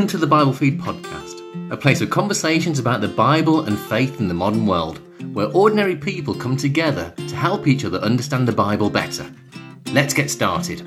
Welcome 0.00 0.18
to 0.18 0.26
the 0.26 0.26
Bible 0.26 0.54
Feed 0.54 0.80
podcast, 0.80 1.70
a 1.70 1.76
place 1.76 2.00
of 2.00 2.08
conversations 2.08 2.78
about 2.78 3.02
the 3.02 3.08
Bible 3.08 3.66
and 3.66 3.78
faith 3.78 4.18
in 4.18 4.28
the 4.28 4.34
modern 4.34 4.66
world, 4.66 4.98
where 5.34 5.48
ordinary 5.48 5.94
people 5.94 6.34
come 6.34 6.56
together 6.56 7.12
to 7.18 7.36
help 7.36 7.66
each 7.66 7.84
other 7.84 7.98
understand 7.98 8.48
the 8.48 8.52
Bible 8.52 8.88
better. 8.88 9.30
Let's 9.92 10.14
get 10.14 10.30
started. 10.30 10.80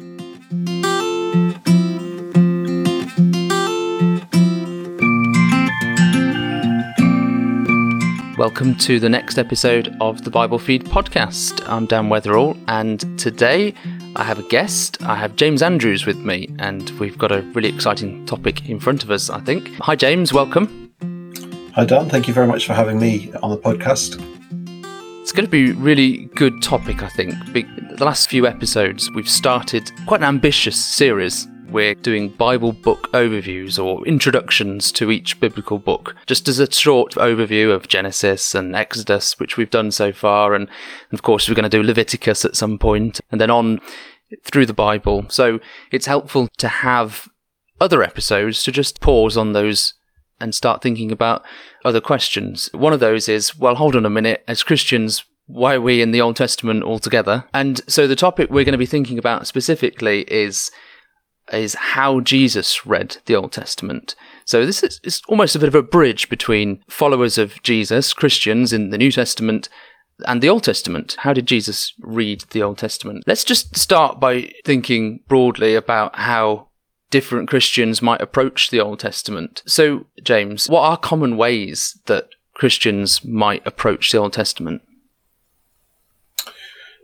Welcome 8.36 8.76
to 8.77 9.00
the 9.00 9.09
next 9.09 9.38
episode 9.38 9.95
of 10.02 10.23
the 10.23 10.32
Bible 10.32 10.58
Feed 10.58 10.86
podcast. 10.86 11.62
I'm 11.70 11.86
Dan 11.86 12.09
Weatherall, 12.09 12.59
and 12.68 13.20
today 13.20 13.76
I 14.16 14.23
have 14.23 14.38
a 14.38 14.44
guest. 14.44 15.02
I 15.02 15.16
have 15.16 15.35
James 15.35 15.63
Andrews 15.63 16.05
with 16.05 16.20
me, 16.20 16.48
and 16.59 16.88
we've 16.99 17.17
got 17.17 17.31
a 17.31 17.41
really 17.54 17.70
exciting 17.70 18.23
topic 18.27 18.70
in 18.70 18.80
front 18.80 19.04
of 19.04 19.09
us, 19.09 19.31
I 19.31 19.40
think. 19.40 19.70
Hi, 19.80 19.95
James, 19.95 20.31
welcome. 20.31 20.94
Hi, 21.73 21.84
Dan. 21.84 22.09
Thank 22.09 22.27
you 22.27 22.34
very 22.34 22.45
much 22.45 22.68
for 22.68 22.73
having 22.73 22.99
me 22.99 23.31
on 23.41 23.49
the 23.49 23.57
podcast. 23.57 24.21
It's 25.21 25.31
going 25.31 25.45
to 25.45 25.49
be 25.49 25.71
a 25.71 25.73
really 25.73 26.26
good 26.35 26.62
topic, 26.62 27.02
I 27.02 27.09
think. 27.09 27.34
The 27.54 28.05
last 28.05 28.30
few 28.30 28.45
episodes, 28.45 29.09
we've 29.16 29.30
started 29.30 29.91
quite 30.05 30.20
an 30.20 30.27
ambitious 30.27 30.76
series 30.76 31.48
we're 31.70 31.95
doing 31.95 32.30
Bible 32.30 32.72
book 32.72 33.12
overviews 33.13 33.84
or 33.84 34.05
introductions 34.05 34.91
to 34.94 35.12
each 35.12 35.40
biblical 35.40 35.80
book, 35.80 36.16
just 36.26 36.48
as 36.48 36.59
a 36.59 36.71
short 36.71 37.13
overview 37.13 37.73
of 37.73 37.88
Genesis 37.88 38.54
and 38.54 38.76
Exodus, 38.76 39.40
which 39.40 39.58
we've 39.58 39.70
done 39.70 39.91
so 39.91 40.12
far. 40.12 40.54
And 40.54 40.70
of 41.12 41.21
course, 41.21 41.48
we're 41.48 41.55
going 41.55 41.63
to 41.63 41.70
do 41.70 41.84
Leviticus 41.84 42.46
at 42.46 42.55
some 42.55 42.77
point 42.77 43.20
and 43.32 43.40
then 43.40 43.49
on 43.49 43.79
through 44.43 44.65
the 44.65 44.73
Bible. 44.73 45.26
So 45.29 45.60
it's 45.91 46.05
helpful 46.05 46.49
to 46.57 46.68
have 46.68 47.27
other 47.79 48.04
episodes 48.04 48.63
to 48.63 48.71
just 48.71 49.01
pause 49.01 49.38
on 49.38 49.54
those 49.54 49.93
and 50.40 50.54
start 50.54 50.82
thinking 50.82 51.12
about 51.12 51.43
other 51.85 52.01
questions. 52.01 52.70
One 52.73 52.93
of 52.93 52.99
those 52.99 53.29
is, 53.29 53.57
well, 53.57 53.76
hold 53.76 53.95
on 53.95 54.05
a 54.05 54.10
minute. 54.10 54.43
As 54.48 54.63
Christians, 54.63 55.23
why 55.45 55.76
are 55.76 55.82
we 55.82 56.01
in 56.01 56.12
the 56.12 56.21
Old 56.21 56.35
Testament 56.35 56.84
altogether? 56.84 57.45
And 57.54 57.82
so 57.88 58.07
the 58.07 58.16
topic 58.16 58.49
we're 58.49 58.66
going 58.66 58.73
to 58.73 58.77
be 58.77 58.85
thinking 58.85 59.18
about 59.18 59.48
specifically 59.48 60.21
is 60.21 60.71
is 61.52 61.76
how 61.76 62.20
Jesus 62.22 62.86
read 62.86 63.18
the 63.26 63.36
Old 63.36 63.52
Testament. 63.52 64.16
So 64.46 64.66
this 64.66 64.84
is 64.84 65.00
it's 65.03 65.22
almost 65.28 65.56
a 65.56 65.59
bit 65.59 65.68
of 65.68 65.75
a 65.75 65.84
bridge 65.84 66.30
between 66.30 66.84
followers 66.88 67.38
of 67.38 67.62
Jesus, 67.63 68.13
Christians 68.13 68.72
in 68.72 68.90
the 68.90 68.97
New 68.97 69.12
Testament, 69.12 69.69
and 70.25 70.41
the 70.41 70.50
Old 70.50 70.63
Testament. 70.63 71.18
How 71.19 71.34
did 71.34 71.47
Jesus 71.47 71.94
read 72.00 72.46
the 72.52 72.63
Old 72.63 72.78
Testament? 72.78 73.24
Let's 73.28 73.44
just 73.44 73.75
start 73.75 74.19
by 74.19 74.52
thinking 74.66 75.22
broadly 75.28 75.75
about 75.75 76.16
how 76.16 76.69
different 77.09 77.50
Christians 77.50 78.02
might 78.02 78.22
approach 78.22 78.69
the 78.69 78.80
Old 78.80 79.00
Testament. 79.00 79.62
So, 79.66 80.07
James, 80.24 80.68
what 80.68 80.81
are 80.81 80.97
common 80.97 81.38
ways 81.38 82.00
that 82.06 82.30
Christians 82.56 83.24
might 83.24 83.66
approach 83.68 84.12
the 84.12 84.18
Old 84.18 84.34
Testament? 84.34 84.81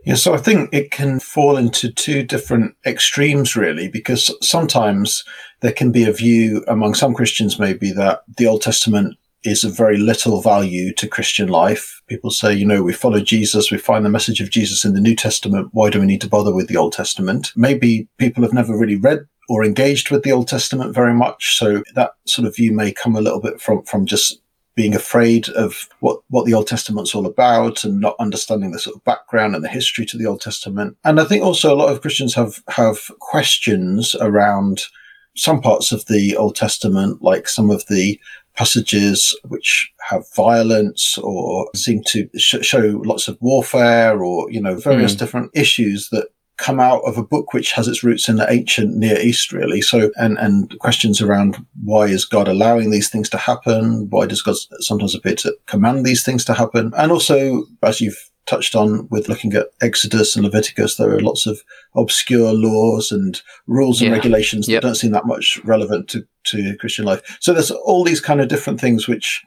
Yeah, 0.04 0.14
so 0.14 0.32
I 0.32 0.38
think 0.38 0.70
it 0.72 0.90
can 0.90 1.20
fall 1.20 1.56
into 1.58 1.92
two 1.92 2.22
different 2.22 2.74
extremes, 2.86 3.54
really, 3.54 3.88
because 3.88 4.34
sometimes 4.40 5.24
there 5.60 5.72
can 5.72 5.92
be 5.92 6.04
a 6.04 6.12
view 6.12 6.64
among 6.68 6.94
some 6.94 7.12
Christians, 7.12 7.58
maybe, 7.58 7.92
that 7.92 8.22
the 8.38 8.46
Old 8.46 8.62
Testament 8.62 9.16
is 9.42 9.64
of 9.64 9.76
very 9.76 9.96
little 9.96 10.40
value 10.40 10.92
to 10.94 11.08
Christian 11.08 11.48
life. 11.48 12.00
People 12.06 12.30
say, 12.30 12.52
you 12.52 12.66
know, 12.66 12.82
we 12.82 12.92
follow 12.92 13.20
Jesus, 13.20 13.70
we 13.70 13.78
find 13.78 14.04
the 14.04 14.10
message 14.10 14.40
of 14.40 14.50
Jesus 14.50 14.84
in 14.84 14.94
the 14.94 15.00
New 15.00 15.16
Testament. 15.16 15.68
Why 15.72 15.90
do 15.90 16.00
we 16.00 16.06
need 16.06 16.20
to 16.22 16.28
bother 16.28 16.54
with 16.54 16.68
the 16.68 16.76
Old 16.76 16.92
Testament? 16.92 17.52
Maybe 17.56 18.08
people 18.18 18.42
have 18.42 18.52
never 18.52 18.76
really 18.76 18.96
read 18.96 19.26
or 19.48 19.64
engaged 19.64 20.10
with 20.10 20.22
the 20.22 20.32
Old 20.32 20.48
Testament 20.48 20.94
very 20.94 21.14
much. 21.14 21.56
So 21.56 21.82
that 21.94 22.12
sort 22.26 22.46
of 22.46 22.54
view 22.54 22.72
may 22.72 22.92
come 22.92 23.16
a 23.16 23.20
little 23.20 23.40
bit 23.40 23.60
from, 23.60 23.82
from 23.84 24.06
just 24.06 24.40
being 24.74 24.94
afraid 24.94 25.48
of 25.50 25.88
what, 26.00 26.20
what 26.28 26.46
the 26.46 26.54
Old 26.54 26.66
Testament's 26.66 27.14
all 27.14 27.26
about 27.26 27.84
and 27.84 28.00
not 28.00 28.16
understanding 28.18 28.70
the 28.70 28.78
sort 28.78 28.96
of 28.96 29.04
background 29.04 29.54
and 29.54 29.64
the 29.64 29.68
history 29.68 30.06
to 30.06 30.16
the 30.16 30.26
Old 30.26 30.40
Testament. 30.40 30.96
And 31.04 31.20
I 31.20 31.24
think 31.24 31.42
also 31.42 31.74
a 31.74 31.76
lot 31.76 31.92
of 31.92 32.00
Christians 32.00 32.34
have, 32.34 32.62
have 32.68 33.10
questions 33.18 34.14
around 34.20 34.82
some 35.36 35.60
parts 35.60 35.92
of 35.92 36.06
the 36.06 36.36
Old 36.36 36.56
Testament, 36.56 37.22
like 37.22 37.48
some 37.48 37.70
of 37.70 37.86
the 37.86 38.20
passages 38.56 39.36
which 39.48 39.92
have 40.08 40.24
violence 40.34 41.16
or 41.18 41.68
seem 41.74 42.02
to 42.04 42.28
sh- 42.36 42.62
show 42.62 43.00
lots 43.04 43.28
of 43.28 43.38
warfare 43.40 44.22
or, 44.22 44.50
you 44.50 44.60
know, 44.60 44.76
various 44.76 45.14
mm. 45.14 45.18
different 45.18 45.50
issues 45.54 46.08
that 46.10 46.28
come 46.60 46.78
out 46.78 47.00
of 47.04 47.16
a 47.16 47.24
book 47.24 47.52
which 47.54 47.72
has 47.72 47.88
its 47.88 48.04
roots 48.04 48.28
in 48.28 48.36
the 48.36 48.50
ancient 48.52 48.94
Near 48.94 49.18
East, 49.18 49.50
really. 49.50 49.80
So, 49.80 50.10
and, 50.16 50.38
and 50.38 50.78
questions 50.78 51.20
around 51.20 51.56
why 51.82 52.04
is 52.04 52.26
God 52.26 52.48
allowing 52.48 52.90
these 52.90 53.08
things 53.08 53.30
to 53.30 53.38
happen? 53.38 54.08
Why 54.10 54.26
does 54.26 54.42
God 54.42 54.56
sometimes 54.80 55.14
appear 55.14 55.34
to 55.36 55.56
command 55.66 56.04
these 56.04 56.22
things 56.22 56.44
to 56.44 56.54
happen? 56.54 56.92
And 56.98 57.10
also, 57.10 57.64
as 57.82 58.00
you've 58.00 58.30
touched 58.44 58.74
on 58.74 59.08
with 59.10 59.28
looking 59.28 59.54
at 59.54 59.68
Exodus 59.80 60.36
and 60.36 60.44
Leviticus, 60.44 60.96
there 60.96 61.10
are 61.10 61.20
lots 61.20 61.46
of 61.46 61.62
obscure 61.96 62.52
laws 62.52 63.10
and 63.10 63.40
rules 63.66 64.02
and 64.02 64.10
yeah. 64.10 64.16
regulations 64.16 64.66
that 64.66 64.72
yep. 64.72 64.82
don't 64.82 64.96
seem 64.96 65.12
that 65.12 65.26
much 65.26 65.60
relevant 65.64 66.08
to, 66.08 66.26
to 66.44 66.76
Christian 66.76 67.06
life. 67.06 67.38
So 67.40 67.54
there's 67.54 67.70
all 67.70 68.04
these 68.04 68.20
kind 68.20 68.40
of 68.40 68.48
different 68.48 68.80
things 68.80 69.08
which 69.08 69.42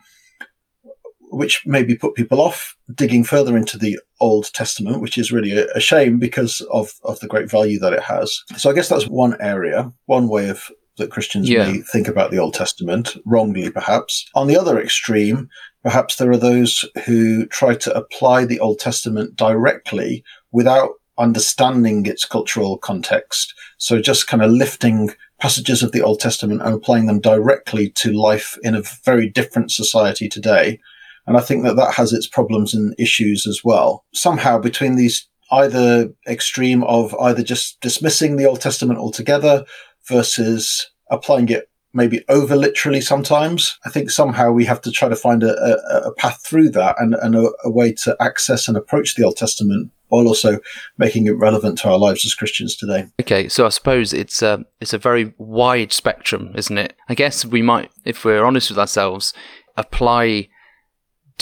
which 1.34 1.64
maybe 1.66 1.96
put 1.96 2.16
people 2.16 2.42
off 2.42 2.76
digging 2.94 3.24
further 3.24 3.58
into 3.58 3.78
the 3.78 4.00
Old 4.20 4.54
Testament, 4.54 5.02
which 5.02 5.18
is 5.18 5.32
really 5.32 5.52
a, 5.52 5.80
shame 5.80 6.20
because 6.20 6.62
of, 6.72 6.94
of 7.04 7.20
the 7.20 7.28
great 7.28 7.50
value 7.50 7.80
that 7.80 7.94
it 7.94 8.04
has. 8.04 8.44
So 8.58 8.70
I 8.70 8.74
guess 8.74 8.90
that's 8.90 9.08
one 9.08 9.36
area, 9.42 9.92
one 10.06 10.28
way 10.28 10.50
of 10.50 10.70
that 10.98 11.12
Christians 11.12 11.50
yeah. 11.50 11.72
may 11.72 11.80
think 11.80 12.08
about 12.08 12.32
the 12.32 12.38
Old 12.38 12.54
Testament, 12.54 13.18
wrongly 13.26 13.70
perhaps. 13.72 14.30
On 14.36 14.48
the 14.48 14.58
other 14.58 14.80
extreme, 14.80 15.50
perhaps 15.82 16.18
there 16.18 16.32
are 16.32 16.38
those 16.38 16.86
who 17.06 17.46
try 17.48 17.76
to 17.76 17.96
apply 17.96 18.46
the 18.46 18.60
Old 18.60 18.80
Testament 18.80 19.36
directly 19.36 20.24
without 20.52 20.92
understanding 21.18 22.06
its 22.06 22.26
cultural 22.26 22.78
context. 22.78 23.54
So 23.78 24.02
just 24.02 24.28
kind 24.28 24.44
of 24.44 24.52
lifting 24.52 25.12
passages 25.40 25.84
of 25.84 25.92
the 25.92 26.02
Old 26.02 26.20
Testament 26.20 26.62
and 26.62 26.74
applying 26.74 27.08
them 27.08 27.20
directly 27.20 27.90
to 27.92 28.14
life 28.14 28.58
in 28.64 28.76
a 28.76 28.84
very 29.04 29.30
different 29.30 29.72
society 29.72 30.30
today 30.30 30.80
and 31.26 31.38
I 31.38 31.42
think 31.42 31.64
that 31.64 31.76
that 31.76 31.94
has 31.94 32.14
its 32.14 32.28
problems 32.28 32.74
and 32.74 32.96
issues 32.98 33.48
as 33.48 33.62
well. 33.64 34.06
Somehow 34.14 34.60
between 34.60 34.96
these 34.96 35.28
either 35.52 36.10
extreme 36.28 36.84
of 36.84 37.16
either 37.16 37.44
just 37.44 37.80
dismissing 37.82 38.36
the 38.36 38.46
Old 38.46 38.62
Testament 38.62 39.00
altogether 39.00 39.66
versus 40.08 40.90
applying 41.10 41.50
it 41.50 41.70
maybe 41.94 42.24
over 42.28 42.56
literally 42.56 43.02
sometimes. 43.02 43.78
I 43.86 43.90
think 43.90 44.10
somehow 44.10 44.52
we 44.52 44.66
have 44.66 44.82
to 44.82 44.92
try 44.92 45.10
to 45.10 45.16
find 45.16 45.44
a, 45.44 45.56
a, 45.56 46.08
a 46.08 46.14
path 46.16 46.44
through 46.44 46.70
that 46.72 46.96
and, 47.00 47.14
and 47.16 47.36
a, 47.36 47.52
a, 47.64 47.70
way 47.70 47.94
to 47.94 48.18
access 48.20 48.68
and 48.68 48.76
approach 48.76 49.14
the 49.14 49.24
Old 49.24 49.38
Testament 49.38 49.92
while 50.08 50.28
also 50.28 50.60
making 50.98 51.28
it 51.28 51.38
relevant 51.38 51.78
to 51.80 51.90
our 51.90 51.98
lives 51.98 52.26
as 52.26 52.34
Christians 52.34 52.76
today. 52.76 53.06
Okay, 53.22 53.48
so 53.48 53.66
I 53.66 53.70
suppose 53.70 54.12
it's 54.12 54.42
a 54.42 54.64
it's 54.80 54.94
a 54.94 54.98
very 54.98 55.34
wide 55.38 55.94
spectrum, 55.94 56.52
isn't 56.56 56.78
it? 56.78 56.96
I 57.10 57.14
guess 57.14 57.46
we 57.46 57.62
might, 57.62 57.92
if 58.06 58.26
we're 58.26 58.44
honest 58.44 58.70
with 58.70 58.80
ourselves, 58.80 59.34
apply 59.78 60.50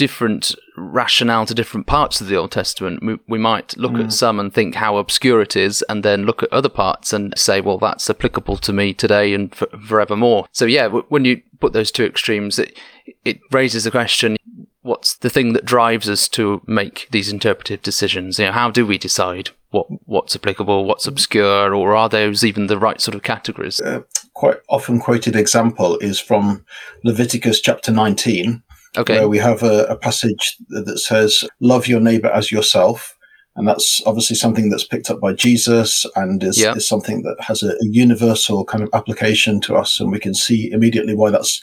different 0.02 0.56
rationale 0.76 1.46
to 1.46 1.54
different 1.54 1.86
parts 1.86 2.20
of 2.20 2.26
the 2.26 2.34
Old 2.34 2.50
Testament. 2.50 3.04
We, 3.04 3.20
we 3.28 3.38
might 3.38 3.76
look 3.76 3.92
mm. 3.92 4.02
at 4.02 4.12
some 4.12 4.40
and 4.40 4.52
think 4.52 4.74
how 4.74 4.96
obscure 4.96 5.40
it 5.40 5.54
is, 5.54 5.84
and 5.88 6.04
then 6.04 6.24
look 6.24 6.42
at 6.42 6.52
other 6.52 6.68
parts 6.68 7.12
and 7.12 7.32
say, 7.36 7.60
well, 7.60 7.78
that's 7.78 8.10
applicable 8.10 8.56
to 8.56 8.72
me 8.72 8.94
today 8.94 9.32
and 9.32 9.54
for, 9.54 9.68
forevermore. 9.78 10.48
So, 10.50 10.64
yeah, 10.64 10.84
w- 10.84 11.06
when 11.08 11.24
you 11.24 11.40
put 11.60 11.72
those 11.72 11.92
two 11.92 12.04
extremes, 12.04 12.58
it, 12.58 12.76
it 13.24 13.38
raises 13.52 13.84
the 13.84 13.92
question 13.92 14.36
what's 14.80 15.14
the 15.14 15.30
thing 15.30 15.52
that 15.52 15.64
drives 15.64 16.08
us 16.08 16.26
to 16.30 16.60
make 16.66 17.06
these 17.12 17.30
interpretive 17.30 17.80
decisions? 17.82 18.40
You 18.40 18.46
know, 18.46 18.52
how 18.52 18.68
do 18.72 18.84
we 18.84 18.98
decide 18.98 19.50
what 19.70 19.86
what's 20.06 20.34
applicable, 20.34 20.84
what's 20.84 21.06
obscure, 21.06 21.72
or 21.72 21.94
are 21.94 22.08
those 22.08 22.42
even 22.42 22.66
the 22.66 22.76
right 22.76 23.00
sort 23.00 23.14
of 23.14 23.22
categories? 23.22 23.80
Uh, 23.80 24.00
quite 24.34 24.58
often 24.68 24.98
quoted 24.98 25.36
example 25.36 25.96
is 25.98 26.18
from 26.18 26.64
Leviticus 27.04 27.60
chapter 27.60 27.92
19, 27.92 28.64
Okay. 28.96 29.14
Where 29.14 29.28
we 29.28 29.38
have 29.38 29.62
a, 29.62 29.84
a 29.84 29.96
passage 29.96 30.56
that 30.68 30.98
says, 30.98 31.44
love 31.60 31.86
your 31.86 32.00
neighbor 32.00 32.28
as 32.28 32.52
yourself. 32.52 33.16
And 33.56 33.68
that's 33.68 34.02
obviously 34.06 34.36
something 34.36 34.70
that's 34.70 34.86
picked 34.86 35.10
up 35.10 35.20
by 35.20 35.34
Jesus 35.34 36.06
and 36.16 36.42
is, 36.42 36.58
is 36.58 36.88
something 36.88 37.22
that 37.22 37.36
has 37.40 37.62
a, 37.62 37.70
a, 37.72 37.86
universal 37.86 38.64
kind 38.64 38.82
of 38.82 38.88
application 38.94 39.60
to 39.62 39.76
us. 39.76 40.00
And 40.00 40.10
we 40.10 40.18
can 40.18 40.34
see 40.34 40.70
immediately 40.70 41.14
why 41.14 41.30
that's, 41.30 41.62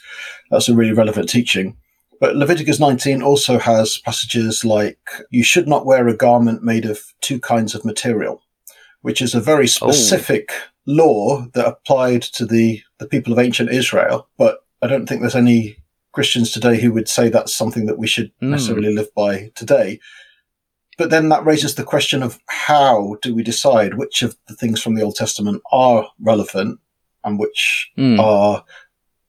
that's 0.50 0.68
a 0.68 0.74
really 0.74 0.92
relevant 0.92 1.28
teaching. 1.28 1.76
But 2.20 2.36
Leviticus 2.36 2.78
19 2.78 3.22
also 3.22 3.58
has 3.58 3.98
passages 3.98 4.64
like, 4.64 4.98
you 5.30 5.42
should 5.42 5.66
not 5.66 5.86
wear 5.86 6.06
a 6.06 6.16
garment 6.16 6.62
made 6.62 6.84
of 6.84 7.00
two 7.22 7.40
kinds 7.40 7.74
of 7.74 7.84
material, 7.84 8.42
which 9.00 9.22
is 9.22 9.34
a 9.34 9.40
very 9.40 9.64
oh. 9.64 9.66
specific 9.66 10.50
oh. 10.52 10.64
law 10.86 11.46
that 11.54 11.66
applied 11.66 12.22
to 12.22 12.44
the, 12.44 12.82
the 12.98 13.06
people 13.06 13.32
of 13.32 13.38
ancient 13.38 13.70
Israel. 13.70 14.28
But 14.36 14.58
I 14.82 14.86
don't 14.86 15.06
think 15.06 15.22
there's 15.22 15.34
any 15.34 15.76
Christians 16.12 16.50
today 16.50 16.80
who 16.80 16.92
would 16.92 17.08
say 17.08 17.28
that's 17.28 17.54
something 17.54 17.86
that 17.86 17.98
we 17.98 18.06
should 18.06 18.32
mm. 18.42 18.48
necessarily 18.48 18.94
live 18.94 19.12
by 19.14 19.50
today. 19.54 20.00
But 20.98 21.10
then 21.10 21.30
that 21.30 21.46
raises 21.46 21.76
the 21.76 21.84
question 21.84 22.22
of 22.22 22.38
how 22.46 23.16
do 23.22 23.34
we 23.34 23.42
decide 23.42 23.94
which 23.94 24.22
of 24.22 24.36
the 24.48 24.54
things 24.54 24.82
from 24.82 24.94
the 24.94 25.02
Old 25.02 25.16
Testament 25.16 25.62
are 25.72 26.06
relevant 26.20 26.78
and 27.24 27.38
which 27.38 27.90
mm. 27.96 28.18
are 28.18 28.64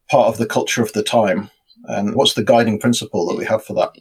part 0.09 0.27
of 0.27 0.37
the 0.37 0.45
culture 0.45 0.81
of 0.81 0.91
the 0.93 1.03
time? 1.03 1.49
And 1.85 2.15
what's 2.15 2.33
the 2.33 2.43
guiding 2.43 2.79
principle 2.79 3.27
that 3.27 3.37
we 3.37 3.45
have 3.45 3.63
for 3.63 3.73
that? 3.75 3.95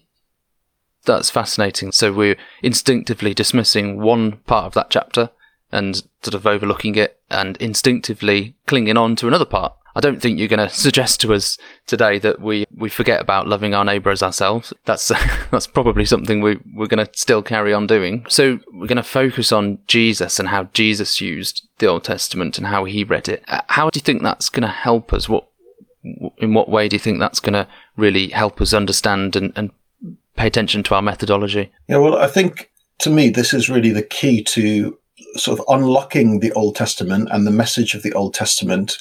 That's 1.04 1.30
fascinating. 1.30 1.92
So 1.92 2.12
we're 2.12 2.36
instinctively 2.62 3.34
dismissing 3.34 4.00
one 4.00 4.32
part 4.38 4.66
of 4.66 4.74
that 4.74 4.90
chapter 4.90 5.30
and 5.72 6.02
sort 6.22 6.34
of 6.34 6.46
overlooking 6.46 6.96
it 6.96 7.20
and 7.30 7.56
instinctively 7.58 8.56
clinging 8.66 8.96
on 8.96 9.16
to 9.16 9.28
another 9.28 9.44
part. 9.44 9.74
I 9.96 10.00
don't 10.00 10.20
think 10.20 10.38
you're 10.38 10.48
going 10.48 10.66
to 10.66 10.74
suggest 10.74 11.20
to 11.20 11.34
us 11.34 11.58
today 11.86 12.18
that 12.20 12.40
we, 12.40 12.64
we 12.74 12.88
forget 12.88 13.20
about 13.20 13.48
loving 13.48 13.74
our 13.74 13.84
neighbour 13.84 14.10
as 14.10 14.22
ourselves. 14.22 14.72
That's 14.84 15.08
that's 15.50 15.66
probably 15.66 16.04
something 16.04 16.40
we, 16.40 16.58
we're 16.74 16.86
going 16.86 17.04
to 17.04 17.10
still 17.14 17.42
carry 17.42 17.74
on 17.74 17.86
doing. 17.86 18.24
So 18.28 18.60
we're 18.72 18.86
going 18.86 18.96
to 18.96 19.02
focus 19.02 19.52
on 19.52 19.78
Jesus 19.86 20.38
and 20.38 20.48
how 20.48 20.64
Jesus 20.72 21.20
used 21.20 21.68
the 21.78 21.86
Old 21.86 22.04
Testament 22.04 22.58
and 22.58 22.66
how 22.66 22.84
he 22.84 23.04
read 23.04 23.28
it. 23.28 23.44
Uh, 23.48 23.62
how 23.68 23.90
do 23.90 23.98
you 23.98 24.02
think 24.02 24.22
that's 24.22 24.48
going 24.48 24.62
to 24.62 24.68
help 24.68 25.12
us? 25.12 25.28
What 25.28 25.48
in 26.38 26.54
what 26.54 26.68
way 26.68 26.88
do 26.88 26.96
you 26.96 27.00
think 27.00 27.18
that's 27.18 27.40
going 27.40 27.52
to 27.52 27.66
really 27.96 28.28
help 28.28 28.60
us 28.60 28.72
understand 28.72 29.36
and, 29.36 29.52
and 29.56 29.70
pay 30.36 30.46
attention 30.46 30.82
to 30.84 30.94
our 30.94 31.02
methodology? 31.02 31.72
Yeah, 31.88 31.98
well, 31.98 32.16
I 32.16 32.26
think 32.26 32.70
to 33.00 33.10
me 33.10 33.28
this 33.28 33.52
is 33.52 33.68
really 33.68 33.90
the 33.90 34.02
key 34.02 34.42
to 34.44 34.96
sort 35.36 35.58
of 35.58 35.64
unlocking 35.68 36.40
the 36.40 36.52
Old 36.52 36.76
Testament 36.76 37.28
and 37.30 37.46
the 37.46 37.50
message 37.50 37.94
of 37.94 38.02
the 38.02 38.12
Old 38.12 38.34
Testament 38.34 38.98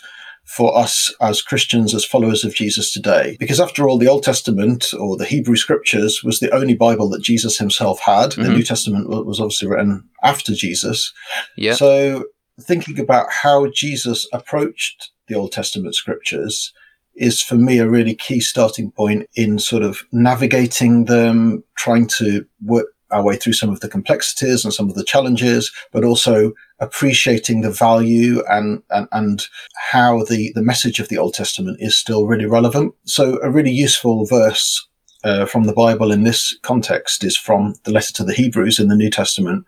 for 0.50 0.76
us 0.76 1.14
as 1.22 1.44
Christians, 1.44 1.94
as 1.94 2.04
followers 2.04 2.44
of 2.44 2.56
Jesus 2.56 2.92
today. 2.92 3.38
Because 3.40 3.60
after 3.60 3.88
all, 3.88 4.00
the 4.00 4.08
Old 4.08 4.24
Testament 4.24 4.94
or 5.00 5.16
the 5.16 5.26
Hebrew 5.26 5.56
scriptures 5.56 6.24
was 6.24 6.40
the 6.40 6.50
only 6.50 6.74
Bible 6.74 7.08
that 7.10 7.22
Jesus 7.22 7.60
himself 7.60 8.00
had. 8.00 8.32
Mm-hmm. 8.32 8.42
The 8.42 8.50
New 8.50 8.64
Testament 8.64 9.10
was 9.10 9.40
obviously 9.40 9.68
written 9.68 10.10
after 10.24 10.56
Jesus. 10.56 11.14
Yeah. 11.56 11.76
So 11.76 12.26
thinking 12.60 13.00
about 13.00 13.32
how 13.32 13.68
Jesus 13.68 14.28
approached 14.34 15.12
the 15.28 15.36
Old 15.36 15.52
Testament 15.52 15.94
scriptures 15.94 16.74
is 17.14 17.44
for 17.44 17.56
me 17.56 17.78
a 17.78 17.88
really 17.88 18.16
key 18.16 18.40
starting 18.40 18.90
point 18.90 19.30
in 19.36 19.60
sort 19.60 19.84
of 19.84 20.02
navigating 20.12 21.06
them, 21.06 21.64
trying 21.78 22.08
to 22.08 22.44
work 22.66 22.88
our 23.12 23.24
way 23.24 23.36
through 23.36 23.54
some 23.54 23.70
of 23.70 23.80
the 23.80 23.90
complexities 23.90 24.64
and 24.64 24.74
some 24.74 24.90
of 24.90 24.96
the 24.96 25.04
challenges, 25.04 25.72
but 25.92 26.04
also 26.04 26.54
appreciating 26.80 27.62
the 27.62 27.72
value 27.72 28.44
and, 28.50 28.82
and, 28.90 29.08
and 29.12 29.48
how 29.92 30.24
the, 30.26 30.52
the 30.56 30.62
message 30.62 31.00
of 31.00 31.10
the 31.10 31.18
Old 31.18 31.34
Testament 31.34 31.78
is 31.80 31.96
still 31.98 32.28
really 32.28 32.46
relevant. 32.46 32.94
So 33.06 33.40
a 33.42 33.50
really 33.50 33.72
useful 33.72 34.26
verse 34.26 34.86
uh, 35.24 35.46
from 35.46 35.64
the 35.64 35.74
Bible 35.74 36.12
in 36.12 36.24
this 36.24 36.58
context 36.62 37.24
is 37.24 37.36
from 37.36 37.76
the 37.84 37.92
letter 37.92 38.14
to 38.14 38.24
the 38.24 38.34
Hebrews 38.34 38.80
in 38.80 38.88
the 38.88 38.96
New 38.96 39.10
Testament, 39.10 39.66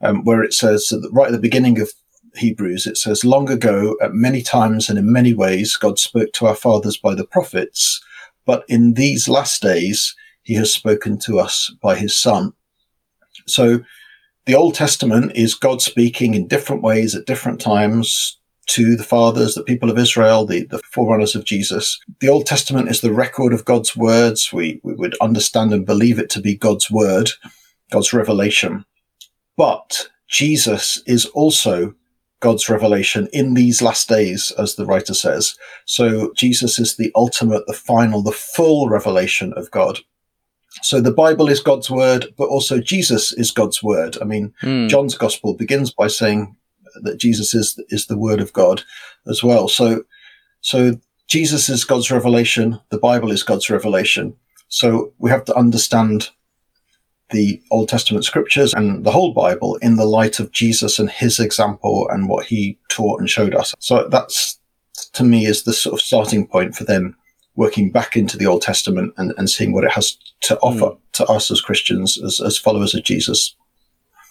um, 0.00 0.24
where 0.24 0.42
it 0.42 0.52
says 0.52 0.88
that 0.88 1.08
right 1.12 1.26
at 1.26 1.32
the 1.32 1.38
beginning 1.38 1.80
of 1.80 1.90
Hebrews, 2.34 2.86
it 2.86 2.96
says, 2.96 3.24
long 3.24 3.50
ago, 3.50 3.96
at 4.00 4.14
many 4.14 4.42
times 4.42 4.88
and 4.88 4.98
in 4.98 5.12
many 5.12 5.34
ways, 5.34 5.76
God 5.76 5.98
spoke 5.98 6.32
to 6.34 6.46
our 6.46 6.54
fathers 6.54 6.96
by 6.96 7.14
the 7.14 7.26
prophets, 7.26 8.00
but 8.46 8.64
in 8.68 8.94
these 8.94 9.28
last 9.28 9.60
days, 9.60 10.14
he 10.42 10.54
has 10.54 10.72
spoken 10.72 11.18
to 11.20 11.38
us 11.38 11.72
by 11.82 11.94
his 11.94 12.16
son 12.16 12.52
so 13.46 13.80
the 14.46 14.54
Old 14.54 14.74
Testament 14.74 15.32
is 15.34 15.54
God 15.54 15.80
speaking 15.80 16.34
in 16.34 16.48
different 16.48 16.82
ways 16.82 17.14
at 17.14 17.26
different 17.26 17.60
times 17.60 18.38
to 18.66 18.96
the 18.96 19.04
fathers, 19.04 19.54
the 19.54 19.62
people 19.62 19.90
of 19.90 19.98
Israel, 19.98 20.46
the, 20.46 20.64
the 20.64 20.80
forerunners 20.90 21.34
of 21.34 21.44
Jesus. 21.44 21.98
The 22.20 22.28
Old 22.28 22.46
Testament 22.46 22.88
is 22.88 23.00
the 23.00 23.12
record 23.12 23.52
of 23.52 23.64
God's 23.64 23.96
words. 23.96 24.52
We, 24.52 24.80
we 24.82 24.94
would 24.94 25.16
understand 25.20 25.72
and 25.72 25.86
believe 25.86 26.18
it 26.18 26.30
to 26.30 26.40
be 26.40 26.56
God's 26.56 26.90
word, 26.90 27.30
God's 27.90 28.12
revelation. 28.12 28.84
But 29.56 30.08
Jesus 30.28 31.02
is 31.06 31.26
also 31.26 31.94
God's 32.40 32.68
revelation 32.68 33.28
in 33.32 33.54
these 33.54 33.82
last 33.82 34.08
days, 34.08 34.52
as 34.58 34.74
the 34.74 34.86
writer 34.86 35.14
says. 35.14 35.56
So 35.84 36.32
Jesus 36.36 36.78
is 36.78 36.96
the 36.96 37.12
ultimate, 37.14 37.64
the 37.66 37.72
final, 37.72 38.22
the 38.22 38.32
full 38.32 38.88
revelation 38.88 39.52
of 39.54 39.70
God. 39.70 40.00
So 40.82 41.00
the 41.00 41.12
Bible 41.12 41.48
is 41.48 41.60
God's 41.60 41.90
word, 41.90 42.32
but 42.36 42.48
also 42.48 42.80
Jesus 42.80 43.32
is 43.32 43.50
God's 43.50 43.82
word. 43.82 44.16
I 44.20 44.24
mean, 44.24 44.54
mm. 44.62 44.88
John's 44.88 45.16
gospel 45.16 45.54
begins 45.54 45.92
by 45.92 46.08
saying 46.08 46.56
that 47.02 47.18
Jesus 47.18 47.54
is 47.54 47.78
is 47.88 48.06
the 48.06 48.18
word 48.18 48.40
of 48.40 48.52
God 48.52 48.82
as 49.26 49.42
well. 49.42 49.68
So 49.68 50.04
so 50.60 50.98
Jesus 51.28 51.68
is 51.68 51.84
God's 51.84 52.10
revelation, 52.10 52.80
the 52.90 52.98
Bible 52.98 53.30
is 53.30 53.42
God's 53.42 53.70
revelation. 53.70 54.34
So 54.68 55.12
we 55.18 55.30
have 55.30 55.44
to 55.46 55.54
understand 55.54 56.30
the 57.30 57.62
Old 57.70 57.88
Testament 57.88 58.24
scriptures 58.24 58.74
and 58.74 59.04
the 59.04 59.10
whole 59.10 59.32
Bible 59.32 59.76
in 59.76 59.96
the 59.96 60.04
light 60.04 60.38
of 60.38 60.52
Jesus 60.52 60.98
and 60.98 61.10
his 61.10 61.40
example 61.40 62.08
and 62.10 62.28
what 62.28 62.46
he 62.46 62.78
taught 62.88 63.20
and 63.20 63.28
showed 63.28 63.54
us. 63.54 63.74
So 63.78 64.08
that's 64.08 64.58
to 65.14 65.24
me 65.24 65.46
is 65.46 65.62
the 65.62 65.72
sort 65.72 65.94
of 65.94 66.00
starting 66.00 66.46
point 66.46 66.74
for 66.74 66.84
them 66.84 67.16
working 67.54 67.90
back 67.90 68.16
into 68.16 68.36
the 68.36 68.46
Old 68.46 68.62
Testament 68.62 69.12
and, 69.16 69.32
and 69.36 69.48
seeing 69.48 69.72
what 69.72 69.84
it 69.84 69.92
has 69.92 70.16
to 70.42 70.58
offer 70.60 70.86
mm. 70.86 70.98
to 71.12 71.26
us 71.26 71.50
as 71.50 71.60
Christians, 71.60 72.20
as, 72.22 72.40
as 72.40 72.58
followers 72.58 72.94
of 72.94 73.04
Jesus. 73.04 73.54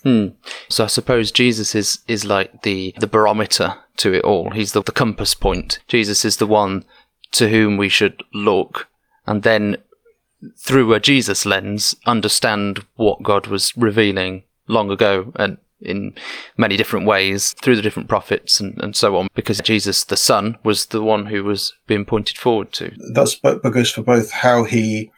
Hmm. 0.03 0.29
So 0.67 0.85
I 0.85 0.87
suppose 0.87 1.31
Jesus 1.31 1.75
is 1.75 1.99
is 2.07 2.25
like 2.25 2.63
the 2.63 2.95
the 2.99 3.05
barometer 3.05 3.75
to 3.97 4.13
it 4.13 4.23
all. 4.23 4.49
He's 4.49 4.71
the, 4.71 4.81
the 4.81 4.91
compass 4.91 5.35
point. 5.35 5.79
Jesus 5.87 6.25
is 6.25 6.37
the 6.37 6.47
one 6.47 6.85
to 7.33 7.49
whom 7.49 7.77
we 7.77 7.87
should 7.87 8.23
look, 8.33 8.87
and 9.27 9.43
then 9.43 9.77
through 10.57 10.91
a 10.93 10.99
Jesus 10.99 11.45
lens, 11.45 11.95
understand 12.07 12.83
what 12.95 13.21
God 13.21 13.45
was 13.45 13.77
revealing 13.77 14.43
long 14.67 14.89
ago 14.89 15.31
and 15.35 15.57
in 15.81 16.13
many 16.57 16.77
different 16.77 17.05
ways 17.05 17.53
through 17.61 17.75
the 17.75 17.81
different 17.81 18.09
prophets 18.09 18.59
and, 18.59 18.81
and 18.81 18.95
so 18.95 19.17
on, 19.17 19.27
because 19.33 19.59
Jesus, 19.59 20.03
the 20.03 20.17
Son, 20.17 20.57
was 20.63 20.87
the 20.87 21.01
one 21.01 21.27
who 21.27 21.43
was 21.43 21.73
being 21.87 22.05
pointed 22.05 22.37
forward 22.37 22.71
to. 22.73 22.91
That's 23.13 23.35
goes 23.35 23.91
for 23.91 24.03
both 24.03 24.31
how 24.31 24.63
he 24.63 25.11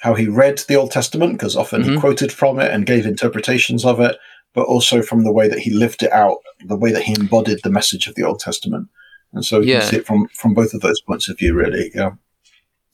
how 0.00 0.14
he 0.14 0.28
read 0.28 0.58
the 0.68 0.76
Old 0.76 0.92
Testament, 0.92 1.32
because 1.32 1.56
often 1.56 1.82
mm-hmm. 1.82 1.94
he 1.94 2.00
quoted 2.00 2.32
from 2.32 2.60
it 2.60 2.70
and 2.70 2.86
gave 2.86 3.04
interpretations 3.04 3.84
of 3.84 4.00
it, 4.00 4.16
but 4.54 4.66
also 4.66 5.02
from 5.02 5.24
the 5.24 5.32
way 5.32 5.48
that 5.48 5.58
he 5.58 5.70
lived 5.72 6.02
it 6.02 6.12
out, 6.12 6.38
the 6.64 6.76
way 6.76 6.92
that 6.92 7.02
he 7.02 7.14
embodied 7.14 7.60
the 7.64 7.70
message 7.70 8.06
of 8.06 8.14
the 8.14 8.22
Old 8.22 8.38
Testament. 8.38 8.88
And 9.32 9.44
so 9.44 9.60
you 9.60 9.72
yeah. 9.72 9.80
can 9.80 9.88
see 9.88 9.96
it 9.96 10.06
from, 10.06 10.28
from 10.28 10.54
both 10.54 10.72
of 10.72 10.80
those 10.80 11.00
points 11.00 11.28
of 11.28 11.38
view, 11.38 11.52
really. 11.54 11.90
Yeah. 11.94 12.10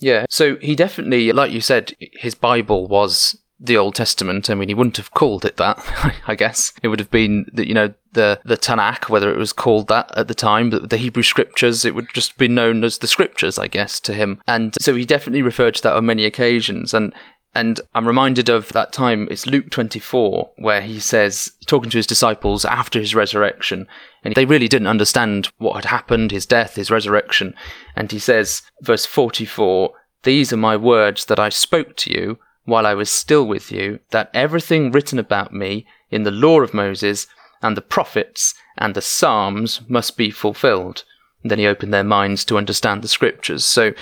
Yeah. 0.01 0.27
So 0.29 0.57
he 0.57 0.75
definitely, 0.75 1.31
like 1.33 1.53
you 1.53 1.61
said, 1.61 1.95
his 2.15 2.35
Bible 2.35 2.89
was 2.89 3.39
the 3.59 3.77
Old 3.77 3.95
Testament. 3.95 4.51
I 4.51 4.55
mean, 4.55 4.69
he 4.69 4.75
wouldn't 4.75 4.97
have 4.97 5.13
called 5.13 5.45
it 5.45 5.57
that, 5.57 5.79
I 6.27 6.35
guess. 6.35 6.73
It 6.83 6.89
would 6.89 6.99
have 6.99 7.11
been, 7.11 7.47
the, 7.53 7.67
you 7.67 7.75
know, 7.75 7.95
the, 8.13 8.41
the 8.45 8.57
Tanakh, 8.57 9.09
whether 9.09 9.33
it 9.33 9.39
was 9.39 9.53
called 9.53 9.89
that 9.89 10.17
at 10.17 10.29
the 10.29 10.35
time, 10.35 10.71
but 10.71 10.91
the 10.91 10.97
Hebrew 10.97 11.23
scriptures, 11.23 11.85
it 11.85 11.95
would 11.95 12.09
just 12.13 12.37
be 12.37 12.49
known 12.49 12.85
as 12.85 12.99
the 12.99 13.07
scriptures, 13.07 13.59
I 13.59 13.69
guess, 13.69 14.01
to 14.01 14.15
him. 14.15 14.41
And 14.47 14.75
so 14.81 14.95
he 14.95 15.05
definitely 15.05 15.43
referred 15.43 15.75
to 15.77 15.83
that 15.85 15.97
on 15.97 16.07
many 16.07 16.25
occasions. 16.25 16.95
And 16.95 17.13
and 17.57 17.81
I'm 17.95 18.07
reminded 18.07 18.49
of 18.49 18.71
that 18.71 18.93
time, 18.93 19.29
it's 19.31 19.47
Luke 19.47 19.71
24, 19.71 20.51
where 20.57 20.81
he 20.81 20.99
says, 20.99 21.53
talking 21.67 21.89
to 21.91 21.99
his 21.99 22.07
disciples 22.07 22.65
after 22.65 22.99
his 22.99 23.15
resurrection, 23.15 23.87
and 24.25 24.35
they 24.35 24.45
really 24.45 24.67
didn't 24.67 24.89
understand 24.89 25.51
what 25.59 25.77
had 25.77 25.85
happened, 25.85 26.33
his 26.33 26.47
death, 26.47 26.75
his 26.75 26.91
resurrection. 26.91 27.55
And 27.95 28.11
he 28.11 28.19
says, 28.19 28.63
verse 28.83 29.07
44, 29.07 29.93
These 30.25 30.53
are 30.53 30.57
my 30.57 30.77
words 30.77 31.27
that 31.27 31.39
I 31.39 31.49
spoke 31.49 31.97
to 31.99 32.13
you 32.13 32.39
while 32.65 32.87
I 32.87 32.95
was 32.95 33.11
still 33.11 33.47
with 33.47 33.71
you, 33.71 34.01
that 34.11 34.31
everything 34.35 34.91
written 34.91 35.19
about 35.19 35.53
me 35.53 35.87
in 36.11 36.23
the 36.23 36.31
law 36.31 36.61
of 36.61 36.75
Moses 36.75 37.27
and 37.63 37.77
the 37.77 37.83
prophets 37.83 38.55
and 38.77 38.95
the 38.95 39.03
Psalms 39.03 39.81
must 39.89 40.17
be 40.17 40.31
fulfilled. 40.31 41.05
And 41.43 41.51
then 41.51 41.59
he 41.59 41.67
opened 41.67 41.93
their 41.93 42.05
minds 42.05 42.45
to 42.47 42.59
understand 42.59 43.03
the 43.03 43.09
scriptures. 43.09 43.65
So 43.65 43.93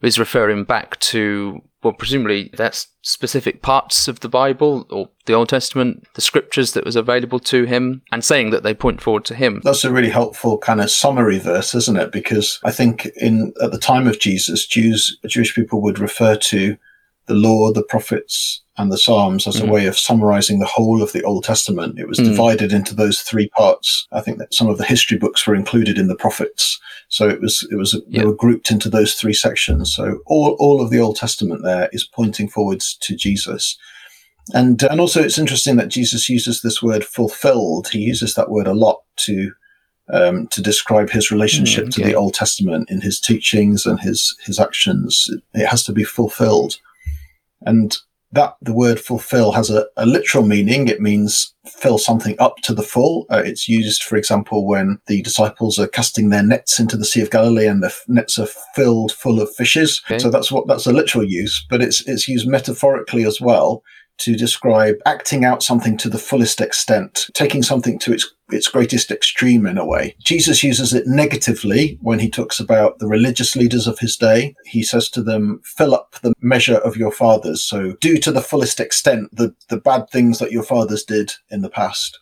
he's 0.00 0.18
referring 0.18 0.64
back 0.64 0.98
to, 1.00 1.60
well, 1.82 1.92
presumably 1.92 2.50
that's 2.56 2.88
specific 3.02 3.62
parts 3.62 4.06
of 4.06 4.20
the 4.20 4.28
Bible 4.28 4.86
or 4.90 5.10
the 5.26 5.32
Old 5.32 5.48
Testament, 5.48 6.06
the 6.14 6.20
scriptures 6.20 6.72
that 6.72 6.84
was 6.84 6.94
available 6.94 7.40
to 7.40 7.64
him, 7.64 8.02
and 8.12 8.24
saying 8.24 8.50
that 8.50 8.62
they 8.62 8.74
point 8.74 9.00
forward 9.00 9.24
to 9.26 9.34
him. 9.34 9.60
That's 9.64 9.84
a 9.84 9.92
really 9.92 10.10
helpful 10.10 10.58
kind 10.58 10.80
of 10.80 10.90
summary 10.90 11.38
verse, 11.38 11.74
isn't 11.74 11.96
it? 11.96 12.12
Because 12.12 12.60
I 12.62 12.70
think 12.70 13.06
in 13.16 13.52
at 13.60 13.72
the 13.72 13.78
time 13.78 14.06
of 14.06 14.20
Jesus, 14.20 14.66
Jews 14.66 15.18
Jewish 15.26 15.54
people 15.54 15.82
would 15.82 15.98
refer 15.98 16.36
to 16.36 16.76
the 17.26 17.34
law, 17.34 17.72
the 17.72 17.84
prophets, 17.84 18.62
and 18.78 18.90
the 18.90 18.98
Psalms 18.98 19.46
as 19.46 19.56
mm. 19.56 19.68
a 19.68 19.70
way 19.70 19.86
of 19.86 19.98
summarizing 19.98 20.58
the 20.58 20.66
whole 20.66 21.02
of 21.02 21.12
the 21.12 21.22
Old 21.22 21.44
Testament. 21.44 21.98
It 21.98 22.08
was 22.08 22.18
mm. 22.18 22.24
divided 22.24 22.72
into 22.72 22.94
those 22.94 23.20
three 23.20 23.48
parts. 23.50 24.06
I 24.12 24.20
think 24.20 24.38
that 24.38 24.54
some 24.54 24.68
of 24.68 24.78
the 24.78 24.84
history 24.84 25.18
books 25.18 25.46
were 25.46 25.54
included 25.54 25.98
in 25.98 26.08
the 26.08 26.16
prophets. 26.16 26.80
So 27.08 27.28
it 27.28 27.40
was, 27.40 27.68
it 27.70 27.76
was, 27.76 28.00
they 28.08 28.24
were 28.24 28.34
grouped 28.34 28.70
into 28.70 28.88
those 28.88 29.14
three 29.14 29.34
sections. 29.34 29.94
So 29.94 30.20
all, 30.26 30.56
all 30.58 30.80
of 30.80 30.90
the 30.90 31.00
Old 31.00 31.16
Testament 31.16 31.62
there 31.62 31.90
is 31.92 32.04
pointing 32.04 32.48
forwards 32.48 32.96
to 33.02 33.14
Jesus. 33.14 33.76
And, 34.54 34.82
and 34.84 35.00
also 35.00 35.22
it's 35.22 35.38
interesting 35.38 35.76
that 35.76 35.88
Jesus 35.88 36.30
uses 36.30 36.62
this 36.62 36.82
word 36.82 37.04
fulfilled. 37.04 37.88
He 37.88 37.98
uses 37.98 38.34
that 38.34 38.50
word 38.50 38.66
a 38.66 38.74
lot 38.74 39.02
to, 39.16 39.52
um, 40.10 40.46
to 40.48 40.62
describe 40.62 41.10
his 41.10 41.30
relationship 41.30 41.84
mm, 41.84 41.88
okay. 41.88 42.02
to 42.02 42.08
the 42.08 42.14
Old 42.14 42.32
Testament 42.32 42.90
in 42.90 43.02
his 43.02 43.20
teachings 43.20 43.84
and 43.84 44.00
his, 44.00 44.34
his 44.42 44.58
actions. 44.58 45.28
It, 45.28 45.60
it 45.60 45.66
has 45.66 45.84
to 45.84 45.92
be 45.92 46.04
fulfilled. 46.04 46.78
And 47.66 47.96
that 48.32 48.56
the 48.62 48.72
word 48.72 48.98
fulfill 48.98 49.52
has 49.52 49.70
a, 49.70 49.86
a 49.96 50.06
literal 50.06 50.44
meaning. 50.44 50.88
It 50.88 51.00
means 51.00 51.54
fill 51.66 51.98
something 51.98 52.34
up 52.38 52.56
to 52.62 52.74
the 52.74 52.82
full. 52.82 53.26
Uh, 53.30 53.42
it's 53.44 53.68
used, 53.68 54.02
for 54.02 54.16
example, 54.16 54.66
when 54.66 54.98
the 55.06 55.22
disciples 55.22 55.78
are 55.78 55.86
casting 55.86 56.30
their 56.30 56.42
nets 56.42 56.80
into 56.80 56.96
the 56.96 57.04
Sea 57.04 57.20
of 57.20 57.30
Galilee 57.30 57.66
and 57.66 57.82
the 57.82 57.88
f- 57.88 58.04
nets 58.08 58.38
are 58.38 58.48
filled 58.74 59.12
full 59.12 59.40
of 59.40 59.54
fishes. 59.54 60.00
Okay. 60.06 60.18
So 60.18 60.30
that's 60.30 60.50
what 60.50 60.66
that's 60.66 60.86
a 60.86 60.92
literal 60.92 61.24
use, 61.24 61.64
but 61.68 61.82
it's 61.82 62.06
it's 62.08 62.26
used 62.26 62.48
metaphorically 62.48 63.24
as 63.24 63.40
well 63.40 63.82
to 64.18 64.36
describe 64.36 64.96
acting 65.04 65.44
out 65.44 65.62
something 65.62 65.96
to 65.98 66.08
the 66.08 66.18
fullest 66.18 66.60
extent, 66.60 67.26
taking 67.34 67.62
something 67.62 67.98
to 67.98 68.12
its 68.12 68.32
its 68.52 68.68
greatest 68.68 69.10
extreme 69.10 69.66
in 69.66 69.78
a 69.78 69.84
way. 69.84 70.14
Jesus 70.22 70.62
uses 70.62 70.92
it 70.92 71.06
negatively 71.06 71.98
when 72.00 72.18
he 72.18 72.30
talks 72.30 72.60
about 72.60 72.98
the 72.98 73.06
religious 73.06 73.56
leaders 73.56 73.86
of 73.86 73.98
his 73.98 74.16
day. 74.16 74.54
He 74.64 74.82
says 74.82 75.08
to 75.10 75.22
them, 75.22 75.60
fill 75.64 75.94
up 75.94 76.16
the 76.22 76.34
measure 76.40 76.78
of 76.78 76.96
your 76.96 77.12
fathers. 77.12 77.62
So 77.62 77.92
do 78.00 78.18
to 78.18 78.32
the 78.32 78.42
fullest 78.42 78.80
extent 78.80 79.34
the, 79.34 79.54
the 79.68 79.76
bad 79.76 80.10
things 80.10 80.38
that 80.38 80.52
your 80.52 80.62
fathers 80.62 81.04
did 81.04 81.32
in 81.50 81.62
the 81.62 81.70
past. 81.70 82.18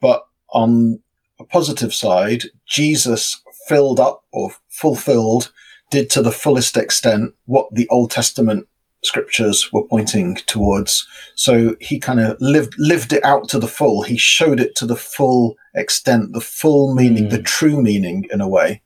But 0.00 0.22
on 0.50 1.00
a 1.40 1.44
positive 1.44 1.94
side, 1.94 2.44
Jesus 2.66 3.40
filled 3.68 4.00
up 4.00 4.24
or 4.32 4.50
fulfilled, 4.68 5.52
did 5.90 6.10
to 6.10 6.22
the 6.22 6.32
fullest 6.32 6.76
extent 6.76 7.34
what 7.46 7.68
the 7.72 7.88
Old 7.88 8.10
Testament 8.10 8.66
scriptures 9.04 9.72
were 9.72 9.86
pointing 9.86 10.36
towards. 10.46 11.06
So 11.34 11.76
he 11.80 11.98
kind 11.98 12.20
of 12.20 12.36
lived 12.40 12.74
lived 12.78 13.12
it 13.12 13.24
out 13.24 13.48
to 13.50 13.58
the 13.58 13.68
full. 13.68 14.02
He 14.02 14.16
showed 14.16 14.60
it 14.60 14.74
to 14.76 14.86
the 14.86 14.96
full 14.96 15.56
extent, 15.74 16.32
the 16.32 16.40
full 16.40 16.94
meaning, 16.94 17.26
mm. 17.26 17.30
the 17.30 17.42
true 17.42 17.80
meaning 17.80 18.26
in 18.32 18.40
a 18.40 18.48
way. 18.48 18.82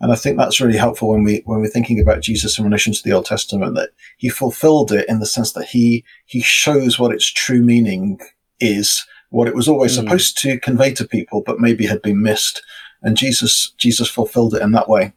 And 0.00 0.12
I 0.12 0.16
think 0.16 0.38
that's 0.38 0.60
really 0.60 0.78
helpful 0.78 1.10
when 1.10 1.24
we 1.24 1.42
when 1.44 1.60
we're 1.60 1.68
thinking 1.68 2.00
about 2.00 2.22
Jesus 2.22 2.58
in 2.58 2.64
relation 2.64 2.92
to 2.92 3.02
the 3.04 3.12
Old 3.12 3.26
Testament, 3.26 3.74
that 3.74 3.90
he 4.16 4.30
fulfilled 4.30 4.92
it 4.92 5.06
in 5.08 5.20
the 5.20 5.26
sense 5.26 5.52
that 5.52 5.66
he 5.66 6.04
he 6.24 6.40
shows 6.40 6.98
what 6.98 7.12
its 7.12 7.30
true 7.30 7.62
meaning 7.62 8.18
is, 8.60 9.04
what 9.28 9.46
it 9.46 9.54
was 9.54 9.68
always 9.68 9.92
mm. 9.92 9.96
supposed 9.96 10.38
to 10.38 10.58
convey 10.60 10.94
to 10.94 11.06
people, 11.06 11.42
but 11.44 11.60
maybe 11.60 11.86
had 11.86 12.02
been 12.02 12.22
missed. 12.22 12.62
And 13.02 13.16
Jesus 13.16 13.74
Jesus 13.76 14.08
fulfilled 14.08 14.54
it 14.54 14.62
in 14.62 14.72
that 14.72 14.88
way. 14.88 15.12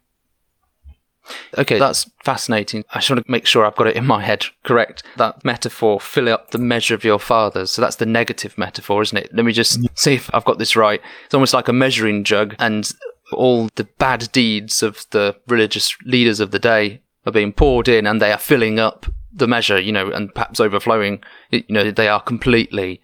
Okay, 1.58 1.80
that's 1.80 2.10
fascinating. 2.24 2.84
I 2.92 3.00
just 3.00 3.10
want 3.10 3.26
to 3.26 3.32
make 3.32 3.46
sure 3.46 3.66
I've 3.66 3.76
got 3.76 3.88
it 3.88 3.96
in 3.96 4.06
my 4.06 4.22
head 4.22 4.46
correct. 4.64 5.04
That 5.18 5.44
metaphor, 5.46 6.00
fill 6.00 6.30
up 6.30 6.52
the 6.52 6.58
measure 6.58 6.96
of 6.96 7.04
your 7.04 7.20
fathers. 7.20 7.72
So 7.72 7.82
that's 7.82 7.96
the 7.96 8.06
negative 8.06 8.58
metaphor, 8.58 9.02
isn't 9.02 9.18
it? 9.18 9.34
Let 9.34 9.46
me 9.46 9.54
just 9.54 9.80
see 9.98 10.16
if 10.16 10.30
I've 10.34 10.46
got 10.46 10.60
this 10.60 10.76
right. 10.76 11.02
It's 11.26 11.34
almost 11.34 11.54
like 11.54 11.68
a 11.68 11.74
measuring 11.74 12.24
jug, 12.24 12.56
and 12.60 12.92
all 13.32 13.70
the 13.76 13.86
bad 13.86 14.32
deeds 14.32 14.84
of 14.84 15.06
the 15.12 15.36
religious 15.48 15.96
leaders 16.04 16.40
of 16.40 16.52
the 16.52 16.60
day 16.60 17.02
are 17.26 17.32
being 17.32 17.54
poured 17.54 17.88
in, 17.88 18.06
and 18.06 18.22
they 18.22 18.32
are 18.32 18.38
filling 18.38 18.80
up 18.80 19.06
the 19.32 19.48
measure, 19.48 19.80
you 19.80 19.92
know, 19.92 20.12
and 20.12 20.34
perhaps 20.34 20.60
overflowing. 20.60 21.24
You 21.52 21.64
know, 21.70 21.90
they 21.90 22.08
are 22.08 22.22
completely 22.22 23.02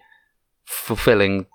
fulfilling 0.64 1.46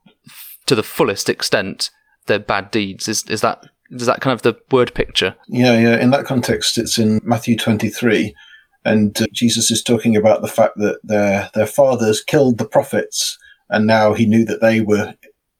to 0.65 0.75
the 0.75 0.84
fullest 0.84 1.29
extent 1.29 1.91
their 2.25 2.39
bad 2.39 2.72
deeds. 2.72 3.07
Is 3.07 3.24
is 3.29 3.41
that 3.41 3.65
is 3.89 4.06
that 4.06 4.22
kind 4.22 4.34
of 4.34 4.42
the 4.42 4.60
word 4.72 4.94
picture? 4.94 5.36
Yeah, 5.48 5.77
yeah. 5.77 5.98
In 5.98 6.12
that 6.12 6.25
context, 6.25 6.77
it's 6.77 6.98
in 6.98 7.22
Matthew 7.24 7.56
23, 7.56 8.36
and 8.84 9.20
uh, 9.22 9.25
Jesus 9.32 9.72
is 9.72 9.84
talking 9.84 10.15
about 10.15 10.42
the 10.42 10.48
fact 10.48 10.77
that 10.77 11.00
their 11.04 11.50
their 11.54 11.68
fathers 11.68 12.24
killed 12.24 12.58
the 12.58 12.68
prophets, 12.68 13.38
and 13.70 13.86
now 13.86 14.13
he 14.13 14.25
knew 14.25 14.46
that 14.46 14.62
they 14.62 14.82
were 14.82 15.13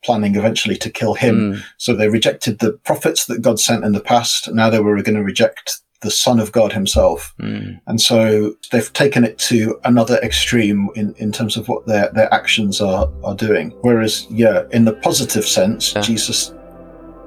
planning 0.03 0.36
eventually 0.36 0.77
to 0.77 0.89
kill 0.89 1.15
him. 1.15 1.53
Mm. 1.53 1.63
So 1.77 1.94
they 1.94 2.10
rejected 2.10 2.60
the 2.60 2.74
prophets 2.74 3.25
that 3.25 3.41
God 3.41 3.60
sent 3.60 3.84
in 3.84 3.94
the 3.94 4.00
past. 4.00 4.51
Now 4.53 4.70
they 4.70 4.79
were 4.79 5.01
going 5.01 5.15
to 5.15 5.24
reject 5.24 5.82
the 6.01 6.12
Son 6.12 6.39
of 6.39 6.51
God 6.51 6.72
Himself, 6.74 7.34
mm. 7.41 7.79
and 7.88 8.00
so 8.01 8.55
they've 8.72 8.94
taken 8.94 9.24
it 9.24 9.39
to 9.39 9.79
another 9.86 10.17
extreme 10.17 10.89
in, 10.96 11.15
in 11.17 11.32
terms 11.32 11.58
of 11.58 11.67
what 11.67 11.88
their 11.88 12.12
their 12.13 12.32
actions 12.34 12.82
are 12.82 13.12
are 13.24 13.36
doing. 13.36 13.72
Whereas, 13.82 14.27
yeah, 14.29 14.63
in 14.72 14.86
the 14.86 14.94
positive 14.94 15.46
sense, 15.46 15.94
yeah. 15.94 16.01
Jesus 16.01 16.53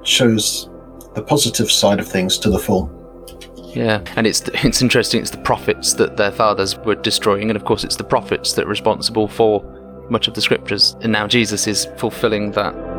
shows 0.03 0.69
the 1.15 1.21
positive 1.21 1.71
side 1.71 1.99
of 1.99 2.07
things 2.07 2.37
to 2.39 2.49
the 2.49 2.59
full. 2.59 2.95
Yeah, 3.73 4.03
and 4.15 4.25
it's 4.25 4.41
it's 4.65 4.81
interesting. 4.81 5.21
It's 5.21 5.31
the 5.31 5.37
prophets 5.37 5.93
that 5.93 6.17
their 6.17 6.31
fathers 6.31 6.77
were 6.79 6.95
destroying, 6.95 7.49
and 7.49 7.57
of 7.57 7.65
course, 7.65 7.83
it's 7.83 7.95
the 7.95 8.03
prophets 8.03 8.53
that 8.53 8.65
are 8.65 8.69
responsible 8.69 9.27
for 9.27 9.63
much 10.09 10.27
of 10.27 10.33
the 10.33 10.41
scriptures. 10.41 10.95
And 11.01 11.11
now 11.11 11.27
Jesus 11.27 11.67
is 11.67 11.87
fulfilling 11.97 12.51
that. 12.51 12.98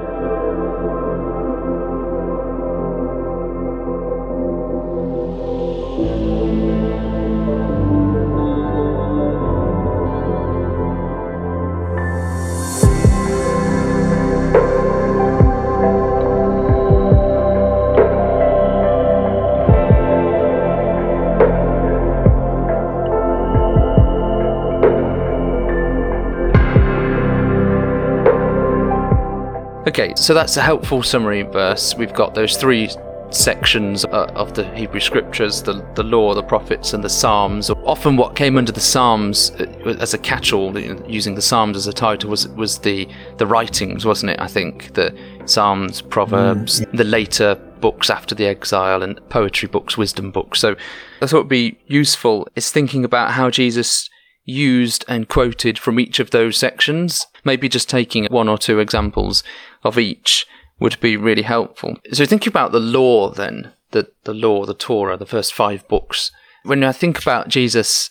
Okay, 30.00 30.14
so 30.16 30.32
that's 30.32 30.56
a 30.56 30.62
helpful 30.62 31.02
summary 31.02 31.42
verse. 31.42 31.94
We've 31.94 32.14
got 32.14 32.34
those 32.34 32.56
three 32.56 32.88
sections 33.28 34.06
uh, 34.06 34.32
of 34.34 34.54
the 34.54 34.64
Hebrew 34.74 34.98
scriptures 34.98 35.62
the, 35.62 35.86
the 35.94 36.02
law, 36.02 36.32
the 36.32 36.42
prophets, 36.42 36.94
and 36.94 37.04
the 37.04 37.10
Psalms. 37.10 37.68
Often, 37.68 38.16
what 38.16 38.34
came 38.34 38.56
under 38.56 38.72
the 38.72 38.80
Psalms 38.80 39.50
uh, 39.60 39.96
as 40.00 40.14
a 40.14 40.18
catch 40.18 40.54
all, 40.54 40.78
using 40.78 41.34
the 41.34 41.42
Psalms 41.42 41.76
as 41.76 41.86
a 41.86 41.92
title, 41.92 42.30
was, 42.30 42.48
was 42.48 42.78
the, 42.78 43.06
the 43.36 43.46
writings, 43.46 44.06
wasn't 44.06 44.30
it? 44.30 44.40
I 44.40 44.46
think 44.46 44.94
the 44.94 45.14
Psalms, 45.44 46.00
Proverbs, 46.00 46.80
mm, 46.80 46.96
the 46.96 47.04
later 47.04 47.56
books 47.80 48.08
after 48.08 48.34
the 48.34 48.46
exile, 48.46 49.02
and 49.02 49.20
poetry 49.28 49.68
books, 49.68 49.98
wisdom 49.98 50.30
books. 50.30 50.60
So, 50.60 50.76
I 51.20 51.26
thought 51.26 51.40
would 51.40 51.48
be 51.48 51.78
useful 51.88 52.48
is 52.56 52.72
thinking 52.72 53.04
about 53.04 53.32
how 53.32 53.50
Jesus 53.50 54.08
used 54.46 55.04
and 55.08 55.28
quoted 55.28 55.78
from 55.78 56.00
each 56.00 56.18
of 56.18 56.30
those 56.30 56.56
sections. 56.56 57.26
Maybe 57.44 57.68
just 57.68 57.88
taking 57.88 58.26
one 58.26 58.48
or 58.48 58.58
two 58.58 58.78
examples 58.78 59.42
of 59.82 59.98
each 59.98 60.46
would 60.78 60.98
be 61.00 61.16
really 61.16 61.42
helpful. 61.42 61.96
So 62.12 62.24
thinking 62.24 62.50
about 62.50 62.72
the 62.72 62.80
law 62.80 63.30
then, 63.30 63.72
the, 63.90 64.10
the 64.24 64.34
law, 64.34 64.64
the 64.64 64.74
Torah, 64.74 65.16
the 65.16 65.26
first 65.26 65.52
five 65.52 65.86
books. 65.88 66.32
When 66.64 66.82
I 66.84 66.92
think 66.92 67.20
about 67.20 67.48
Jesus 67.48 68.10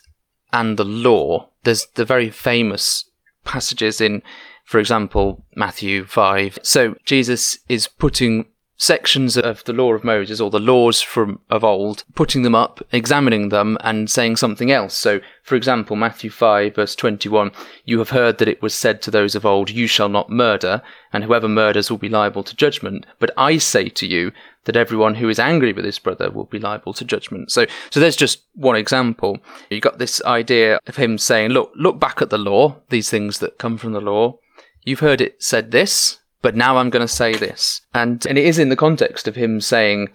and 0.53 0.77
the 0.77 0.85
law, 0.85 1.49
there's 1.63 1.87
the 1.95 2.05
very 2.05 2.29
famous 2.29 3.09
passages 3.43 3.99
in, 3.99 4.21
for 4.65 4.79
example, 4.79 5.45
Matthew 5.55 6.05
5. 6.05 6.59
So 6.61 6.95
Jesus 7.05 7.59
is 7.67 7.87
putting 7.87 8.45
sections 8.79 9.37
of 9.37 9.63
the 9.65 9.73
law 9.73 9.93
of 9.93 10.03
Moses 10.03 10.39
or 10.39 10.49
the 10.49 10.59
laws 10.59 11.01
from 11.01 11.39
of 11.49 11.63
old, 11.63 12.03
putting 12.15 12.43
them 12.43 12.55
up, 12.55 12.81
examining 12.91 13.49
them, 13.49 13.77
and 13.81 14.09
saying 14.09 14.37
something 14.37 14.71
else. 14.71 14.95
So, 14.95 15.19
for 15.49 15.55
example, 15.55 15.95
Matthew 15.95 16.29
5, 16.29 16.75
verse 16.75 16.95
21, 16.95 17.51
you 17.83 17.97
have 17.97 18.11
heard 18.11 18.37
that 18.37 18.47
it 18.47 18.61
was 18.61 18.75
said 18.75 19.01
to 19.01 19.09
those 19.09 19.33
of 19.33 19.47
old, 19.47 19.71
You 19.71 19.87
shall 19.87 20.07
not 20.07 20.29
murder, 20.29 20.83
and 21.11 21.23
whoever 21.23 21.49
murders 21.49 21.89
will 21.89 21.97
be 21.97 22.07
liable 22.07 22.43
to 22.43 22.55
judgment. 22.55 23.07
But 23.17 23.31
I 23.35 23.57
say 23.57 23.89
to 23.89 24.05
you 24.05 24.31
that 24.65 24.75
everyone 24.75 25.15
who 25.15 25.27
is 25.27 25.39
angry 25.39 25.73
with 25.73 25.85
his 25.85 25.97
brother 25.97 26.29
will 26.29 26.43
be 26.43 26.59
liable 26.59 26.93
to 26.93 27.03
judgment. 27.03 27.51
So, 27.51 27.65
so 27.89 27.99
there's 27.99 28.15
just 28.15 28.43
one 28.53 28.75
example. 28.75 29.39
You've 29.71 29.81
got 29.81 29.97
this 29.97 30.21
idea 30.23 30.79
of 30.85 30.97
him 30.97 31.17
saying, 31.17 31.49
Look, 31.49 31.71
look 31.75 31.99
back 31.99 32.21
at 32.21 32.29
the 32.29 32.37
law, 32.37 32.75
these 32.89 33.09
things 33.09 33.39
that 33.39 33.57
come 33.57 33.79
from 33.79 33.93
the 33.93 34.01
law. 34.01 34.37
You've 34.85 34.99
heard 34.99 35.19
it 35.19 35.41
said 35.41 35.71
this, 35.71 36.19
but 36.43 36.55
now 36.55 36.77
I'm 36.77 36.91
going 36.91 37.05
to 37.05 37.11
say 37.11 37.33
this. 37.33 37.81
And, 37.91 38.23
and 38.27 38.37
it 38.37 38.45
is 38.45 38.59
in 38.59 38.69
the 38.69 38.75
context 38.75 39.27
of 39.27 39.35
him 39.35 39.61
saying, 39.61 40.09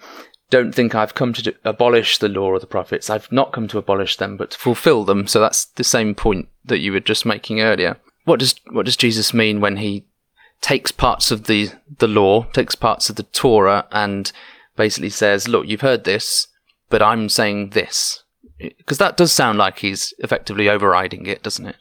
don't 0.55 0.73
think 0.73 0.95
I've 0.95 1.17
come 1.17 1.33
to 1.33 1.53
abolish 1.65 2.19
the 2.19 2.29
law 2.29 2.47
or 2.47 2.61
the 2.61 2.67
prophets. 2.67 3.11
I've 3.11 3.31
not 3.33 3.53
come 3.53 3.67
to 3.69 3.79
abolish 3.79 4.19
them, 4.19 4.37
but 4.37 4.53
to 4.53 4.59
fulfill 4.59 5.05
them. 5.05 5.27
So 5.27 5.41
that's 5.41 5.65
the 5.65 5.83
same 5.83 6.15
point 6.15 6.49
that 6.65 6.79
you 6.79 6.93
were 6.93 7.01
just 7.01 7.27
making 7.27 7.61
earlier. 7.61 7.97
What 8.25 8.39
does, 8.39 8.55
what 8.71 8.87
does 8.87 8.97
Jesus 8.97 9.35
mean 9.35 9.61
when 9.61 9.79
he 9.79 10.05
takes 10.61 10.93
parts 10.93 11.33
of 11.33 11.49
the, 11.49 11.71
the 11.99 12.07
law, 12.07 12.45
takes 12.53 12.77
parts 12.77 13.11
of 13.11 13.17
the 13.17 13.25
Torah 13.25 13.89
and 13.91 14.31
basically 14.77 15.11
says, 15.11 15.49
look, 15.49 15.67
you've 15.67 15.81
heard 15.81 16.05
this, 16.05 16.47
but 16.89 17.03
I'm 17.03 17.29
saying 17.29 17.71
this? 17.71 18.23
Because 18.59 18.99
that 18.99 19.17
does 19.17 19.33
sound 19.33 19.59
like 19.59 19.81
he's 19.81 20.15
effectively 20.21 20.69
overriding 20.69 21.27
it, 21.27 21.43
doesn't 21.43 21.67
it? 21.67 21.77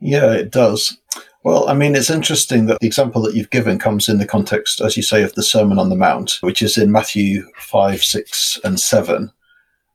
Yeah, 0.00 0.32
it 0.34 0.52
does. 0.52 0.98
Well, 1.42 1.68
I 1.68 1.74
mean, 1.74 1.94
it's 1.94 2.10
interesting 2.10 2.66
that 2.66 2.80
the 2.80 2.86
example 2.86 3.22
that 3.22 3.34
you've 3.34 3.50
given 3.50 3.78
comes 3.78 4.08
in 4.08 4.18
the 4.18 4.26
context, 4.26 4.80
as 4.80 4.96
you 4.96 5.02
say, 5.02 5.22
of 5.22 5.34
the 5.34 5.42
Sermon 5.42 5.78
on 5.78 5.88
the 5.88 5.96
Mount, 5.96 6.38
which 6.42 6.60
is 6.60 6.76
in 6.76 6.92
Matthew 6.92 7.46
5, 7.56 8.04
6, 8.04 8.58
and 8.62 8.78
7. 8.78 9.32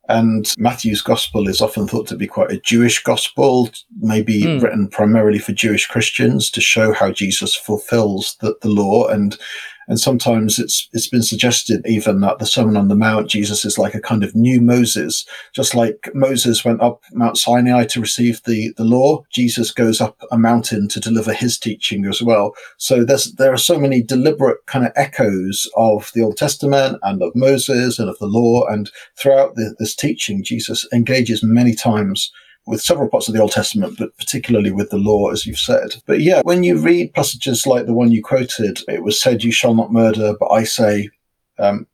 And 0.07 0.53
Matthew's 0.57 1.01
gospel 1.01 1.47
is 1.47 1.61
often 1.61 1.87
thought 1.87 2.07
to 2.07 2.15
be 2.15 2.27
quite 2.27 2.51
a 2.51 2.59
Jewish 2.59 3.01
gospel, 3.01 3.69
maybe 3.99 4.41
mm. 4.43 4.61
written 4.61 4.87
primarily 4.87 5.39
for 5.39 5.51
Jewish 5.51 5.87
Christians 5.87 6.49
to 6.51 6.61
show 6.61 6.93
how 6.93 7.11
Jesus 7.11 7.55
fulfills 7.55 8.37
the, 8.41 8.55
the 8.61 8.69
law. 8.69 9.07
And 9.07 9.37
And 9.88 10.00
sometimes 10.00 10.60
it's 10.60 10.89
it's 10.94 11.08
been 11.08 11.24
suggested 11.24 11.86
even 11.86 12.22
that 12.22 12.39
the 12.39 12.46
Sermon 12.46 12.77
on 12.77 12.88
the 12.88 12.96
Mount, 12.96 13.30
Jesus 13.30 13.65
is 13.65 13.77
like 13.77 13.94
a 13.94 14.01
kind 14.01 14.24
of 14.24 14.36
new 14.36 14.62
Moses, 14.62 15.25
just 15.54 15.75
like 15.75 16.10
Moses 16.13 16.65
went 16.65 16.82
up 16.82 17.04
Mount 17.12 17.38
Sinai 17.38 17.86
to 17.86 18.01
receive 18.01 18.42
the, 18.44 18.74
the 18.77 18.84
law. 18.84 19.24
Jesus 19.32 19.72
goes 19.72 20.01
up 20.01 20.24
a 20.32 20.38
mountain 20.38 20.88
to 20.89 21.00
deliver 21.00 21.34
his 21.34 21.58
teaching 21.58 22.06
as 22.06 22.22
well. 22.22 22.56
So 22.77 23.04
there's 23.04 23.34
there 23.34 23.54
are 23.54 23.58
so 23.58 23.80
many 23.80 24.01
deliberate 24.01 24.65
kind 24.65 24.86
of 24.86 24.92
echoes 24.96 25.70
of 25.75 26.12
the 26.13 26.22
Old 26.22 26.38
Testament 26.38 27.00
and 27.04 27.22
of 27.22 27.36
Moses 27.36 28.00
and 28.00 28.10
of 28.10 28.18
the 28.20 28.27
law. 28.27 28.65
And 28.68 28.92
throughout 29.18 29.56
the, 29.56 29.75
this 29.80 29.96
teaching, 29.96 30.44
Jesus 30.44 30.88
engages 30.94 31.44
many 31.44 31.75
times 31.75 32.32
with 32.67 32.81
several 32.81 33.10
parts 33.10 33.27
of 33.27 33.34
the 33.34 33.41
Old 33.41 33.51
Testament, 33.51 33.98
but 34.00 34.17
particularly 34.17 34.72
with 34.72 34.89
the 34.89 34.98
law, 34.98 35.29
as 35.29 35.45
you've 35.45 35.60
said. 35.60 35.95
But 36.05 36.22
yeah, 36.22 36.41
when 36.43 36.63
you 36.63 36.77
read 36.77 37.13
passages 37.13 37.67
like 37.67 37.86
the 37.86 37.93
one 37.93 38.12
you 38.12 38.24
quoted, 38.24 38.79
it 38.88 39.03
was 39.03 39.19
said, 39.19 39.43
You 39.43 39.51
shall 39.51 39.75
not 39.75 39.93
murder, 39.93 40.36
but 40.39 40.50
I 40.50 40.63
say, 40.63 41.10
um, 41.60 41.88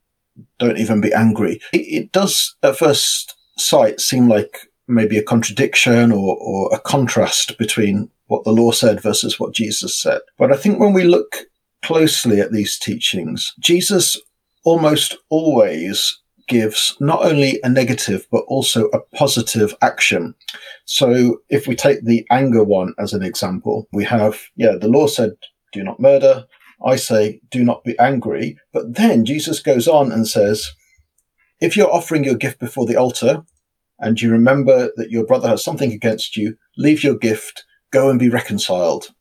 don't 0.59 0.77
even 0.77 1.01
be 1.01 1.13
angry. 1.13 1.61
It, 1.73 1.77
it, 1.77 2.11
does, 2.11 2.55
at 2.63 2.77
first 2.77 3.35
sight, 3.57 3.99
seem 3.99 4.27
like 4.27 4.69
maybe 4.87 5.17
a 5.17 5.23
contradiction 5.23 6.11
or, 6.11 6.37
or 6.37 6.73
a 6.73 6.79
contrast 6.79 7.57
between 7.57 8.09
what 8.27 8.43
the 8.43 8.51
law 8.51 8.71
said 8.71 9.01
versus 9.01 9.39
what 9.39 9.53
Jesus 9.53 9.95
said. 9.95 10.21
But 10.37 10.51
I 10.51 10.57
think 10.57 10.79
when 10.79 10.93
we 10.93 11.03
look 11.03 11.35
closely 11.81 12.39
at 12.39 12.51
these 12.51 12.77
teachings, 12.77 13.53
Jesus 13.59 14.19
almost 14.63 15.17
always 15.29 16.20
gives 16.51 16.97
not 16.99 17.23
only 17.23 17.61
a 17.63 17.69
negative, 17.69 18.27
but 18.29 18.43
also 18.49 18.87
a 18.87 18.99
positive 19.15 19.73
action. 19.81 20.35
So 20.83 21.37
if 21.47 21.65
we 21.65 21.75
take 21.75 22.03
the 22.03 22.27
anger 22.29 22.61
one 22.61 22.93
as 22.99 23.13
an 23.13 23.23
example, 23.23 23.87
we 23.93 24.03
have, 24.03 24.37
yeah, 24.57 24.75
the 24.75 24.89
law 24.89 25.07
said, 25.07 25.31
do 25.71 25.81
not 25.81 26.01
murder. 26.01 26.45
I 26.85 26.97
say, 26.97 27.39
do 27.49 27.63
not 27.63 27.85
be 27.85 27.97
angry. 27.99 28.57
But 28.73 28.95
then 28.95 29.23
Jesus 29.23 29.61
goes 29.61 29.87
on 29.87 30.11
and 30.11 30.27
says, 30.27 30.69
if 31.61 31.77
you're 31.77 31.93
offering 31.93 32.25
your 32.25 32.35
gift 32.35 32.59
before 32.59 32.85
the 32.85 32.97
altar 32.97 33.43
and 33.99 34.21
you 34.21 34.29
remember 34.29 34.91
that 34.97 35.09
your 35.09 35.25
brother 35.25 35.47
has 35.47 35.63
something 35.63 35.93
against 35.93 36.35
you, 36.35 36.57
leave 36.75 37.01
your 37.01 37.15
gift, 37.15 37.63
go 37.91 38.09
and 38.09 38.19
be 38.19 38.29
reconciled. 38.29 39.13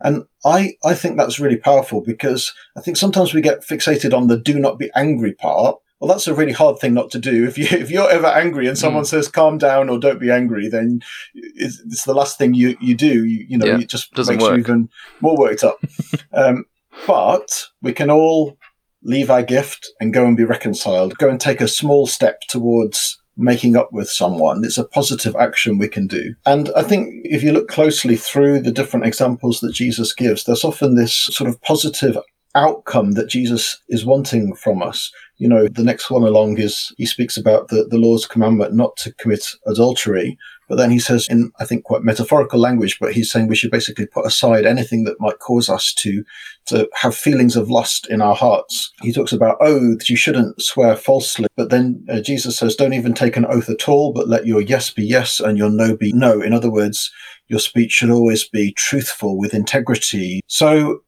And 0.00 0.24
I, 0.44 0.72
I 0.84 0.94
think 0.94 1.16
that's 1.16 1.38
really 1.38 1.58
powerful 1.58 2.00
because 2.00 2.52
I 2.76 2.80
think 2.80 2.96
sometimes 2.96 3.32
we 3.32 3.40
get 3.40 3.62
fixated 3.62 4.12
on 4.12 4.26
the 4.26 4.36
do 4.36 4.58
not 4.58 4.80
be 4.80 4.90
angry 4.96 5.32
part 5.32 5.76
well, 6.00 6.08
that's 6.08 6.26
a 6.26 6.34
really 6.34 6.52
hard 6.52 6.78
thing 6.78 6.92
not 6.94 7.10
to 7.12 7.18
do. 7.18 7.46
If 7.46 7.56
you 7.56 7.66
if 7.70 7.90
you're 7.90 8.10
ever 8.10 8.26
angry 8.26 8.66
and 8.66 8.78
someone 8.78 9.04
mm. 9.04 9.08
says 9.08 9.28
"calm 9.28 9.58
down" 9.58 9.88
or 9.88 9.98
"don't 9.98 10.20
be 10.20 10.30
angry," 10.30 10.68
then 10.68 11.00
it's, 11.34 11.80
it's 11.80 12.04
the 12.04 12.14
last 12.14 12.38
thing 12.38 12.54
you 12.54 12.76
you 12.80 12.94
do. 12.94 13.24
You, 13.24 13.46
you 13.48 13.58
know, 13.58 13.66
yeah, 13.66 13.78
it 13.78 13.88
just 13.88 14.16
makes 14.16 14.42
work. 14.42 14.52
you 14.52 14.58
even 14.58 14.88
more 15.20 15.36
worked 15.36 15.64
up. 15.64 15.78
um, 16.32 16.64
but 17.06 17.64
we 17.82 17.92
can 17.92 18.10
all 18.10 18.56
leave 19.02 19.30
our 19.30 19.42
gift 19.42 19.90
and 20.00 20.12
go 20.12 20.26
and 20.26 20.36
be 20.36 20.44
reconciled. 20.44 21.16
Go 21.18 21.28
and 21.28 21.40
take 21.40 21.60
a 21.60 21.68
small 21.68 22.06
step 22.06 22.40
towards 22.48 23.20
making 23.36 23.76
up 23.76 23.92
with 23.92 24.08
someone. 24.08 24.64
It's 24.64 24.78
a 24.78 24.84
positive 24.84 25.36
action 25.36 25.78
we 25.78 25.88
can 25.88 26.06
do. 26.06 26.34
And 26.46 26.70
I 26.74 26.82
think 26.82 27.10
if 27.24 27.42
you 27.42 27.52
look 27.52 27.68
closely 27.68 28.16
through 28.16 28.60
the 28.60 28.72
different 28.72 29.06
examples 29.06 29.60
that 29.60 29.74
Jesus 29.74 30.12
gives, 30.14 30.44
there's 30.44 30.64
often 30.64 30.94
this 30.94 31.12
sort 31.14 31.48
of 31.48 31.60
positive 31.60 32.16
outcome 32.56 33.12
that 33.12 33.28
Jesus 33.28 33.80
is 33.88 34.04
wanting 34.04 34.54
from 34.54 34.82
us. 34.82 35.12
You 35.38 35.48
know, 35.48 35.68
the 35.68 35.84
next 35.84 36.10
one 36.10 36.22
along 36.22 36.58
is 36.58 36.92
he 36.96 37.04
speaks 37.06 37.36
about 37.36 37.68
the, 37.68 37.86
the 37.90 37.98
law's 37.98 38.26
commandment 38.26 38.74
not 38.74 38.96
to 38.98 39.12
commit 39.14 39.44
adultery. 39.66 40.38
But 40.68 40.76
then 40.76 40.90
he 40.90 40.98
says 40.98 41.26
in, 41.30 41.52
I 41.60 41.64
think, 41.64 41.84
quite 41.84 42.02
metaphorical 42.02 42.58
language, 42.58 42.98
but 42.98 43.12
he's 43.12 43.30
saying 43.30 43.46
we 43.46 43.54
should 43.54 43.70
basically 43.70 44.06
put 44.06 44.26
aside 44.26 44.66
anything 44.66 45.04
that 45.04 45.20
might 45.20 45.38
cause 45.38 45.68
us 45.68 45.94
to, 45.94 46.24
to 46.66 46.88
have 46.94 47.14
feelings 47.14 47.54
of 47.54 47.70
lust 47.70 48.08
in 48.08 48.20
our 48.20 48.34
hearts. 48.34 48.92
He 49.00 49.12
talks 49.12 49.32
about 49.32 49.58
oaths. 49.60 50.10
You 50.10 50.16
shouldn't 50.16 50.60
swear 50.60 50.96
falsely. 50.96 51.46
But 51.56 51.70
then 51.70 52.04
uh, 52.08 52.20
Jesus 52.20 52.58
says, 52.58 52.74
don't 52.74 52.94
even 52.94 53.14
take 53.14 53.36
an 53.36 53.46
oath 53.46 53.68
at 53.68 53.88
all, 53.88 54.12
but 54.12 54.28
let 54.28 54.46
your 54.46 54.60
yes 54.60 54.90
be 54.90 55.04
yes 55.04 55.38
and 55.38 55.56
your 55.56 55.70
no 55.70 55.96
be 55.96 56.12
no. 56.12 56.40
In 56.40 56.52
other 56.52 56.70
words, 56.70 57.12
your 57.48 57.60
speech 57.60 57.92
should 57.92 58.10
always 58.10 58.48
be 58.48 58.72
truthful 58.72 59.38
with 59.38 59.54
integrity. 59.54 60.40
So 60.48 61.02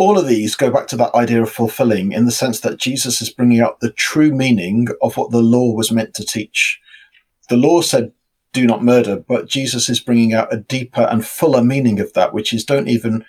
all 0.00 0.18
of 0.18 0.26
these 0.26 0.54
go 0.56 0.70
back 0.70 0.86
to 0.86 0.96
that 0.96 1.14
idea 1.14 1.42
of 1.42 1.52
fulfilling 1.52 2.12
in 2.12 2.24
the 2.24 2.32
sense 2.32 2.60
that 2.60 2.78
Jesus 2.78 3.20
is 3.20 3.28
bringing 3.28 3.60
out 3.60 3.80
the 3.80 3.92
true 3.92 4.32
meaning 4.32 4.88
of 5.02 5.18
what 5.18 5.30
the 5.30 5.42
law 5.42 5.74
was 5.74 5.92
meant 5.92 6.14
to 6.14 6.24
teach. 6.24 6.80
The 7.50 7.58
law 7.58 7.82
said, 7.82 8.12
do 8.54 8.66
not 8.66 8.82
murder, 8.82 9.22
but 9.28 9.46
Jesus 9.46 9.90
is 9.90 10.00
bringing 10.00 10.32
out 10.32 10.50
a 10.50 10.56
deeper 10.56 11.02
and 11.02 11.22
fuller 11.22 11.62
meaning 11.62 12.00
of 12.00 12.14
that, 12.14 12.32
which 12.32 12.54
is 12.54 12.64
don't 12.64 12.88
even 12.88 13.26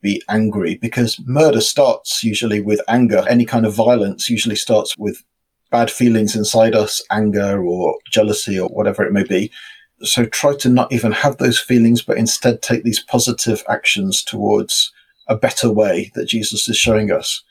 be 0.00 0.22
angry 0.30 0.76
because 0.76 1.20
murder 1.26 1.60
starts 1.60 2.24
usually 2.24 2.62
with 2.62 2.80
anger. 2.88 3.22
Any 3.28 3.44
kind 3.44 3.66
of 3.66 3.74
violence 3.74 4.30
usually 4.30 4.56
starts 4.56 4.96
with 4.96 5.22
bad 5.70 5.90
feelings 5.90 6.34
inside 6.34 6.74
us, 6.74 7.04
anger 7.10 7.62
or 7.62 7.98
jealousy 8.10 8.58
or 8.58 8.68
whatever 8.68 9.04
it 9.04 9.12
may 9.12 9.24
be. 9.24 9.52
So 10.00 10.24
try 10.24 10.54
to 10.56 10.70
not 10.70 10.90
even 10.90 11.12
have 11.12 11.36
those 11.36 11.60
feelings, 11.60 12.00
but 12.00 12.16
instead 12.16 12.62
take 12.62 12.82
these 12.82 13.02
positive 13.02 13.62
actions 13.68 14.24
towards 14.24 14.90
a 15.28 15.36
better 15.36 15.70
way 15.70 16.10
that 16.14 16.26
Jesus 16.26 16.68
is 16.68 16.76
showing 16.76 17.10
us. 17.10 17.42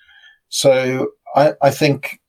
So 0.50 1.12
I, 1.36 1.54
I 1.62 1.72
think 1.72 2.20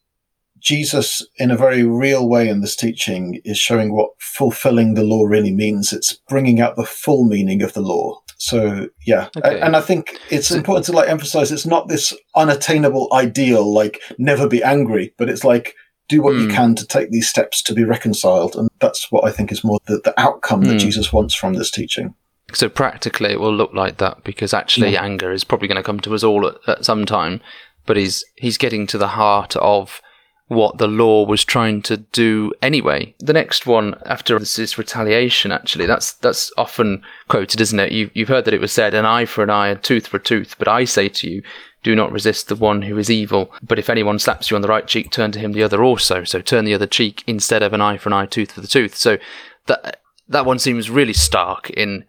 Jesus, 0.60 1.26
in 1.36 1.50
a 1.50 1.56
very 1.56 1.84
real 1.84 2.28
way 2.28 2.48
in 2.48 2.60
this 2.60 2.76
teaching, 2.76 3.40
is 3.44 3.58
showing 3.58 3.94
what 3.94 4.10
fulfilling 4.18 4.94
the 4.94 5.04
law 5.04 5.24
really 5.24 5.52
means. 5.52 5.92
It's 5.92 6.14
bringing 6.28 6.60
out 6.60 6.76
the 6.76 6.84
full 6.84 7.24
meaning 7.24 7.62
of 7.62 7.72
the 7.72 7.80
law. 7.80 8.20
So 8.38 8.88
yeah, 9.04 9.28
okay. 9.36 9.60
and 9.60 9.74
I 9.76 9.80
think 9.80 10.16
it's 10.30 10.50
important 10.52 10.86
to 10.86 10.92
like 10.92 11.08
emphasize 11.08 11.50
it's 11.50 11.66
not 11.66 11.88
this 11.88 12.14
unattainable 12.36 13.08
ideal, 13.12 13.72
like 13.72 14.00
never 14.16 14.48
be 14.48 14.62
angry, 14.62 15.12
but 15.18 15.28
it's 15.28 15.44
like 15.44 15.74
do 16.08 16.22
what 16.22 16.34
mm. 16.34 16.42
you 16.42 16.48
hmm. 16.48 16.54
can 16.54 16.74
to 16.76 16.86
take 16.86 17.10
these 17.10 17.28
steps 17.28 17.62
to 17.64 17.74
be 17.74 17.84
reconciled, 17.84 18.56
and 18.56 18.68
that's 18.80 19.10
what 19.10 19.24
I 19.24 19.32
think 19.32 19.50
is 19.50 19.64
more 19.64 19.78
the, 19.86 20.00
the 20.04 20.18
outcome 20.18 20.62
mm. 20.62 20.66
that 20.66 20.72
hmm. 20.74 20.78
Jesus 20.78 21.12
wants 21.12 21.34
from 21.34 21.54
this 21.54 21.70
teaching. 21.70 22.14
So 22.54 22.68
practically, 22.68 23.30
it 23.30 23.40
will 23.40 23.54
look 23.54 23.74
like 23.74 23.98
that 23.98 24.24
because 24.24 24.54
actually, 24.54 24.92
yeah. 24.92 25.02
anger 25.02 25.32
is 25.32 25.44
probably 25.44 25.68
going 25.68 25.76
to 25.76 25.82
come 25.82 26.00
to 26.00 26.14
us 26.14 26.24
all 26.24 26.46
at, 26.46 26.56
at 26.66 26.84
some 26.84 27.04
time. 27.04 27.40
But 27.86 27.96
he's 27.96 28.24
he's 28.36 28.58
getting 28.58 28.86
to 28.88 28.98
the 28.98 29.08
heart 29.08 29.56
of 29.56 30.00
what 30.48 30.78
the 30.78 30.88
law 30.88 31.26
was 31.26 31.44
trying 31.44 31.82
to 31.82 31.98
do 31.98 32.52
anyway. 32.62 33.14
The 33.18 33.34
next 33.34 33.66
one 33.66 33.94
after 34.06 34.38
this 34.38 34.58
is 34.58 34.78
retaliation. 34.78 35.52
Actually, 35.52 35.86
that's 35.86 36.12
that's 36.14 36.50
often 36.56 37.02
quoted, 37.28 37.60
isn't 37.60 37.80
it? 37.80 37.92
You, 37.92 38.10
you've 38.14 38.28
heard 38.28 38.46
that 38.46 38.54
it 38.54 38.60
was 38.60 38.72
said, 38.72 38.94
"An 38.94 39.04
eye 39.04 39.26
for 39.26 39.42
an 39.42 39.50
eye, 39.50 39.68
a 39.68 39.76
tooth 39.76 40.06
for 40.06 40.16
a 40.16 40.22
tooth." 40.22 40.56
But 40.58 40.68
I 40.68 40.84
say 40.84 41.08
to 41.10 41.30
you, 41.30 41.42
do 41.82 41.94
not 41.94 42.12
resist 42.12 42.48
the 42.48 42.56
one 42.56 42.82
who 42.82 42.98
is 42.98 43.10
evil. 43.10 43.52
But 43.62 43.78
if 43.78 43.90
anyone 43.90 44.18
slaps 44.18 44.50
you 44.50 44.56
on 44.56 44.62
the 44.62 44.68
right 44.68 44.86
cheek, 44.86 45.10
turn 45.10 45.32
to 45.32 45.38
him 45.38 45.52
the 45.52 45.62
other 45.62 45.84
also. 45.84 46.24
So 46.24 46.40
turn 46.40 46.64
the 46.64 46.74
other 46.74 46.86
cheek 46.86 47.22
instead 47.26 47.62
of 47.62 47.72
an 47.72 47.80
eye 47.80 47.98
for 47.98 48.08
an 48.08 48.14
eye, 48.14 48.26
tooth 48.26 48.52
for 48.52 48.60
the 48.60 48.66
tooth. 48.66 48.94
So 48.94 49.18
that 49.66 50.00
that 50.28 50.46
one 50.46 50.58
seems 50.58 50.90
really 50.90 51.12
stark 51.12 51.70
in 51.70 52.04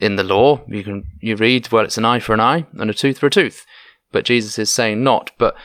in 0.00 0.16
the 0.16 0.24
law, 0.24 0.60
you 0.68 0.84
can 0.84 1.04
you 1.20 1.36
read, 1.36 1.70
well, 1.70 1.84
it's 1.84 1.98
an 1.98 2.04
eye 2.04 2.20
for 2.20 2.34
an 2.34 2.40
eye 2.40 2.66
and 2.74 2.90
a 2.90 2.94
tooth 2.94 3.18
for 3.18 3.26
a 3.26 3.30
tooth, 3.30 3.66
but 4.12 4.24
Jesus 4.24 4.58
is 4.58 4.70
saying 4.70 5.02
not. 5.02 5.30
But 5.38 5.56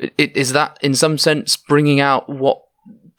it, 0.00 0.36
is 0.36 0.52
that 0.52 0.78
in 0.82 0.94
some 0.94 1.18
sense 1.18 1.56
bringing 1.56 2.00
out 2.00 2.28
what 2.28 2.62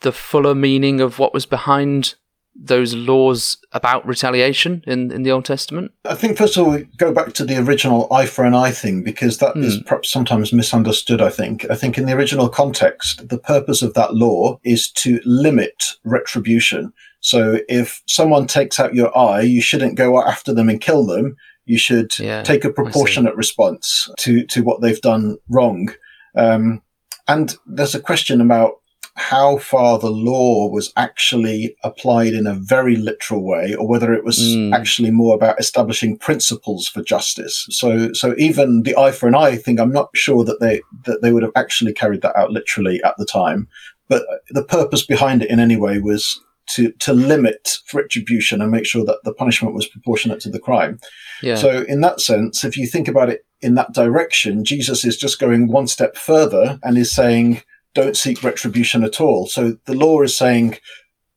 the 0.01 0.11
fuller 0.11 0.55
meaning 0.55 1.01
of 1.01 1.19
what 1.19 1.33
was 1.33 1.45
behind 1.45 2.15
those 2.55 2.93
laws 2.93 3.57
about 3.73 4.07
retaliation 4.07 4.81
in, 4.87 5.11
in 5.11 5.23
the 5.23 5.31
Old 5.31 5.43
Testament? 5.43 5.91
I 6.05 6.15
think 6.15 6.37
first 6.37 6.55
of 6.55 6.65
all, 6.65 6.71
we 6.71 6.83
go 6.97 7.11
back 7.11 7.33
to 7.33 7.43
the 7.43 7.57
original 7.57 8.11
eye 8.13 8.25
for 8.25 8.45
an 8.45 8.53
eye 8.53 8.71
thing 8.71 9.03
because 9.03 9.39
that 9.39 9.55
mm. 9.55 9.63
is 9.63 9.81
perhaps 9.83 10.09
sometimes 10.09 10.53
misunderstood. 10.53 11.21
I 11.21 11.29
think. 11.29 11.69
I 11.69 11.75
think 11.75 11.97
in 11.97 12.05
the 12.05 12.13
original 12.13 12.47
context, 12.47 13.27
the 13.27 13.37
purpose 13.37 13.81
of 13.81 13.93
that 13.95 14.13
law 14.13 14.59
is 14.63 14.89
to 14.91 15.19
limit 15.25 15.83
retribution. 16.03 16.93
So 17.25 17.59
if 17.67 18.03
someone 18.05 18.45
takes 18.45 18.79
out 18.79 18.93
your 18.93 19.17
eye, 19.17 19.41
you 19.41 19.59
shouldn't 19.59 19.95
go 19.95 20.21
after 20.21 20.53
them 20.53 20.69
and 20.69 20.79
kill 20.79 21.07
them. 21.07 21.35
You 21.65 21.79
should 21.79 22.19
yeah, 22.19 22.43
take 22.43 22.63
a 22.63 22.71
proportionate 22.71 23.35
response 23.35 24.07
to, 24.19 24.45
to 24.45 24.61
what 24.61 24.81
they've 24.81 25.01
done 25.01 25.39
wrong. 25.49 25.89
Um, 26.37 26.83
and 27.27 27.57
there's 27.65 27.95
a 27.95 27.99
question 27.99 28.41
about 28.41 28.73
how 29.15 29.57
far 29.57 29.97
the 29.97 30.11
law 30.11 30.69
was 30.69 30.93
actually 30.97 31.75
applied 31.83 32.33
in 32.33 32.45
a 32.45 32.53
very 32.53 32.95
literal 32.95 33.43
way, 33.43 33.73
or 33.73 33.87
whether 33.87 34.13
it 34.13 34.23
was 34.23 34.37
mm. 34.37 34.71
actually 34.75 35.09
more 35.09 35.33
about 35.33 35.59
establishing 35.59 36.19
principles 36.19 36.87
for 36.87 37.01
justice. 37.01 37.65
So, 37.71 38.13
so 38.13 38.35
even 38.37 38.83
the 38.83 38.95
eye 38.95 39.11
for 39.11 39.27
an 39.27 39.33
eye 39.33 39.55
thing, 39.55 39.79
I'm 39.79 39.91
not 39.91 40.09
sure 40.13 40.43
that 40.43 40.59
they 40.59 40.83
that 41.05 41.23
they 41.23 41.33
would 41.33 41.41
have 41.41 41.53
actually 41.55 41.93
carried 41.93 42.21
that 42.21 42.37
out 42.37 42.51
literally 42.51 43.01
at 43.01 43.15
the 43.17 43.25
time. 43.25 43.67
But 44.09 44.27
the 44.49 44.63
purpose 44.63 45.03
behind 45.03 45.41
it 45.41 45.49
in 45.49 45.59
any 45.59 45.77
way 45.77 45.97
was 45.97 46.39
to 46.67 46.91
to 46.93 47.13
limit 47.13 47.77
retribution 47.93 48.61
and 48.61 48.71
make 48.71 48.85
sure 48.85 49.05
that 49.05 49.19
the 49.23 49.33
punishment 49.33 49.75
was 49.75 49.87
proportionate 49.87 50.39
to 50.41 50.49
the 50.49 50.59
crime. 50.59 50.99
Yeah. 51.41 51.55
So 51.55 51.83
in 51.83 52.01
that 52.01 52.21
sense, 52.21 52.63
if 52.63 52.77
you 52.77 52.87
think 52.87 53.07
about 53.07 53.29
it 53.29 53.45
in 53.61 53.75
that 53.75 53.93
direction, 53.93 54.63
Jesus 54.63 55.05
is 55.05 55.17
just 55.17 55.39
going 55.39 55.67
one 55.67 55.87
step 55.87 56.15
further 56.15 56.79
and 56.83 56.97
is 56.97 57.11
saying, 57.11 57.61
don't 57.93 58.17
seek 58.17 58.43
retribution 58.43 59.03
at 59.03 59.21
all. 59.21 59.47
So 59.47 59.77
the 59.85 59.95
law 59.95 60.21
is 60.21 60.35
saying, 60.35 60.77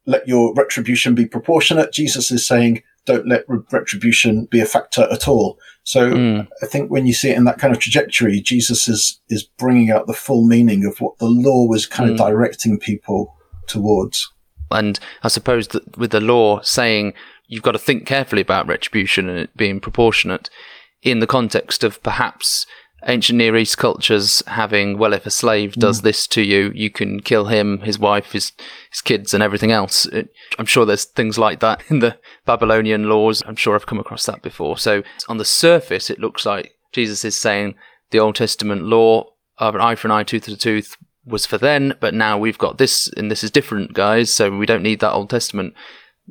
let 0.06 0.26
your 0.26 0.54
retribution 0.54 1.14
be 1.14 1.26
proportionate. 1.26 1.92
Jesus 1.92 2.30
is 2.30 2.46
saying, 2.46 2.82
don't 3.06 3.28
let 3.28 3.44
retribution 3.72 4.46
be 4.50 4.60
a 4.60 4.66
factor 4.66 5.08
at 5.10 5.28
all. 5.28 5.58
So 5.84 6.10
mm. 6.10 6.48
I 6.62 6.66
think 6.66 6.90
when 6.90 7.06
you 7.06 7.14
see 7.14 7.30
it 7.30 7.36
in 7.36 7.44
that 7.44 7.58
kind 7.58 7.74
of 7.74 7.80
trajectory, 7.80 8.40
Jesus 8.40 8.88
is, 8.88 9.20
is 9.28 9.44
bringing 9.44 9.90
out 9.90 10.06
the 10.06 10.12
full 10.12 10.46
meaning 10.46 10.84
of 10.84 11.00
what 11.00 11.18
the 11.18 11.26
law 11.26 11.66
was 11.66 11.86
kind 11.86 12.10
mm. 12.10 12.12
of 12.12 12.18
directing 12.18 12.78
people 12.78 13.34
towards. 13.66 14.30
And 14.70 14.98
I 15.22 15.28
suppose 15.28 15.68
that 15.68 15.96
with 15.96 16.10
the 16.10 16.20
law 16.20 16.60
saying 16.62 17.14
you've 17.46 17.62
got 17.62 17.72
to 17.72 17.78
think 17.78 18.06
carefully 18.06 18.42
about 18.42 18.66
retribution 18.66 19.28
and 19.28 19.38
it 19.38 19.56
being 19.56 19.80
proportionate 19.80 20.50
in 21.02 21.20
the 21.20 21.26
context 21.26 21.84
of 21.84 22.02
perhaps 22.02 22.66
ancient 23.06 23.38
Near 23.38 23.56
East 23.56 23.78
cultures 23.78 24.42
having, 24.46 24.98
well, 24.98 25.12
if 25.12 25.24
a 25.24 25.30
slave 25.30 25.74
does 25.74 26.00
mm. 26.00 26.04
this 26.04 26.26
to 26.28 26.42
you, 26.42 26.72
you 26.74 26.90
can 26.90 27.20
kill 27.20 27.46
him, 27.46 27.78
his 27.80 27.98
wife, 27.98 28.32
his, 28.32 28.52
his 28.90 29.00
kids, 29.00 29.32
and 29.32 29.42
everything 29.42 29.70
else. 29.70 30.06
It, 30.06 30.30
I'm 30.58 30.66
sure 30.66 30.84
there's 30.84 31.04
things 31.04 31.38
like 31.38 31.60
that 31.60 31.82
in 31.88 32.00
the 32.00 32.18
Babylonian 32.44 33.08
laws. 33.08 33.42
I'm 33.46 33.56
sure 33.56 33.74
I've 33.74 33.86
come 33.86 34.00
across 34.00 34.26
that 34.26 34.42
before. 34.42 34.78
So 34.78 35.02
on 35.28 35.38
the 35.38 35.44
surface, 35.44 36.10
it 36.10 36.18
looks 36.18 36.44
like 36.44 36.74
Jesus 36.92 37.24
is 37.24 37.38
saying 37.38 37.76
the 38.10 38.18
Old 38.18 38.34
Testament 38.34 38.82
law 38.82 39.30
of 39.58 39.74
an 39.74 39.80
eye 39.80 39.94
for 39.94 40.08
an 40.08 40.12
eye, 40.12 40.24
tooth 40.24 40.46
for 40.46 40.52
a 40.52 40.56
tooth 40.56 40.96
was 41.28 41.46
for 41.46 41.58
then, 41.58 41.94
but 42.00 42.14
now 42.14 42.38
we've 42.38 42.58
got 42.58 42.78
this, 42.78 43.08
and 43.16 43.30
this 43.30 43.44
is 43.44 43.50
different, 43.50 43.92
guys. 43.92 44.32
So 44.32 44.56
we 44.56 44.66
don't 44.66 44.82
need 44.82 45.00
that 45.00 45.12
Old 45.12 45.30
Testament 45.30 45.74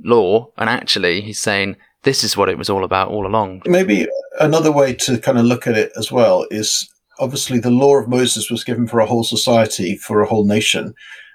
law. 0.04 0.52
And 0.58 0.70
actually, 0.70 1.22
he's 1.22 1.40
saying 1.40 1.78
this 2.04 2.24
is 2.24 2.38
what 2.38 2.50
it 2.50 2.58
was 2.58 2.70
all 2.70 2.84
about 2.84 3.10
all 3.10 3.26
along. 3.26 3.62
Maybe 3.66 4.08
another 4.40 4.72
way 4.72 4.94
to 4.94 5.18
kind 5.18 5.38
of 5.38 5.46
look 5.46 5.68
at 5.68 5.78
it 5.78 5.92
as 5.98 6.12
well 6.12 6.46
is 6.50 6.90
obviously 7.20 7.60
the 7.60 7.72
law 7.72 7.98
of 7.98 8.08
Moses 8.08 8.50
was 8.50 8.64
given 8.64 8.88
for 8.88 9.00
a 9.00 9.06
whole 9.06 9.24
society, 9.24 9.98
for 9.98 10.22
a 10.22 10.28
whole 10.28 10.46
nation, 10.46 10.94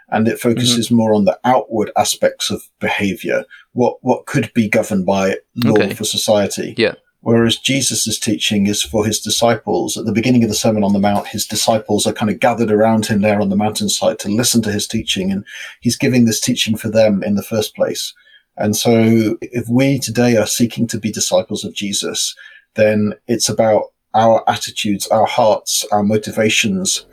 and 0.09 0.29
it 0.29 0.41
focuses 0.41 0.87
mm-hmm. 0.87 0.97
more 0.97 1.15
on 1.15 1.25
the 1.25 1.39
outward 1.45 1.91
aspects 1.97 2.51
of 2.51 2.63
behavior, 2.81 3.45
what 3.73 3.97
what 4.03 4.27
could 4.27 4.53
be 4.55 4.69
governed 4.69 5.07
by 5.07 5.37
law 5.57 5.75
okay. 5.75 5.95
for 5.95 6.05
society. 6.05 6.75
Yeah. 6.77 6.95
Whereas 7.23 7.57
Jesus' 7.57 8.19
teaching 8.19 8.67
is 8.67 8.83
for 8.83 9.07
his 9.07 9.21
disciples. 9.21 9.97
At 9.97 10.07
the 10.07 10.13
beginning 10.13 10.43
of 10.43 10.49
the 10.49 10.57
Sermon 10.57 10.83
on 10.83 10.93
the 10.93 10.99
Mount, 10.99 11.29
his 11.29 11.47
disciples 11.47 12.05
are 12.05 12.13
kind 12.13 12.31
of 12.31 12.41
gathered 12.41 12.71
around 12.71 13.07
him 13.07 13.21
there 13.21 13.41
on 13.41 13.49
the 13.49 13.57
mountainside 13.57 14.19
to 14.21 14.29
listen 14.29 14.61
to 14.63 14.73
his 14.73 14.89
teaching, 14.89 15.31
and 15.31 15.45
he's 15.81 15.97
giving 15.97 16.25
this 16.25 16.41
teaching 16.41 16.77
for 16.77 16.89
them 16.89 17.23
in 17.23 17.37
the 17.37 17.43
first 17.43 17.77
place. 17.77 18.13
And 18.57 18.77
so 18.77 19.39
if 19.41 19.69
we 19.69 20.01
today 20.01 20.37
are 20.37 20.47
seeking 20.47 20.89
to 20.89 20.99
be 20.99 21.13
disciples 21.13 21.65
of 21.65 21.75
Jesus, 21.75 22.35
then 22.75 23.15
it's 23.29 23.49
about 23.49 23.93
our 24.15 24.43
attitudes, 24.51 25.07
our 25.07 25.27
hearts, 25.27 25.87
our 25.93 26.03
motivations. 26.03 27.07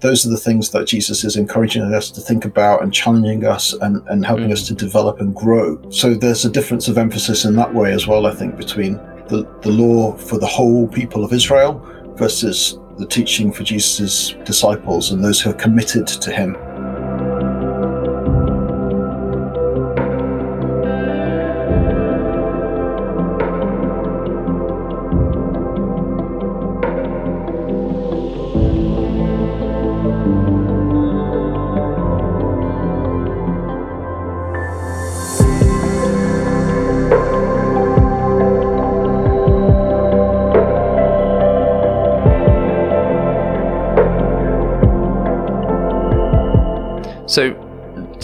Those 0.00 0.24
are 0.24 0.30
the 0.30 0.36
things 0.36 0.70
that 0.70 0.86
Jesus 0.86 1.24
is 1.24 1.36
encouraging 1.36 1.82
us 1.92 2.10
to 2.12 2.20
think 2.20 2.44
about 2.44 2.82
and 2.84 2.94
challenging 2.94 3.44
us 3.44 3.72
and, 3.72 4.06
and 4.08 4.24
helping 4.24 4.50
mm. 4.50 4.52
us 4.52 4.66
to 4.68 4.74
develop 4.74 5.20
and 5.20 5.34
grow. 5.34 5.90
So 5.90 6.14
there's 6.14 6.44
a 6.44 6.50
difference 6.50 6.86
of 6.86 6.98
emphasis 6.98 7.44
in 7.44 7.56
that 7.56 7.74
way 7.74 7.92
as 7.92 8.06
well, 8.06 8.26
I 8.26 8.34
think, 8.34 8.56
between 8.56 9.00
the, 9.28 9.46
the 9.62 9.70
law 9.70 10.16
for 10.16 10.38
the 10.38 10.46
whole 10.46 10.88
people 10.88 11.24
of 11.24 11.32
Israel 11.32 11.80
versus 12.16 12.78
the 12.98 13.06
teaching 13.06 13.52
for 13.52 13.62
Jesus' 13.62 14.34
disciples 14.44 15.12
and 15.12 15.22
those 15.22 15.40
who 15.40 15.50
are 15.50 15.54
committed 15.54 16.06
to 16.06 16.32
him. 16.32 16.56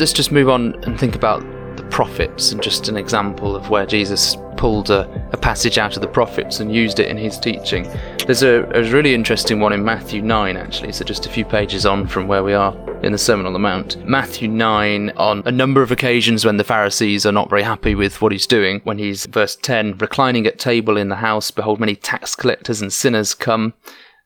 Let's 0.02 0.12
just 0.12 0.32
move 0.32 0.48
on 0.48 0.74
and 0.82 0.98
think 0.98 1.14
about 1.14 1.42
the 1.76 1.84
prophets 1.84 2.50
and 2.50 2.60
just 2.60 2.88
an 2.88 2.96
example 2.96 3.54
of 3.54 3.70
where 3.70 3.86
Jesus 3.86 4.36
pulled 4.56 4.90
a, 4.90 5.08
a 5.32 5.36
passage 5.36 5.78
out 5.78 5.94
of 5.94 6.02
the 6.02 6.08
prophets 6.08 6.58
and 6.58 6.74
used 6.74 6.98
it 6.98 7.06
in 7.06 7.16
his 7.16 7.38
teaching. 7.38 7.84
There's 8.26 8.42
a, 8.42 8.68
a, 8.74 8.82
really 8.90 9.14
interesting 9.14 9.60
one 9.60 9.72
in 9.72 9.84
Matthew 9.84 10.20
9, 10.20 10.56
actually, 10.56 10.90
so 10.90 11.04
just 11.04 11.26
a 11.26 11.30
few 11.30 11.44
pages 11.44 11.86
on 11.86 12.08
from 12.08 12.26
where 12.26 12.42
we 12.42 12.52
are 12.52 12.76
in 13.04 13.12
the 13.12 13.18
Sermon 13.18 13.46
on 13.46 13.52
the 13.52 13.60
Mount. 13.60 14.04
Matthew 14.04 14.48
9, 14.48 15.10
on 15.10 15.44
a 15.46 15.52
number 15.52 15.82
of 15.82 15.92
occasions 15.92 16.44
when 16.44 16.56
the 16.56 16.64
Pharisees 16.64 17.24
are 17.24 17.30
not 17.30 17.48
very 17.48 17.62
happy 17.62 17.94
with 17.94 18.20
what 18.20 18.32
he's 18.32 18.48
doing, 18.48 18.80
when 18.82 18.98
he's, 18.98 19.26
verse 19.26 19.54
10, 19.54 19.98
reclining 19.98 20.48
at 20.48 20.58
table 20.58 20.96
in 20.96 21.10
the 21.10 21.14
house, 21.14 21.52
behold, 21.52 21.78
many 21.78 21.94
tax 21.94 22.34
collectors 22.34 22.82
and 22.82 22.92
sinners 22.92 23.34
come 23.34 23.72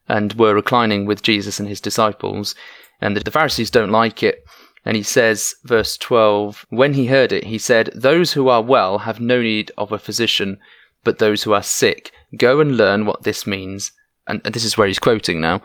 and 0.09 0.33
were 0.33 0.55
reclining 0.55 1.05
with 1.05 1.21
Jesus 1.21 1.59
and 1.59 1.69
his 1.69 1.79
disciples. 1.79 2.55
And 2.99 3.15
the, 3.15 3.19
the 3.19 3.29
Pharisees 3.29 3.69
don't 3.69 3.91
like 3.91 4.23
it 4.23 4.43
and 4.87 4.95
he 4.95 5.03
says, 5.03 5.53
verse 5.65 5.97
12, 5.97 6.65
When 6.69 6.93
he 6.93 7.07
heard 7.07 7.33
it, 7.33 7.43
he 7.43 7.57
said, 7.57 7.91
Those 7.93 8.31
who 8.31 8.47
are 8.47 8.61
well 8.61 8.99
have 8.99 9.19
no 9.19 9.41
need 9.41 9.69
of 9.77 9.91
a 9.91 9.99
physician, 9.99 10.59
but 11.03 11.19
those 11.19 11.43
who 11.43 11.51
are 11.51 11.61
sick. 11.61 12.13
Go 12.37 12.61
and 12.61 12.77
learn 12.77 13.05
what 13.05 13.23
this 13.23 13.45
means. 13.45 13.91
And, 14.27 14.39
and 14.45 14.55
this 14.55 14.63
is 14.63 14.77
where 14.77 14.87
he's 14.87 14.97
quoting 14.97 15.41
now 15.41 15.61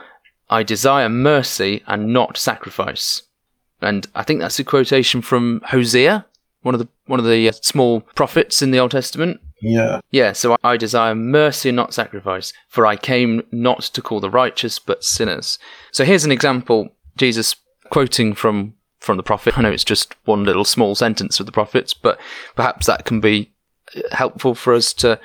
I 0.50 0.64
desire 0.64 1.08
mercy 1.08 1.84
and 1.86 2.12
not 2.12 2.36
sacrifice. 2.36 3.22
And 3.80 4.08
I 4.16 4.24
think 4.24 4.40
that's 4.40 4.58
a 4.58 4.64
quotation 4.64 5.22
from 5.22 5.60
Hosea, 5.66 6.26
one 6.62 6.74
of 6.74 6.80
the 6.80 6.88
one 7.06 7.20
of 7.20 7.26
the 7.26 7.48
uh, 7.48 7.52
small 7.52 8.00
prophets 8.16 8.60
in 8.60 8.72
the 8.72 8.80
Old 8.80 8.90
Testament. 8.90 9.40
Yeah. 9.60 10.00
Yeah, 10.10 10.32
so 10.32 10.56
I 10.64 10.76
desire 10.76 11.14
mercy 11.14 11.68
and 11.68 11.76
not 11.76 11.94
sacrifice, 11.94 12.52
for 12.68 12.86
I 12.86 12.96
came 12.96 13.44
not 13.52 13.82
to 13.82 14.02
call 14.02 14.18
the 14.18 14.30
righteous 14.30 14.80
but 14.80 15.04
sinners. 15.04 15.60
So 15.92 16.04
here's 16.04 16.24
an 16.24 16.32
example 16.32 16.88
Jesus 17.16 17.54
quoting 17.88 18.34
from 18.34 18.74
from 19.02 19.16
the 19.16 19.22
prophet. 19.22 19.58
I 19.58 19.62
know 19.62 19.70
it's 19.70 19.84
just 19.84 20.14
one 20.24 20.44
little 20.44 20.64
small 20.64 20.94
sentence 20.94 21.40
of 21.40 21.46
the 21.46 21.52
prophets, 21.52 21.94
but 21.94 22.18
perhaps 22.54 22.86
that 22.86 23.04
can 23.04 23.20
be 23.20 23.52
uh, 23.96 24.00
helpful 24.12 24.54
for 24.54 24.74
us 24.74 24.92
to 24.94 25.18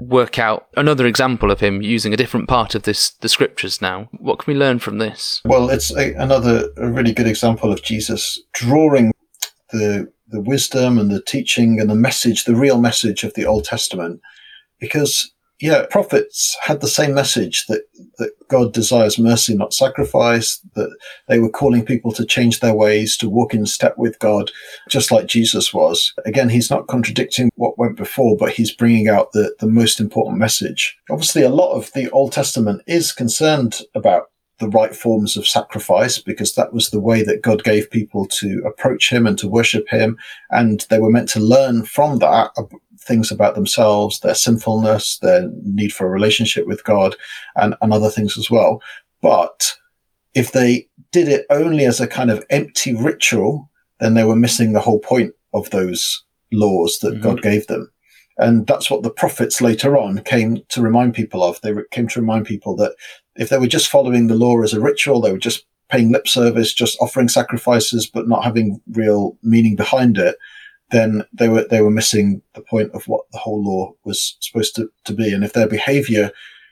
work 0.00 0.38
out 0.38 0.66
another 0.76 1.06
example 1.06 1.50
of 1.50 1.60
him 1.60 1.82
using 1.82 2.12
a 2.12 2.16
different 2.16 2.48
part 2.48 2.74
of 2.74 2.82
this 2.84 3.10
the 3.10 3.28
scriptures 3.28 3.80
now 3.80 4.08
what 4.18 4.38
can 4.38 4.52
we 4.52 4.58
learn 4.58 4.78
from 4.78 4.98
this 4.98 5.40
well 5.44 5.70
it's 5.70 5.94
a, 5.94 6.12
another 6.14 6.70
a 6.78 6.88
really 6.90 7.12
good 7.12 7.26
example 7.26 7.70
of 7.70 7.82
jesus 7.82 8.40
drawing 8.52 9.12
the 9.70 10.10
the 10.28 10.40
wisdom 10.40 10.98
and 10.98 11.10
the 11.10 11.22
teaching 11.22 11.78
and 11.78 11.90
the 11.90 11.94
message 11.94 12.44
the 12.44 12.56
real 12.56 12.80
message 12.80 13.22
of 13.22 13.34
the 13.34 13.44
old 13.44 13.64
testament 13.64 14.20
because 14.80 15.32
yeah, 15.62 15.86
prophets 15.88 16.56
had 16.60 16.80
the 16.80 16.88
same 16.88 17.14
message 17.14 17.66
that, 17.66 17.82
that 18.18 18.32
God 18.48 18.72
desires 18.72 19.16
mercy, 19.16 19.54
not 19.54 19.72
sacrifice, 19.72 20.58
that 20.74 20.92
they 21.28 21.38
were 21.38 21.48
calling 21.48 21.84
people 21.84 22.10
to 22.14 22.26
change 22.26 22.58
their 22.58 22.74
ways, 22.74 23.16
to 23.18 23.28
walk 23.28 23.54
in 23.54 23.64
step 23.64 23.96
with 23.96 24.18
God, 24.18 24.50
just 24.88 25.12
like 25.12 25.26
Jesus 25.28 25.72
was. 25.72 26.12
Again, 26.26 26.48
he's 26.48 26.68
not 26.68 26.88
contradicting 26.88 27.48
what 27.54 27.78
went 27.78 27.96
before, 27.96 28.36
but 28.36 28.50
he's 28.50 28.74
bringing 28.74 29.06
out 29.06 29.30
the, 29.34 29.54
the 29.60 29.68
most 29.68 30.00
important 30.00 30.36
message. 30.36 30.98
Obviously, 31.08 31.42
a 31.42 31.48
lot 31.48 31.74
of 31.74 31.92
the 31.92 32.10
Old 32.10 32.32
Testament 32.32 32.82
is 32.88 33.12
concerned 33.12 33.82
about 33.94 34.31
the 34.62 34.68
right 34.68 34.94
forms 34.94 35.36
of 35.36 35.46
sacrifice 35.46 36.18
because 36.18 36.54
that 36.54 36.72
was 36.72 36.90
the 36.90 37.00
way 37.00 37.24
that 37.24 37.42
God 37.42 37.64
gave 37.64 37.90
people 37.90 38.26
to 38.26 38.62
approach 38.64 39.10
him 39.10 39.26
and 39.26 39.36
to 39.38 39.48
worship 39.48 39.88
him. 39.88 40.16
And 40.50 40.86
they 40.88 41.00
were 41.00 41.10
meant 41.10 41.28
to 41.30 41.40
learn 41.40 41.84
from 41.84 42.18
that 42.20 42.52
things 43.00 43.32
about 43.32 43.56
themselves, 43.56 44.20
their 44.20 44.36
sinfulness, 44.36 45.18
their 45.18 45.50
need 45.64 45.92
for 45.92 46.06
a 46.06 46.10
relationship 46.10 46.68
with 46.68 46.84
God, 46.84 47.16
and, 47.56 47.74
and 47.82 47.92
other 47.92 48.08
things 48.08 48.38
as 48.38 48.50
well. 48.50 48.80
But 49.20 49.74
if 50.34 50.52
they 50.52 50.88
did 51.10 51.26
it 51.26 51.44
only 51.50 51.84
as 51.84 52.00
a 52.00 52.06
kind 52.06 52.30
of 52.30 52.44
empty 52.48 52.94
ritual, 52.94 53.68
then 53.98 54.14
they 54.14 54.24
were 54.24 54.36
missing 54.36 54.72
the 54.72 54.80
whole 54.80 55.00
point 55.00 55.34
of 55.52 55.68
those 55.70 56.24
laws 56.52 57.00
that 57.00 57.14
mm-hmm. 57.14 57.22
God 57.22 57.42
gave 57.42 57.66
them. 57.66 57.90
And 58.38 58.66
that's 58.66 58.90
what 58.90 59.02
the 59.02 59.10
prophets 59.10 59.60
later 59.60 59.96
on 59.96 60.22
came 60.22 60.62
to 60.70 60.82
remind 60.82 61.14
people 61.14 61.42
of. 61.42 61.60
They 61.60 61.74
came 61.90 62.08
to 62.08 62.20
remind 62.20 62.46
people 62.46 62.74
that 62.76 62.94
if 63.36 63.48
they 63.48 63.58
were 63.58 63.66
just 63.66 63.88
following 63.88 64.26
the 64.26 64.34
law 64.34 64.60
as 64.62 64.72
a 64.72 64.80
ritual, 64.80 65.20
they 65.20 65.32
were 65.32 65.38
just 65.38 65.66
paying 65.90 66.10
lip 66.10 66.26
service, 66.26 66.72
just 66.72 66.98
offering 67.00 67.28
sacrifices, 67.28 68.06
but 68.06 68.26
not 68.26 68.44
having 68.44 68.80
real 68.92 69.36
meaning 69.42 69.76
behind 69.76 70.16
it, 70.16 70.36
then 70.90 71.24
they 71.32 71.48
were 71.48 71.64
they 71.64 71.80
were 71.80 71.90
missing 71.90 72.42
the 72.54 72.62
point 72.62 72.90
of 72.92 73.08
what 73.08 73.24
the 73.32 73.38
whole 73.38 73.62
law 73.62 73.92
was 74.04 74.36
supposed 74.40 74.74
to, 74.76 74.90
to 75.04 75.12
be. 75.12 75.32
And 75.32 75.44
if 75.44 75.52
their 75.52 75.68
behavior 75.68 76.30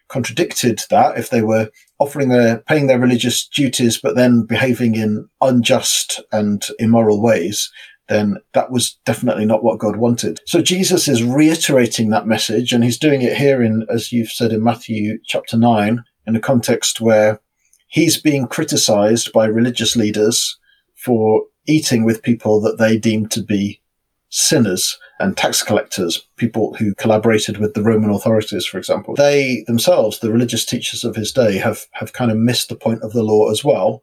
contradicted 0.09 0.83
that, 0.91 1.19
if 1.19 1.31
they 1.31 1.43
were 1.43 1.71
offering 1.99 2.31
their 2.31 2.59
paying 2.59 2.87
their 2.87 2.99
religious 2.99 3.47
duties 3.47 4.01
but 4.01 4.17
then 4.17 4.45
behaving 4.45 4.95
in 4.95 5.29
unjust 5.41 6.21
and 6.33 6.67
immoral 6.79 7.21
ways, 7.23 7.71
then 8.11 8.37
that 8.53 8.71
was 8.71 8.99
definitely 9.07 9.47
not 9.47 9.65
what 9.65 9.79
God 9.79 9.97
wanted. 9.97 10.41
So 10.45 10.61
Jesus 10.61 11.09
is 11.09 11.23
reiterating 11.23 12.11
that 12.11 12.27
message, 12.27 12.75
and 12.75 12.85
he's 12.85 12.99
doing 12.99 13.23
it 13.23 13.39
here 13.39 13.63
in, 13.63 13.87
as 13.89 14.13
you've 14.13 14.33
said 14.33 14.53
in 14.53 14.63
Matthew 14.63 15.19
chapter 15.25 15.57
nine, 15.57 16.05
in 16.27 16.37
a 16.37 16.41
context 16.41 17.01
where 17.01 17.41
he's 17.89 18.21
being 18.21 18.47
criticized 18.47 19.33
by 19.33 19.47
religious 19.47 19.97
leaders 19.97 20.59
for 20.95 21.45
eating 21.67 22.05
with 22.05 22.23
people 22.23 22.61
that 22.61 22.79
they 22.79 22.99
deem 22.99 23.27
to 23.29 23.43
be 23.43 23.81
sinners. 24.29 24.99
and 25.21 25.37
tax 25.37 25.63
collectors, 25.63 26.27
people 26.37 26.75
who 26.75 26.95
collaborated 26.95 27.59
with 27.59 27.75
the 27.75 27.83
Roman 27.83 28.11
authorities, 28.11 28.65
for 28.65 28.79
example. 28.79 29.15
They 29.15 29.65
themselves, 29.67 30.19
the 30.19 30.33
religious 30.33 30.65
teachers 30.65 31.05
of 31.05 31.15
his 31.15 31.31
day, 31.31 31.59
have, 31.59 31.87
have 31.93 32.15
kind 32.15 32.31
of 32.31 32.39
missed 32.39 32.71
the 32.71 32.75
point 32.75 33.03
of 33.03 33.13
the 33.13 33.23
law 33.23 33.51
as 33.51 33.63
well, 33.63 34.03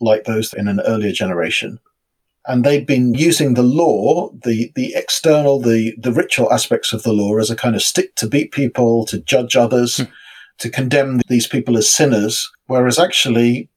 like 0.00 0.24
those 0.24 0.54
in 0.54 0.66
an 0.66 0.80
earlier 0.80 1.12
generation. 1.12 1.78
And 2.46 2.62
they'd 2.62 2.86
been 2.86 3.14
using 3.14 3.54
the 3.54 3.62
law, 3.62 4.30
the, 4.44 4.70
the 4.74 4.94
external, 4.94 5.60
the, 5.60 5.94
the 5.96 6.12
ritual 6.12 6.52
aspects 6.52 6.92
of 6.92 7.02
the 7.02 7.12
law 7.12 7.38
as 7.38 7.50
a 7.50 7.56
kind 7.56 7.74
of 7.74 7.82
stick 7.82 8.14
to 8.16 8.26
beat 8.26 8.52
people, 8.52 9.06
to 9.06 9.18
judge 9.18 9.56
others, 9.56 9.98
hmm. 9.98 10.04
to 10.58 10.68
condemn 10.68 11.22
these 11.28 11.46
people 11.46 11.78
as 11.78 11.88
sinners. 11.88 12.50
Whereas 12.66 12.98
actually 12.98 13.70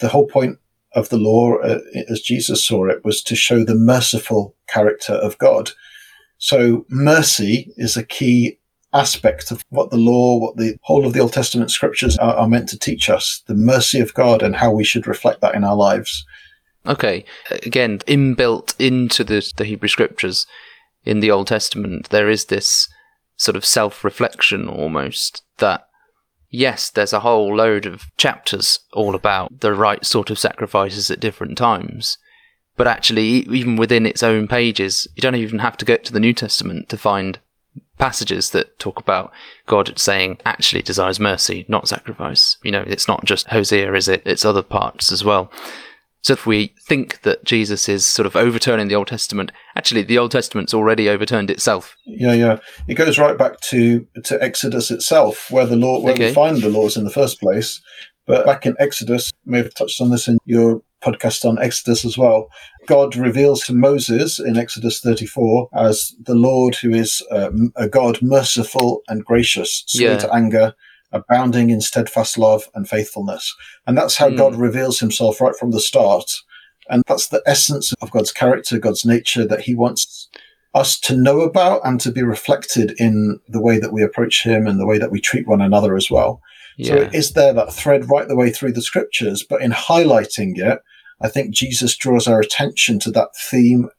the 0.00 0.08
whole 0.08 0.26
point 0.26 0.58
of 0.92 1.08
the 1.08 1.18
law, 1.18 1.56
uh, 1.58 1.78
as 2.08 2.20
Jesus 2.20 2.64
saw 2.64 2.86
it, 2.86 3.04
was 3.04 3.22
to 3.22 3.36
show 3.36 3.64
the 3.64 3.76
merciful 3.76 4.56
character 4.68 5.14
of 5.14 5.38
God. 5.38 5.70
So 6.38 6.84
mercy 6.88 7.72
is 7.76 7.96
a 7.96 8.02
key 8.02 8.58
aspect 8.92 9.50
of 9.50 9.64
what 9.68 9.90
the 9.90 9.96
law, 9.96 10.38
what 10.38 10.56
the 10.56 10.76
whole 10.82 11.06
of 11.06 11.12
the 11.12 11.20
Old 11.20 11.32
Testament 11.32 11.70
scriptures 11.70 12.18
are, 12.18 12.34
are 12.34 12.48
meant 12.48 12.68
to 12.70 12.78
teach 12.78 13.08
us, 13.08 13.42
the 13.46 13.54
mercy 13.54 14.00
of 14.00 14.14
God 14.14 14.42
and 14.42 14.56
how 14.56 14.72
we 14.72 14.84
should 14.84 15.06
reflect 15.06 15.40
that 15.42 15.54
in 15.54 15.64
our 15.64 15.76
lives. 15.76 16.24
Okay. 16.86 17.24
Again, 17.50 17.98
inbuilt 18.00 18.74
into 18.78 19.24
the, 19.24 19.50
the 19.56 19.64
Hebrew 19.64 19.88
scriptures 19.88 20.46
in 21.04 21.20
the 21.20 21.30
Old 21.30 21.46
Testament, 21.46 22.10
there 22.10 22.28
is 22.28 22.46
this 22.46 22.88
sort 23.36 23.56
of 23.56 23.64
self 23.64 24.04
reflection 24.04 24.68
almost 24.68 25.42
that 25.58 25.86
yes, 26.50 26.90
there's 26.90 27.12
a 27.12 27.20
whole 27.20 27.56
load 27.56 27.86
of 27.86 28.04
chapters 28.16 28.80
all 28.92 29.14
about 29.14 29.60
the 29.60 29.72
right 29.72 30.04
sort 30.04 30.30
of 30.30 30.38
sacrifices 30.38 31.10
at 31.10 31.20
different 31.20 31.56
times. 31.56 32.18
But 32.76 32.86
actually, 32.86 33.26
even 33.50 33.76
within 33.76 34.06
its 34.06 34.22
own 34.22 34.48
pages, 34.48 35.06
you 35.14 35.20
don't 35.20 35.34
even 35.34 35.58
have 35.58 35.76
to 35.78 35.84
go 35.84 35.96
to 35.96 36.12
the 36.12 36.20
New 36.20 36.32
Testament 36.32 36.88
to 36.88 36.96
find 36.96 37.38
passages 37.98 38.50
that 38.50 38.78
talk 38.78 38.98
about 38.98 39.32
God 39.66 39.98
saying 39.98 40.38
actually 40.44 40.82
desires 40.82 41.20
mercy, 41.20 41.66
not 41.68 41.88
sacrifice. 41.88 42.56
You 42.62 42.72
know, 42.72 42.84
it's 42.86 43.06
not 43.06 43.24
just 43.24 43.48
Hosea, 43.48 43.92
is 43.94 44.08
it? 44.08 44.22
It's 44.24 44.44
other 44.44 44.62
parts 44.62 45.12
as 45.12 45.22
well. 45.22 45.52
So 46.22 46.34
if 46.34 46.46
we 46.46 46.74
think 46.86 47.22
that 47.22 47.44
Jesus 47.44 47.88
is 47.88 48.06
sort 48.06 48.26
of 48.26 48.36
overturning 48.36 48.88
the 48.88 48.94
Old 48.94 49.08
Testament, 49.08 49.52
actually 49.76 50.02
the 50.02 50.18
Old 50.18 50.30
Testament's 50.30 50.74
already 50.74 51.08
overturned 51.08 51.50
itself. 51.50 51.96
Yeah, 52.04 52.34
yeah. 52.34 52.58
It 52.88 52.94
goes 52.94 53.18
right 53.18 53.38
back 53.38 53.60
to 53.60 54.06
to 54.24 54.42
Exodus 54.42 54.90
itself, 54.90 55.50
where 55.50 55.66
the 55.66 55.76
law 55.76 56.00
where 56.00 56.14
okay. 56.14 56.28
we 56.28 56.34
find 56.34 56.58
the 56.58 56.68
laws 56.68 56.96
in 56.96 57.04
the 57.04 57.10
first 57.10 57.40
place. 57.40 57.80
But 58.26 58.46
back 58.46 58.66
in 58.66 58.76
Exodus, 58.78 59.32
you 59.44 59.52
may 59.52 59.58
have 59.58 59.74
touched 59.74 60.00
on 60.00 60.10
this 60.10 60.28
in 60.28 60.38
your 60.44 60.82
podcast 61.02 61.44
on 61.44 61.58
Exodus 61.58 62.04
as 62.04 62.16
well. 62.16 62.48
God 62.86 63.16
reveals 63.16 63.64
to 63.64 63.74
Moses 63.74 64.38
in 64.38 64.56
Exodus 64.56 65.00
34 65.00 65.68
as 65.74 66.14
the 66.20 66.34
Lord 66.34 66.74
who 66.74 66.90
is 66.90 67.24
um, 67.30 67.72
a 67.76 67.88
God 67.88 68.20
merciful 68.22 69.02
and 69.08 69.24
gracious, 69.24 69.84
slow 69.86 70.12
yeah. 70.12 70.18
to 70.18 70.32
anger, 70.32 70.74
abounding 71.12 71.70
in 71.70 71.80
steadfast 71.80 72.38
love 72.38 72.68
and 72.74 72.88
faithfulness. 72.88 73.54
And 73.86 73.96
that's 73.96 74.16
how 74.16 74.30
mm. 74.30 74.36
God 74.36 74.54
reveals 74.54 75.00
himself 75.00 75.40
right 75.40 75.56
from 75.56 75.70
the 75.70 75.80
start. 75.80 76.30
And 76.88 77.02
that's 77.06 77.28
the 77.28 77.42
essence 77.46 77.92
of 78.00 78.10
God's 78.10 78.32
character, 78.32 78.78
God's 78.78 79.04
nature 79.04 79.46
that 79.46 79.60
he 79.60 79.74
wants 79.74 80.28
us 80.74 80.98
to 81.00 81.16
know 81.16 81.40
about 81.40 81.80
and 81.84 82.00
to 82.00 82.12
be 82.12 82.22
reflected 82.22 82.94
in 82.98 83.40
the 83.48 83.60
way 83.60 83.78
that 83.78 83.92
we 83.92 84.02
approach 84.02 84.44
him 84.44 84.66
and 84.66 84.78
the 84.78 84.86
way 84.86 84.98
that 84.98 85.10
we 85.10 85.20
treat 85.20 85.48
one 85.48 85.60
another 85.60 85.96
as 85.96 86.10
well. 86.10 86.40
Yeah. 86.76 86.88
So 86.88 86.96
is 87.12 87.32
there 87.32 87.52
that 87.52 87.72
thread 87.72 88.08
right 88.08 88.28
the 88.28 88.36
way 88.36 88.50
through 88.50 88.72
the 88.72 88.82
scriptures, 88.82 89.44
but 89.48 89.62
in 89.62 89.72
highlighting 89.72 90.58
it, 90.58 90.80
I 91.20 91.28
think 91.28 91.54
Jesus 91.54 91.96
draws 91.96 92.26
our 92.26 92.40
attention 92.40 92.98
to 93.00 93.10
that 93.10 93.30
theme 93.36 93.90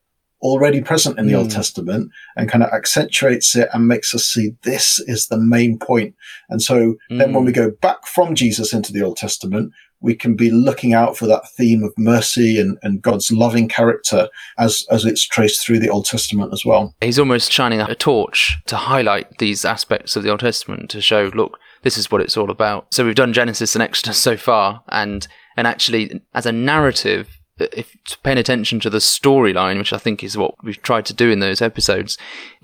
already 0.42 0.82
present 0.82 1.20
in 1.20 1.28
the 1.28 1.34
mm. 1.34 1.40
Old 1.40 1.48
hmm. 1.48 1.56
Testament 1.56 2.12
and 2.36 2.50
kind 2.50 2.64
of 2.64 2.72
accentuates 2.72 3.56
it 3.56 3.70
and 3.74 3.88
makes 3.88 4.14
us 4.16 4.26
see 4.26 4.52
this 4.64 5.00
is 5.00 5.28
the 5.28 5.38
main 5.38 5.78
point. 5.78 6.16
And 6.50 6.62
so 6.62 6.96
mm. 7.12 7.20
then 7.20 7.34
when 7.34 7.46
we 7.46 7.52
hmm. 7.52 7.58
go 7.58 7.72
back 7.82 8.06
from 8.06 8.36
Jesus 8.36 8.74
into 8.74 8.92
the 8.92 9.04
Old 9.04 9.18
Testament, 9.18 9.74
we 10.02 10.16
can 10.16 10.36
be 10.36 10.50
looking 10.50 10.94
out 10.94 11.16
for 11.16 11.28
that 11.28 11.48
theme 11.52 11.84
of 11.84 11.94
mercy 11.98 12.60
and, 12.60 12.78
and 12.82 13.02
God's 13.02 13.32
loving 13.32 13.68
character 13.68 14.28
as, 14.58 14.86
as 14.90 15.06
it's 15.06 15.26
traced 15.26 15.64
through 15.64 15.80
the 15.80 15.90
Old 15.90 16.06
Testament 16.06 16.52
as 16.54 16.66
well. 16.66 16.96
He's 17.02 17.20
almost 17.20 17.52
shining 17.52 17.82
a 17.82 17.94
torch 17.94 18.58
to 18.66 18.76
highlight 18.76 19.38
these 19.38 19.64
aspects 19.64 20.16
of 20.16 20.24
the 20.24 20.30
Old 20.30 20.40
Testament 20.40 20.90
to 20.90 21.02
show, 21.02 21.32
look, 21.36 21.60
this 21.84 21.98
is 21.98 22.12
what 22.12 22.22
it's 22.22 22.36
all 22.36 22.50
about. 22.50 22.94
So 22.94 23.06
we've 23.06 23.16
done 23.16 23.34
Genesis 23.34 23.76
and 23.76 23.82
Exodus 23.82 24.18
so 24.18 24.38
far, 24.38 24.84
and 24.90 25.28
and 25.58 25.68
actually 25.68 26.22
as 26.34 26.46
a 26.46 26.52
narrative, 26.52 27.40
if 27.72 27.96
paying 28.24 28.38
attention 28.38 28.80
to 28.82 28.90
the 28.90 29.00
storyline, 29.00 29.78
which 29.78 29.94
I 29.94 29.98
think 29.98 30.24
is 30.24 30.38
what 30.38 30.56
we've 30.64 30.82
tried 30.82 31.06
to 31.08 31.14
do 31.14 31.30
in 31.30 31.40
those 31.40 31.62
episodes, 31.62 32.18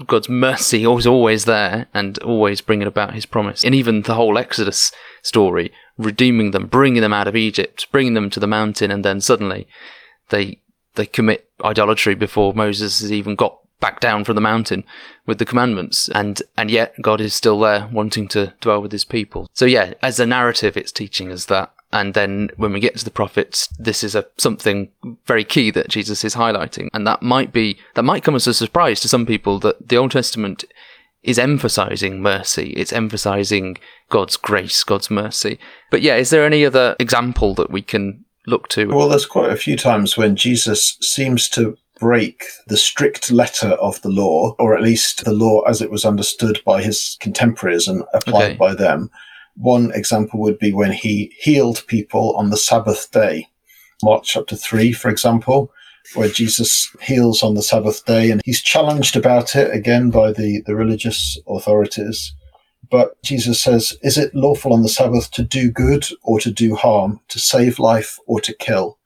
God's 0.06 0.30
mercy 0.30 0.86
was 0.88 1.08
always 1.08 1.46
there 1.46 1.88
and 1.94 2.18
always 2.20 2.62
bringing 2.62 2.88
about 2.88 3.14
His 3.14 3.26
promise. 3.26 3.64
And 3.64 3.76
even 3.76 4.02
the 4.02 4.16
whole 4.16 4.38
Exodus 4.38 4.92
story, 5.22 5.72
redeeming 5.98 6.52
them, 6.52 6.68
bringing 6.68 7.02
them 7.02 7.14
out 7.14 7.28
of 7.28 7.36
Egypt, 7.36 7.88
bringing 7.92 8.14
them 8.14 8.30
to 8.30 8.40
the 8.40 8.48
mountain, 8.48 8.92
and 8.92 9.04
then 9.04 9.22
suddenly 9.22 9.68
they 10.30 10.62
they 10.96 11.06
commit 11.06 11.48
idolatry 11.64 12.16
before 12.16 12.54
Moses 12.54 13.02
has 13.02 13.12
even 13.12 13.36
got 13.36 13.60
back 13.80 14.00
down 14.00 14.24
from 14.24 14.36
the 14.36 14.42
mountain 14.42 14.84
with 15.26 15.38
the 15.38 15.46
commandments 15.46 16.10
and 16.10 16.42
and 16.58 16.72
yet 16.72 16.96
God 17.02 17.22
is 17.22 17.36
still 17.36 17.60
there 17.60 17.88
wanting 17.92 18.28
to 18.30 18.54
dwell 18.60 18.82
with 18.82 18.92
his 18.92 19.06
people. 19.06 19.48
So 19.54 19.66
yeah, 19.66 19.94
as 20.02 20.20
a 20.20 20.26
narrative 20.26 20.76
it's 20.76 20.92
teaching 20.92 21.32
us 21.32 21.46
that 21.46 21.72
and 21.92 22.14
then 22.14 22.50
when 22.58 22.74
we 22.74 22.80
get 22.80 22.98
to 22.98 23.06
the 23.06 23.12
prophets, 23.12 23.68
this 23.80 24.04
is 24.04 24.14
a 24.14 24.26
something 24.38 24.90
very 25.26 25.44
key 25.44 25.72
that 25.72 25.90
Jesus 25.90 26.26
is 26.26 26.36
highlighting. 26.36 26.90
And 26.94 27.08
that 27.08 27.22
might 27.22 27.54
be, 27.54 27.78
that 27.96 28.04
might 28.04 28.24
come 28.24 28.36
as 28.36 28.48
a 28.48 28.54
surprise 28.54 29.00
to 29.02 29.08
some 29.08 29.26
people 29.26 29.60
that 29.60 29.88
the 29.88 29.98
Old 29.98 30.12
Testament 30.12 30.66
is 31.24 31.40
emphasizing 31.40 32.22
mercy. 32.22 32.72
It's 32.72 32.94
emphasizing 32.94 33.78
God's 34.10 34.38
grace, 34.38 34.84
God's 34.84 35.10
mercy. 35.10 35.60
But 35.90 36.02
yeah, 36.02 36.16
is 36.16 36.30
there 36.30 36.46
any 36.46 36.66
other 36.66 36.96
example 37.00 37.54
that 37.56 37.72
we 37.72 37.82
can 37.82 38.26
look 38.46 38.68
to? 38.70 38.88
Well, 38.88 39.10
there's 39.10 39.26
quite 39.26 39.52
a 39.52 39.58
few 39.58 39.78
times 39.78 40.18
when 40.18 40.36
Jesus 40.36 40.98
seems 41.02 41.48
to 41.50 41.78
break 42.00 42.44
the 42.68 42.78
strict 42.78 43.32
letter 43.32 43.70
of 43.70 44.02
the 44.02 44.10
law, 44.10 44.56
or 44.60 44.76
at 44.76 44.84
least 44.84 45.26
the 45.26 45.34
law 45.34 45.62
as 45.62 45.82
it 45.82 45.90
was 45.90 46.06
understood 46.06 46.62
by 46.66 46.82
his 46.82 47.18
contemporaries 47.20 47.88
and 47.88 48.04
applied 48.14 48.52
okay. 48.52 48.56
by 48.56 48.76
them. 48.76 49.10
One 49.58 49.92
example 49.92 50.40
would 50.42 50.60
be 50.60 50.72
when 50.72 50.92
he 50.92 51.34
healed 51.40 51.84
people 51.88 52.36
on 52.36 52.50
the 52.50 52.58
Sabbath 52.58 53.12
day. 53.12 53.48
Mark 54.04 54.24
chapter 54.24 54.56
3, 54.56 54.94
for 54.94 55.10
example, 55.10 55.72
where 56.14 56.30
Jesus 56.30 56.96
heals 57.02 57.42
on 57.42 57.56
the 57.56 57.64
Sabbath 57.64 58.06
day 58.06 58.30
and 58.32 58.42
he's 58.46 58.62
challenged 58.62 59.16
about 59.16 59.56
it 59.56 59.74
again 59.74 60.12
by 60.12 60.32
the, 60.32 60.62
the 60.66 60.76
religious 60.76 61.38
authorities. 61.48 62.34
But 62.90 63.22
Jesus 63.24 63.60
says, 63.60 63.98
Is 64.04 64.18
it 64.18 64.34
lawful 64.34 64.74
on 64.74 64.84
the 64.84 64.90
Sabbath 64.90 65.32
to 65.32 65.44
do 65.44 65.72
good 65.72 66.08
or 66.24 66.40
to 66.40 66.52
do 66.52 66.76
harm, 66.76 67.20
to 67.30 67.40
save 67.40 67.80
life 67.80 68.20
or 68.28 68.40
to 68.42 68.54
kill? 68.54 68.98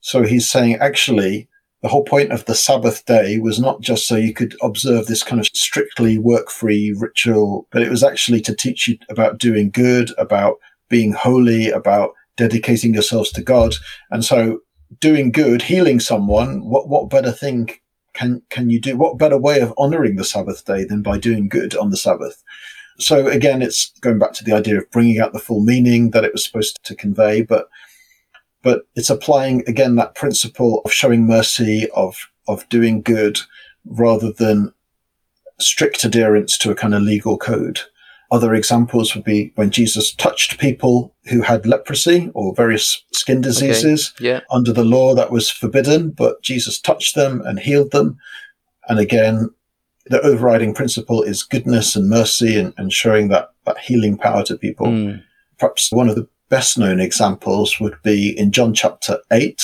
So 0.00 0.22
he's 0.22 0.48
saying, 0.48 0.76
actually, 0.76 1.48
the 1.82 1.88
whole 1.88 2.04
point 2.04 2.32
of 2.32 2.44
the 2.46 2.54
Sabbath 2.54 3.04
day 3.06 3.38
was 3.38 3.60
not 3.60 3.80
just 3.80 4.08
so 4.08 4.16
you 4.16 4.34
could 4.34 4.56
observe 4.62 5.06
this 5.06 5.22
kind 5.22 5.40
of 5.40 5.46
strictly 5.54 6.18
work 6.18 6.50
free 6.50 6.94
ritual, 6.98 7.68
but 7.70 7.82
it 7.82 7.90
was 7.90 8.02
actually 8.02 8.40
to 8.42 8.54
teach 8.54 8.88
you 8.88 8.98
about 9.08 9.38
doing 9.38 9.70
good, 9.70 10.10
about 10.18 10.56
being 10.88 11.12
holy, 11.12 11.70
about 11.70 12.14
dedicating 12.36 12.94
yourselves 12.94 13.30
to 13.32 13.42
God. 13.42 13.74
And 14.10 14.24
so 14.24 14.60
doing 15.00 15.30
good, 15.30 15.62
healing 15.62 16.00
someone, 16.00 16.68
what, 16.68 16.88
what 16.88 17.10
better 17.10 17.32
thing 17.32 17.70
can, 18.12 18.42
can 18.50 18.70
you 18.70 18.80
do? 18.80 18.96
What 18.96 19.18
better 19.18 19.38
way 19.38 19.60
of 19.60 19.72
honoring 19.78 20.16
the 20.16 20.24
Sabbath 20.24 20.64
day 20.64 20.84
than 20.84 21.02
by 21.02 21.18
doing 21.18 21.48
good 21.48 21.76
on 21.76 21.90
the 21.90 21.96
Sabbath? 21.96 22.42
So 22.98 23.28
again, 23.28 23.62
it's 23.62 23.92
going 24.00 24.18
back 24.18 24.32
to 24.34 24.44
the 24.44 24.52
idea 24.52 24.78
of 24.78 24.90
bringing 24.90 25.20
out 25.20 25.32
the 25.32 25.38
full 25.38 25.62
meaning 25.62 26.10
that 26.10 26.24
it 26.24 26.32
was 26.32 26.44
supposed 26.44 26.78
to 26.82 26.96
convey, 26.96 27.42
but 27.42 27.68
but 28.62 28.86
it's 28.94 29.10
applying 29.10 29.62
again 29.66 29.96
that 29.96 30.14
principle 30.14 30.82
of 30.84 30.92
showing 30.92 31.26
mercy, 31.26 31.88
of 31.94 32.16
of 32.46 32.68
doing 32.68 33.02
good, 33.02 33.38
rather 33.84 34.32
than 34.32 34.72
strict 35.60 36.04
adherence 36.04 36.56
to 36.58 36.70
a 36.70 36.74
kind 36.74 36.94
of 36.94 37.02
legal 37.02 37.36
code. 37.36 37.80
Other 38.30 38.54
examples 38.54 39.14
would 39.14 39.24
be 39.24 39.52
when 39.54 39.70
Jesus 39.70 40.14
touched 40.14 40.58
people 40.58 41.14
who 41.30 41.40
had 41.40 41.66
leprosy 41.66 42.30
or 42.34 42.54
various 42.54 43.02
skin 43.12 43.40
diseases 43.40 44.12
okay. 44.16 44.28
yeah. 44.28 44.40
under 44.50 44.72
the 44.72 44.84
law 44.84 45.14
that 45.14 45.30
was 45.30 45.48
forbidden, 45.48 46.10
but 46.10 46.42
Jesus 46.42 46.78
touched 46.78 47.14
them 47.14 47.40
and 47.46 47.58
healed 47.58 47.90
them. 47.90 48.18
And 48.88 48.98
again, 48.98 49.48
the 50.06 50.20
overriding 50.20 50.74
principle 50.74 51.22
is 51.22 51.42
goodness 51.42 51.96
and 51.96 52.08
mercy 52.08 52.58
and, 52.58 52.74
and 52.76 52.92
showing 52.92 53.28
that, 53.28 53.50
that 53.64 53.78
healing 53.78 54.18
power 54.18 54.44
to 54.44 54.58
people. 54.58 54.88
Mm. 54.88 55.22
Perhaps 55.58 55.90
one 55.90 56.10
of 56.10 56.16
the 56.16 56.28
best 56.48 56.78
known 56.78 57.00
examples 57.00 57.78
would 57.80 57.96
be 58.02 58.36
in 58.38 58.52
John 58.52 58.74
chapter 58.74 59.18
8, 59.32 59.62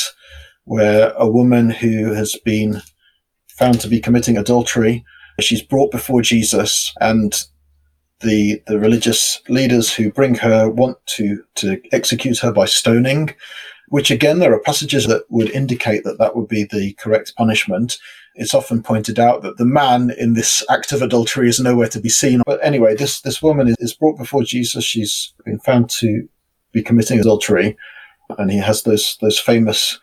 where 0.64 1.12
a 1.16 1.28
woman 1.28 1.70
who 1.70 2.12
has 2.12 2.36
been 2.44 2.82
found 3.48 3.80
to 3.80 3.88
be 3.88 4.00
committing 4.00 4.36
adultery, 4.36 5.04
she's 5.40 5.62
brought 5.62 5.90
before 5.90 6.22
Jesus 6.22 6.92
and 7.00 7.34
the, 8.20 8.62
the 8.66 8.78
religious 8.78 9.40
leaders 9.48 9.92
who 9.92 10.10
bring 10.10 10.34
her 10.36 10.68
want 10.68 10.96
to, 11.06 11.42
to 11.56 11.80
execute 11.92 12.38
her 12.38 12.52
by 12.52 12.64
stoning, 12.64 13.34
which 13.88 14.10
again, 14.10 14.38
there 14.38 14.52
are 14.52 14.60
passages 14.60 15.06
that 15.06 15.24
would 15.28 15.50
indicate 15.50 16.04
that 16.04 16.18
that 16.18 16.34
would 16.34 16.48
be 16.48 16.64
the 16.64 16.94
correct 16.94 17.34
punishment. 17.36 17.98
it's 18.34 18.54
often 18.54 18.82
pointed 18.82 19.18
out 19.18 19.42
that 19.42 19.58
the 19.58 19.64
man 19.64 20.10
in 20.18 20.34
this 20.34 20.64
act 20.68 20.90
of 20.92 21.02
adultery 21.02 21.48
is 21.48 21.60
nowhere 21.60 21.88
to 21.88 22.00
be 22.00 22.08
seen. 22.08 22.42
But 22.46 22.58
anyway, 22.62 22.96
this, 22.96 23.20
this 23.20 23.42
woman 23.42 23.74
is 23.78 23.94
brought 23.94 24.18
before 24.18 24.42
Jesus. 24.42 24.84
She's 24.84 25.32
been 25.44 25.60
found 25.60 25.90
to 25.90 26.28
be 26.74 26.82
committing 26.82 27.18
adultery. 27.18 27.76
And 28.38 28.50
he 28.50 28.58
has 28.58 28.82
those, 28.82 29.16
those 29.22 29.38
famous 29.38 29.98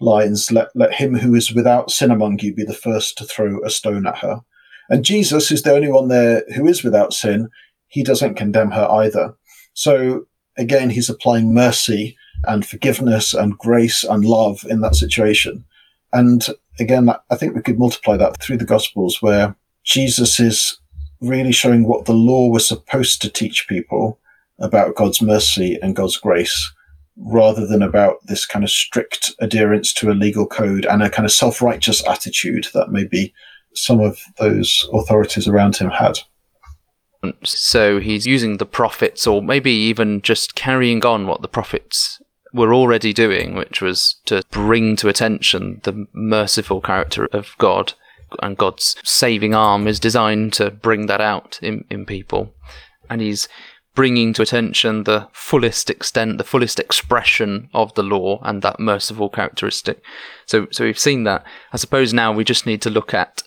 lines, 0.00 0.52
let, 0.52 0.68
let 0.74 0.92
him 0.94 1.14
who 1.14 1.34
is 1.34 1.54
without 1.54 1.90
sin 1.90 2.10
among 2.10 2.40
you 2.40 2.52
be 2.52 2.64
the 2.64 2.74
first 2.74 3.16
to 3.18 3.24
throw 3.24 3.64
a 3.64 3.70
stone 3.70 4.06
at 4.06 4.18
her. 4.18 4.40
And 4.90 5.04
Jesus, 5.04 5.50
is 5.50 5.62
the 5.62 5.74
only 5.74 5.90
one 5.90 6.08
there 6.08 6.44
who 6.54 6.66
is 6.66 6.84
without 6.84 7.12
sin, 7.12 7.48
he 7.88 8.02
doesn't 8.02 8.34
condemn 8.34 8.72
her 8.72 8.86
either. 8.90 9.34
So 9.72 10.26
again, 10.56 10.90
he's 10.90 11.08
applying 11.08 11.54
mercy 11.54 12.16
and 12.44 12.66
forgiveness 12.66 13.32
and 13.32 13.58
grace 13.58 14.04
and 14.04 14.24
love 14.24 14.64
in 14.68 14.80
that 14.82 14.96
situation. 14.96 15.64
And 16.12 16.46
again, 16.78 17.10
I 17.30 17.36
think 17.36 17.54
we 17.54 17.62
could 17.62 17.78
multiply 17.78 18.16
that 18.16 18.40
through 18.40 18.58
the 18.58 18.64
Gospels 18.64 19.20
where 19.20 19.56
Jesus 19.82 20.38
is 20.38 20.78
really 21.20 21.52
showing 21.52 21.86
what 21.86 22.04
the 22.04 22.12
law 22.12 22.48
was 22.48 22.66
supposed 22.66 23.22
to 23.22 23.30
teach 23.30 23.68
people 23.68 24.18
about 24.58 24.94
God's 24.94 25.20
mercy 25.20 25.78
and 25.82 25.96
God's 25.96 26.16
grace 26.16 26.72
rather 27.16 27.66
than 27.66 27.82
about 27.82 28.16
this 28.26 28.44
kind 28.44 28.64
of 28.64 28.70
strict 28.70 29.32
adherence 29.40 29.92
to 29.94 30.10
a 30.10 30.12
legal 30.12 30.46
code 30.46 30.84
and 30.84 31.02
a 31.02 31.10
kind 31.10 31.24
of 31.24 31.32
self-righteous 31.32 32.06
attitude 32.06 32.68
that 32.74 32.90
maybe 32.90 33.32
some 33.74 34.00
of 34.00 34.20
those 34.38 34.88
authorities 34.92 35.48
around 35.48 35.76
him 35.76 35.90
had. 35.90 36.18
So 37.42 38.00
he's 38.00 38.26
using 38.26 38.58
the 38.58 38.66
prophets, 38.66 39.26
or 39.26 39.42
maybe 39.42 39.70
even 39.70 40.22
just 40.22 40.54
carrying 40.54 41.04
on 41.04 41.26
what 41.26 41.42
the 41.42 41.48
prophets 41.48 42.20
were 42.52 42.72
already 42.72 43.12
doing, 43.12 43.54
which 43.54 43.82
was 43.82 44.16
to 44.26 44.42
bring 44.50 44.96
to 44.96 45.08
attention 45.08 45.80
the 45.84 46.06
merciful 46.12 46.80
character 46.80 47.26
of 47.32 47.54
God. 47.58 47.94
And 48.42 48.56
God's 48.56 48.96
saving 49.04 49.54
arm 49.54 49.86
is 49.86 50.00
designed 50.00 50.52
to 50.54 50.70
bring 50.70 51.06
that 51.06 51.20
out 51.20 51.58
in, 51.62 51.84
in 51.90 52.06
people. 52.06 52.54
And 53.08 53.20
he's 53.20 53.48
bringing 53.96 54.32
to 54.34 54.42
attention 54.42 55.02
the 55.02 55.26
fullest 55.32 55.90
extent, 55.90 56.38
the 56.38 56.44
fullest 56.44 56.78
expression 56.78 57.68
of 57.74 57.92
the 57.94 58.02
law 58.02 58.38
and 58.44 58.62
that 58.62 58.78
merciful 58.78 59.28
characteristic. 59.28 60.00
So, 60.44 60.68
so 60.70 60.84
we've 60.84 60.98
seen 60.98 61.24
that. 61.24 61.44
I 61.72 61.78
suppose 61.78 62.12
now 62.12 62.30
we 62.30 62.44
just 62.44 62.66
need 62.66 62.82
to 62.82 62.90
look 62.90 63.12
at 63.14 63.42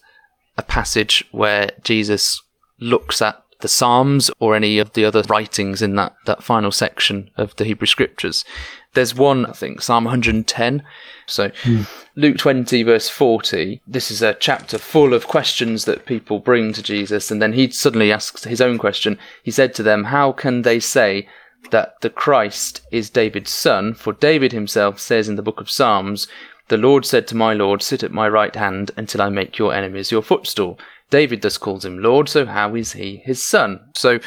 a 0.58 0.64
passage 0.64 1.24
where 1.32 1.70
Jesus 1.84 2.42
looks 2.80 3.22
at 3.22 3.42
the 3.60 3.68
Psalms 3.68 4.32
or 4.40 4.56
any 4.56 4.80
of 4.80 4.94
the 4.94 5.06
other 5.06 5.22
writings 5.24 5.82
in 5.82 5.96
that, 5.96 6.16
that 6.26 6.44
final 6.44 6.72
section 6.72 7.30
of 7.38 7.56
the 7.58 7.66
Hebrew 7.66 7.88
Scriptures. 7.88 8.46
There's 8.94 9.14
one, 9.14 9.46
I 9.46 9.52
think, 9.52 9.82
Psalm 9.82 10.06
110. 10.06 10.84
So, 11.28 11.50
mm. 11.50 11.88
Luke 12.16 12.38
20, 12.38 12.84
verse 12.84 13.10
40, 13.10 13.82
this 13.86 14.10
is 14.10 14.22
a 14.22 14.34
chapter 14.34 14.78
full 14.78 15.14
of 15.14 15.28
questions 15.28 15.86
that 15.86 16.06
people 16.06 16.40
bring 16.40 16.74
to 16.74 16.82
Jesus. 16.82 17.30
And 17.30 17.42
then 17.42 17.54
he 17.54 17.70
suddenly 17.70 18.12
asks 18.12 18.46
his 18.46 18.62
own 18.62 18.78
question. 18.78 19.20
He 19.44 19.52
said 19.52 19.74
to 19.76 19.84
them, 19.84 20.06
How 20.06 20.32
can 20.32 20.64
they 20.64 20.80
say 20.80 21.28
that 21.72 22.02
the 22.02 22.10
Christ 22.10 22.82
is 22.92 23.10
David's 23.10 23.52
son? 23.52 23.94
For 23.94 24.14
David 24.14 24.54
himself 24.54 25.00
says 25.00 25.30
in 25.30 25.36
the 25.36 25.44
book 25.44 25.60
of 25.60 25.70
Psalms, 25.70 26.28
The 26.70 26.78
Lord 26.78 27.06
said 27.06 27.28
to 27.28 27.36
my 27.36 27.54
Lord, 27.54 27.84
Sit 27.84 28.04
at 28.04 28.12
my 28.12 28.28
right 28.28 28.56
hand 28.56 28.92
until 28.98 29.22
I 29.22 29.30
make 29.30 29.60
your 29.60 29.74
enemies 29.74 30.12
your 30.12 30.24
footstool. 30.24 30.80
David 31.10 31.42
thus 31.42 31.58
calls 31.58 31.86
him 31.86 32.00
Lord, 32.00 32.30
so 32.30 32.46
how 32.46 32.76
is 32.76 32.94
he 32.94 33.18
his 33.26 33.46
son? 33.46 33.80
So, 33.96 34.20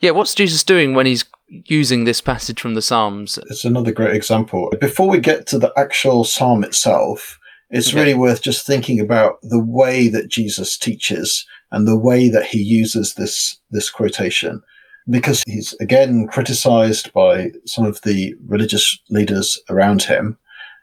yeah, 0.00 0.10
what's 0.10 0.34
Jesus 0.34 0.64
doing 0.64 0.94
when 0.94 1.06
he's 1.06 1.24
using 1.48 2.04
this 2.04 2.20
passage 2.20 2.60
from 2.60 2.74
the 2.74 2.82
Psalms? 2.82 3.38
It's 3.50 3.64
another 3.64 3.92
great 3.92 4.14
example. 4.14 4.72
Before 4.80 5.08
we 5.08 5.18
get 5.18 5.46
to 5.48 5.58
the 5.58 5.72
actual 5.76 6.24
psalm 6.24 6.64
itself, 6.64 7.38
it's 7.70 7.88
okay. 7.88 7.98
really 7.98 8.14
worth 8.14 8.42
just 8.42 8.66
thinking 8.66 9.00
about 9.00 9.38
the 9.42 9.62
way 9.62 10.08
that 10.08 10.28
Jesus 10.28 10.76
teaches 10.76 11.46
and 11.70 11.88
the 11.88 11.98
way 11.98 12.28
that 12.28 12.46
he 12.46 12.62
uses 12.62 13.14
this 13.14 13.58
this 13.70 13.90
quotation 13.90 14.62
because 15.10 15.42
he's 15.46 15.74
again 15.80 16.26
criticized 16.28 17.12
by 17.12 17.50
some 17.66 17.84
of 17.84 18.00
the 18.02 18.34
religious 18.46 18.98
leaders 19.10 19.60
around 19.68 20.02
him 20.02 20.38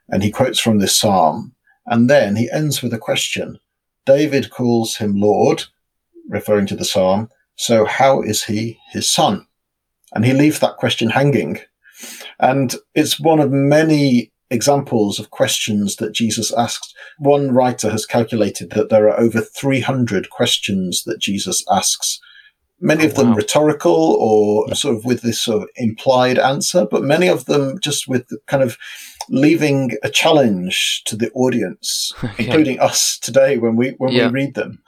and 0.09 0.21
he 0.21 0.31
quotes 0.31 0.59
from 0.59 0.79
this 0.79 0.97
psalm 0.97 1.53
and 1.87 2.09
then 2.09 2.35
he 2.35 2.51
ends 2.51 2.81
with 2.81 2.93
a 2.93 2.99
question 2.99 3.57
David 4.05 4.49
calls 4.49 4.97
him 4.97 5.15
Lord, 5.15 5.63
referring 6.29 6.65
to 6.67 6.75
the 6.75 6.85
psalm. 6.85 7.29
So 7.55 7.85
how 7.85 8.21
is 8.21 8.43
he 8.45 8.79
his 8.91 9.09
son? 9.09 9.45
And 10.13 10.25
he 10.25 10.33
leaves 10.33 10.59
that 10.59 10.77
question 10.77 11.09
hanging. 11.09 11.59
And 12.39 12.75
it's 12.95 13.19
one 13.19 13.39
of 13.39 13.51
many 13.51 14.31
examples 14.49 15.19
of 15.19 15.29
questions 15.29 15.97
that 15.97 16.13
Jesus 16.13 16.51
asks. 16.53 16.93
One 17.19 17.51
writer 17.53 17.89
has 17.89 18.05
calculated 18.05 18.71
that 18.71 18.89
there 18.89 19.07
are 19.07 19.19
over 19.19 19.39
300 19.41 20.29
questions 20.29 21.03
that 21.05 21.19
Jesus 21.19 21.63
asks 21.71 22.19
many 22.81 23.03
oh, 23.03 23.07
of 23.07 23.15
them 23.15 23.29
wow. 23.29 23.35
rhetorical 23.35 24.17
or 24.19 24.65
yeah. 24.67 24.73
sort 24.73 24.97
of 24.97 25.05
with 25.05 25.21
this 25.21 25.39
sort 25.39 25.63
of 25.63 25.69
implied 25.75 26.39
answer, 26.39 26.85
but 26.89 27.03
many 27.03 27.27
of 27.27 27.45
them 27.45 27.79
just 27.79 28.07
with 28.07 28.27
the 28.27 28.39
kind 28.47 28.63
of 28.63 28.77
leaving 29.31 29.91
a 30.03 30.09
challenge 30.09 31.03
to 31.05 31.15
the 31.15 31.31
audience, 31.31 32.13
yeah. 32.23 32.33
including 32.37 32.79
us 32.79 33.17
today 33.17 33.57
when 33.57 33.75
we 33.75 33.95
when 33.97 34.11
yeah. 34.11 34.27
we 34.27 34.33
read 34.33 34.53
them. 34.53 34.83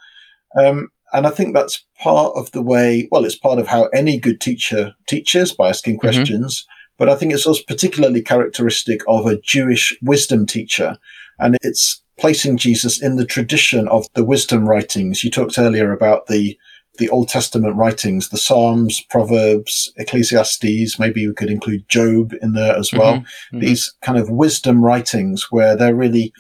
Um, 0.60 0.90
and 1.14 1.26
I 1.26 1.30
think 1.30 1.54
that's 1.54 1.84
part 2.00 2.34
of 2.36 2.52
the 2.52 2.62
way. 2.62 3.08
Well, 3.12 3.26
it's 3.26 3.38
part 3.38 3.60
of 3.60 3.68
how 3.68 3.86
any 3.88 4.20
good 4.20 4.42
teacher 4.42 4.94
teaches 5.08 5.52
by 5.54 5.70
asking 5.70 5.94
mm-hmm. 5.94 6.08
questions. 6.08 6.62
Mm-hmm. 6.62 6.70
But 7.00 7.10
I 7.10 7.16
think 7.16 7.34
it's 7.34 7.48
also 7.48 7.64
particularly 7.68 8.22
characteristic 8.22 9.02
of 9.08 9.26
a 9.26 9.40
Jewish 9.40 9.98
wisdom 10.04 10.46
teacher, 10.46 10.98
and 11.40 11.58
it's 11.62 12.02
placing 12.20 12.58
Jesus 12.58 13.02
in 13.02 13.16
the 13.16 13.26
tradition 13.26 13.88
of 13.88 14.06
the 14.14 14.24
wisdom 14.24 14.70
writings. 14.70 15.24
You 15.24 15.32
talked 15.32 15.58
earlier 15.58 15.92
about 15.92 16.28
the 16.28 16.58
the 17.00 17.10
Old 17.10 17.30
Testament 17.30 17.76
writings, 17.76 18.30
the 18.30 18.38
Psalms, 18.38 19.02
Proverbs, 19.10 19.92
Ecclesiastes, 19.98 21.00
maybe 21.00 21.28
we 21.28 21.34
could 21.34 21.50
include 21.50 21.90
Job 21.90 22.34
in 22.42 22.54
there 22.54 22.78
as 22.78 22.94
well. 22.94 23.16
Mm-hmm, 23.16 23.58
mm-hmm. 23.58 23.60
These 23.60 23.94
kind 24.02 24.18
of 24.18 24.30
wisdom 24.30 24.84
writings 24.84 25.48
where 25.50 25.76
they're 25.76 25.96
really 25.96 26.34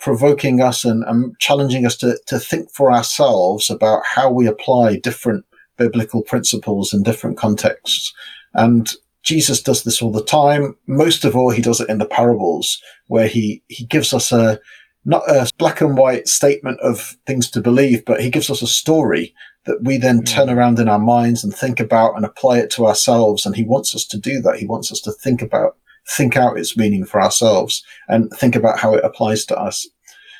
provoking 0.00 0.62
us 0.62 0.84
and, 0.84 1.04
and 1.04 1.38
challenging 1.40 1.84
us 1.84 1.96
to, 1.98 2.18
to 2.26 2.38
think 2.38 2.70
for 2.72 2.92
ourselves 2.92 3.68
about 3.68 4.02
how 4.06 4.32
we 4.32 4.46
apply 4.46 4.96
different 4.96 5.44
biblical 5.76 6.22
principles 6.22 6.94
in 6.94 7.02
different 7.02 7.36
contexts. 7.36 8.14
And 8.54 8.90
Jesus 9.22 9.62
does 9.62 9.82
this 9.82 10.00
all 10.00 10.12
the 10.12 10.24
time. 10.24 10.74
Most 10.86 11.24
of 11.24 11.36
all, 11.36 11.50
he 11.50 11.60
does 11.60 11.80
it 11.80 11.90
in 11.90 11.98
the 11.98 12.06
parables 12.06 12.80
where 13.08 13.26
he, 13.26 13.62
he 13.68 13.84
gives 13.84 14.14
us 14.14 14.32
a, 14.32 14.58
not 15.04 15.28
a 15.28 15.50
black 15.58 15.80
and 15.80 15.96
white 15.96 16.28
statement 16.28 16.80
of 16.80 17.16
things 17.26 17.50
to 17.50 17.60
believe, 17.60 18.04
but 18.04 18.20
he 18.20 18.30
gives 18.30 18.50
us 18.50 18.62
a 18.62 18.66
story 18.66 19.34
that 19.64 19.82
we 19.82 19.96
then 19.96 20.20
mm. 20.20 20.26
turn 20.26 20.50
around 20.50 20.78
in 20.78 20.88
our 20.88 20.98
minds 20.98 21.44
and 21.44 21.54
think 21.54 21.80
about 21.80 22.16
and 22.16 22.24
apply 22.24 22.58
it 22.58 22.70
to 22.70 22.86
ourselves. 22.86 23.46
And 23.46 23.54
he 23.54 23.64
wants 23.64 23.94
us 23.94 24.04
to 24.06 24.18
do 24.18 24.40
that. 24.42 24.58
He 24.58 24.66
wants 24.66 24.90
us 24.90 25.00
to 25.02 25.12
think 25.12 25.42
about, 25.42 25.76
think 26.08 26.36
out 26.36 26.58
its 26.58 26.76
meaning 26.76 27.04
for 27.04 27.20
ourselves 27.20 27.84
and 28.08 28.30
think 28.32 28.56
about 28.56 28.78
how 28.78 28.94
it 28.94 29.04
applies 29.04 29.44
to 29.46 29.58
us. 29.58 29.86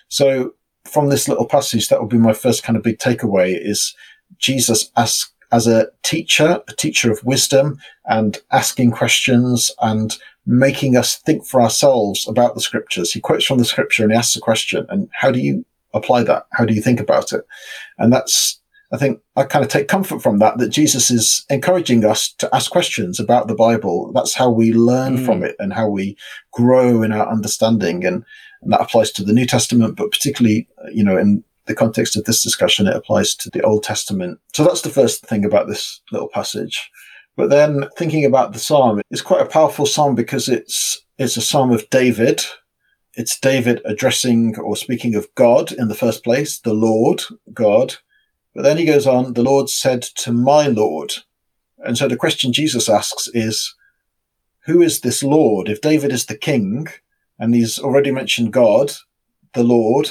So 0.08 0.54
from 0.84 1.08
this 1.08 1.28
little 1.28 1.46
passage, 1.46 1.88
that 1.88 2.00
would 2.00 2.10
be 2.10 2.18
my 2.18 2.32
first 2.32 2.62
kind 2.62 2.76
of 2.76 2.82
big 2.82 2.98
takeaway 2.98 3.58
is 3.58 3.94
Jesus 4.38 4.90
asks 4.96 5.32
as 5.50 5.66
a 5.66 5.88
teacher, 6.02 6.60
a 6.68 6.72
teacher 6.74 7.10
of 7.10 7.24
wisdom 7.24 7.78
and 8.06 8.38
asking 8.52 8.90
questions 8.90 9.70
and 9.80 10.18
making 10.48 10.96
us 10.96 11.16
think 11.18 11.44
for 11.44 11.60
ourselves 11.60 12.26
about 12.26 12.54
the 12.54 12.60
scriptures. 12.60 13.12
He 13.12 13.20
quotes 13.20 13.44
from 13.44 13.58
the 13.58 13.66
scripture 13.66 14.02
and 14.02 14.10
he 14.10 14.16
asks 14.16 14.34
a 14.34 14.40
question 14.40 14.86
and 14.88 15.08
how 15.12 15.30
do 15.30 15.38
you 15.38 15.64
apply 15.92 16.22
that? 16.24 16.46
How 16.52 16.64
do 16.64 16.72
you 16.72 16.80
think 16.80 17.00
about 17.00 17.32
it? 17.32 17.42
And 17.98 18.10
that's 18.10 18.58
I 18.90 18.96
think 18.96 19.20
I 19.36 19.44
kind 19.44 19.62
of 19.62 19.70
take 19.70 19.86
comfort 19.86 20.22
from 20.22 20.38
that, 20.38 20.56
that 20.56 20.70
Jesus 20.70 21.10
is 21.10 21.44
encouraging 21.50 22.06
us 22.06 22.32
to 22.38 22.48
ask 22.54 22.70
questions 22.70 23.20
about 23.20 23.46
the 23.46 23.54
Bible. 23.54 24.10
That's 24.14 24.32
how 24.32 24.48
we 24.48 24.72
learn 24.72 25.18
mm. 25.18 25.26
from 25.26 25.42
it 25.42 25.56
and 25.58 25.74
how 25.74 25.90
we 25.90 26.16
grow 26.52 27.02
in 27.02 27.12
our 27.12 27.28
understanding. 27.28 28.06
And, 28.06 28.24
and, 28.62 28.72
that 28.72 28.80
applies 28.80 29.10
to 29.12 29.22
the 29.22 29.34
New 29.34 29.44
Testament, 29.44 29.96
but 29.96 30.10
particularly, 30.10 30.66
you 30.90 31.04
know, 31.04 31.18
in 31.18 31.44
the 31.66 31.74
context 31.74 32.16
of 32.16 32.24
this 32.24 32.42
discussion, 32.42 32.86
it 32.86 32.96
applies 32.96 33.34
to 33.34 33.50
the 33.50 33.60
Old 33.60 33.82
Testament. 33.82 34.40
So 34.54 34.64
that's 34.64 34.80
the 34.80 34.88
first 34.88 35.26
thing 35.26 35.44
about 35.44 35.68
this 35.68 36.00
little 36.10 36.30
passage. 36.30 36.90
But 37.38 37.48
then 37.48 37.88
thinking 37.96 38.26
about 38.26 38.52
the 38.52 38.58
Psalm, 38.58 39.00
it's 39.10 39.22
quite 39.22 39.40
a 39.40 39.48
powerful 39.48 39.86
Psalm 39.86 40.14
because 40.14 40.48
it's, 40.50 41.00
it's 41.16 41.38
a 41.38 41.40
Psalm 41.40 41.70
of 41.70 41.88
David. 41.88 42.44
It's 43.14 43.40
David 43.40 43.80
addressing 43.86 44.58
or 44.58 44.76
speaking 44.76 45.14
of 45.14 45.34
God 45.34 45.72
in 45.72 45.88
the 45.88 45.94
first 45.94 46.22
place, 46.22 46.60
the 46.60 46.74
Lord, 46.74 47.22
God 47.54 47.94
but 48.58 48.64
then 48.64 48.76
he 48.76 48.84
goes 48.84 49.06
on, 49.06 49.34
the 49.34 49.42
Lord 49.44 49.70
said 49.70 50.02
to 50.02 50.32
my 50.32 50.66
Lord. 50.66 51.12
And 51.78 51.96
so 51.96 52.08
the 52.08 52.16
question 52.16 52.52
Jesus 52.52 52.88
asks 52.88 53.28
is, 53.32 53.72
who 54.64 54.82
is 54.82 55.00
this 55.00 55.22
Lord? 55.22 55.68
If 55.68 55.80
David 55.80 56.10
is 56.10 56.26
the 56.26 56.36
king, 56.36 56.88
and 57.38 57.54
he's 57.54 57.78
already 57.78 58.10
mentioned 58.10 58.52
God, 58.52 58.90
the 59.54 59.62
Lord, 59.62 60.10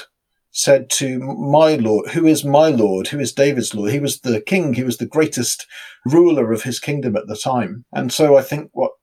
said 0.57 0.89
to 0.89 1.19
my 1.19 1.75
Lord, 1.75 2.09
who 2.09 2.25
is 2.25 2.43
my 2.43 2.69
Lord? 2.69 3.09
Who 3.09 3.19
is 3.19 3.31
David's 3.31 3.75
Lord? 3.75 3.91
He 3.91 3.99
was 3.99 4.21
the 4.21 4.41
king. 4.41 4.73
He 4.73 4.83
was 4.83 4.97
the 4.97 5.05
greatest 5.05 5.67
ruler 6.03 6.51
of 6.51 6.63
his 6.63 6.79
kingdom 6.79 7.15
at 7.15 7.27
the 7.27 7.37
time. 7.37 7.85
And 7.93 8.11
so 8.11 8.37
I 8.37 8.41
think 8.41 8.71
what 8.73 8.93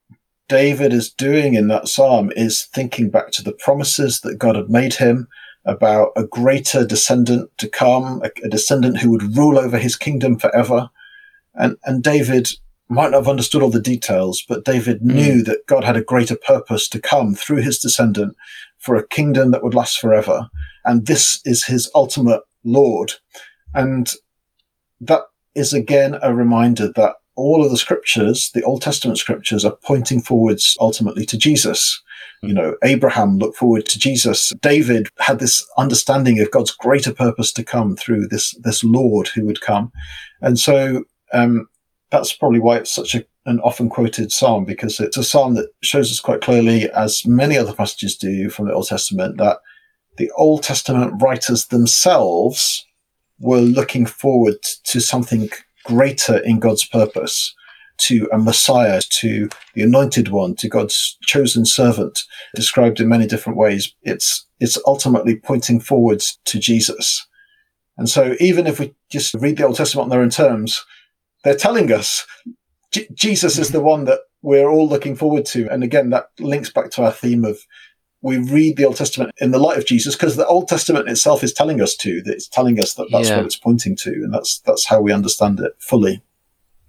David 0.49 0.93
is 0.93 1.13
doing 1.13 1.55
in 1.55 1.69
that 1.69 1.87
psalm 1.87 2.33
is 2.35 2.65
thinking 2.75 3.09
back 3.09 3.31
to 3.33 3.45
the 3.45 3.53
promises 3.53 4.21
that 4.23 4.37
God 4.37 4.57
had 4.57 4.69
made 4.69 4.95
him 4.95 5.29
about 5.65 6.09
a 6.17 6.25
greater 6.25 6.85
descendant 6.85 7.49
to 7.59 7.69
come, 7.69 8.21
a, 8.25 8.31
a 8.45 8.49
descendant 8.49 8.99
who 8.99 9.11
would 9.11 9.37
rule 9.37 9.57
over 9.57 9.79
his 9.79 9.95
kingdom 9.95 10.41
forever. 10.41 10.91
And, 11.55 11.77
and 11.85 12.03
David 12.03 12.49
might 12.89 13.13
not 13.13 13.19
have 13.19 13.29
understood 13.29 13.63
all 13.63 13.71
the 13.71 13.81
details, 13.81 14.45
but 14.49 14.65
David 14.65 15.03
mm. 15.03 15.15
knew 15.15 15.43
that 15.45 15.67
God 15.69 15.85
had 15.85 15.97
a 15.97 16.03
greater 16.03 16.37
purpose 16.37 16.89
to 16.89 17.01
come 17.01 17.37
through 17.37 17.63
his 17.63 17.79
descendant 17.79 18.37
for 18.79 18.97
a 18.97 19.07
kingdom 19.07 19.53
that 19.53 19.63
would 19.63 19.73
last 19.73 20.01
forever. 20.01 20.51
And 20.85 21.07
this 21.07 21.41
is 21.45 21.65
his 21.65 21.91
ultimate 21.95 22.43
Lord. 22.65 23.13
And 23.75 24.13
that 25.01 25.23
is 25.55 25.73
again 25.73 26.19
a 26.23 26.35
reminder 26.35 26.93
that 26.93 27.17
all 27.37 27.65
of 27.65 27.71
the 27.71 27.77
scriptures, 27.77 28.51
the 28.55 28.63
Old 28.63 28.83
Testament 28.83 29.19
scriptures 29.19 29.65
are 29.65 29.77
pointing 29.83 30.21
forwards 30.21 30.77
ultimately 30.81 31.27
to 31.27 31.37
Jesus. 31.37 32.01
You 32.43 32.55
know, 32.55 32.77
Abraham 32.85 33.39
looked 33.39 33.57
forward 33.57 33.87
to 33.87 33.99
Jesus. 33.99 34.53
David 34.61 35.09
had 35.19 35.39
this 35.39 35.67
understanding 35.79 36.39
of 36.41 36.51
God's 36.51 36.71
greater 36.71 37.13
purpose 37.13 37.53
to 37.55 37.65
come 37.65 37.97
through 37.97 38.29
this, 38.29 38.53
this 38.63 38.85
Lord 38.85 39.29
who 39.29 39.45
would 39.47 39.61
come. 39.61 39.91
And 40.43 40.59
so, 40.59 41.05
um, 41.33 41.69
that's 42.11 42.33
probably 42.33 42.61
why 42.61 42.77
it's 42.77 42.95
such 42.95 43.15
a, 43.15 43.25
an 43.47 43.61
often 43.61 43.89
quoted 43.89 44.31
psalm 44.31 44.65
because 44.65 45.01
it's 45.01 45.17
a 45.17 45.25
psalm 45.25 45.55
that 45.55 45.71
shows 45.83 46.11
us 46.13 46.21
quite 46.21 46.43
clearly, 46.43 46.89
as 46.91 47.27
many 47.27 47.59
other 47.59 47.73
passages 47.73 48.17
do 48.17 48.49
from 48.51 48.67
the 48.67 48.75
Old 48.75 48.87
Testament, 48.87 49.39
that 49.39 49.59
the 50.17 50.31
Old 50.37 50.63
Testament 50.63 51.21
writers 51.23 51.67
themselves 51.67 52.87
were 53.39 53.61
looking 53.61 54.07
forward 54.07 54.57
to 54.85 55.01
something 55.01 55.49
greater 55.85 56.39
in 56.39 56.61
God's 56.61 56.87
purpose, 56.87 57.55
to 57.97 58.29
a 58.33 58.39
Messiah, 58.39 59.01
to 59.21 59.49
the 59.75 59.83
anointed 59.83 60.29
one, 60.29 60.55
to 60.57 60.69
God's 60.69 61.17
chosen 61.23 61.65
servant, 61.65 62.23
described 62.55 63.01
in 63.01 63.09
many 63.09 63.27
different 63.27 63.59
ways. 63.59 63.95
It's, 64.03 64.47
it's 64.61 64.79
ultimately 64.87 65.37
pointing 65.37 65.81
forwards 65.81 66.39
to 66.47 66.59
Jesus. 66.59 67.27
And 67.97 68.09
so 68.09 68.35
even 68.41 68.67
if 68.67 68.81
we 68.81 68.95
just 69.11 69.35
read 69.35 69.57
the 69.57 69.67
Old 69.67 69.77
Testament 69.77 70.05
on 70.05 70.11
their 70.11 70.23
own 70.23 70.31
terms, 70.31 70.85
they're 71.45 71.55
telling 71.55 71.93
us 71.93 72.27
J- 72.95 73.09
Jesus 73.13 73.59
is 73.59 73.71
the 73.71 73.81
one 73.81 74.05
that 74.05 74.21
we're 74.43 74.69
all 74.69 74.89
looking 74.89 75.17
forward 75.17 75.45
to. 75.47 75.69
And 75.69 75.83
again, 75.83 76.11
that 76.11 76.29
links 76.39 76.71
back 76.71 76.91
to 76.93 77.03
our 77.03 77.13
theme 77.13 77.45
of 77.45 77.59
we 78.25 78.39
read 78.39 78.79
the 78.79 78.87
Old 78.87 78.97
Testament 78.97 79.33
in 79.37 79.51
the 79.51 79.59
light 79.59 79.77
of 79.77 79.85
Jesus 79.85 80.17
because 80.17 80.37
the 80.37 80.47
Old 80.47 80.67
Testament 80.67 81.09
itself 81.11 81.45
is 81.45 81.53
telling 81.53 81.83
us 81.83 81.95
to. 81.97 82.23
That 82.23 82.33
it's 82.33 82.49
telling 82.49 82.81
us 82.81 82.95
that 82.95 83.09
that's 83.13 83.29
yeah. 83.29 83.37
what 83.37 83.47
it's 83.47 83.57
pointing 83.57 83.95
to, 83.97 84.11
and 84.11 84.33
that's 84.33 84.59
that's 84.61 84.87
how 84.87 85.01
we 85.03 85.13
understand 85.13 85.61
it 85.61 85.75
fully. 85.79 86.23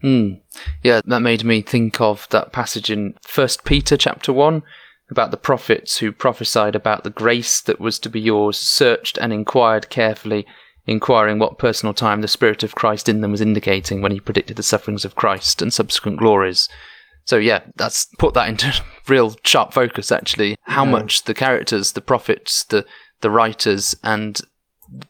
Hmm. 0.02 0.36
Yeah, 0.82 1.02
that 1.06 1.20
made 1.20 1.44
me 1.44 1.62
think 1.62 2.00
of 2.00 2.28
that 2.30 2.54
passage 2.54 2.90
in 2.90 3.16
First 3.22 3.66
Peter 3.66 3.98
chapter 3.98 4.32
one 4.32 4.64
about 5.12 5.32
the 5.32 5.38
prophets 5.38 5.98
who 5.98 6.12
prophesied 6.12 6.74
about 6.74 7.04
the 7.04 7.10
grace 7.10 7.62
that 7.62 7.80
was 7.82 8.00
to 8.00 8.10
be 8.10 8.22
yours, 8.22 8.58
searched 8.58 9.18
and 9.18 9.34
inquired 9.34 9.90
carefully 9.90 10.48
inquiring 10.88 11.38
what 11.38 11.58
personal 11.58 11.94
time 11.94 12.22
the 12.22 12.28
Spirit 12.28 12.64
of 12.64 12.76
Christ 12.76 13.10
in 13.10 13.22
them 13.22 13.32
was 13.32 13.42
indicating 13.42 14.02
when 14.02 14.12
he 14.12 14.20
predicted 14.20 14.56
the 14.56 14.64
sufferings 14.64 15.04
of 15.04 15.16
Christ 15.16 15.62
and 15.62 15.74
subsequent 15.74 16.18
glories. 16.20 16.70
So 17.26 17.38
yeah, 17.38 17.62
that's 17.76 18.06
put 18.18 18.34
that 18.36 18.48
into 18.48 18.74
real 19.08 19.36
sharp 19.44 19.74
focus 19.74 20.12
actually. 20.12 20.56
How 20.62 20.86
yeah. 20.86 20.92
much 20.92 21.24
the 21.24 21.34
characters, 21.34 21.92
the 21.92 22.02
prophets, 22.02 22.64
the 22.64 22.86
the 23.22 23.30
writers 23.30 23.96
and 24.04 24.40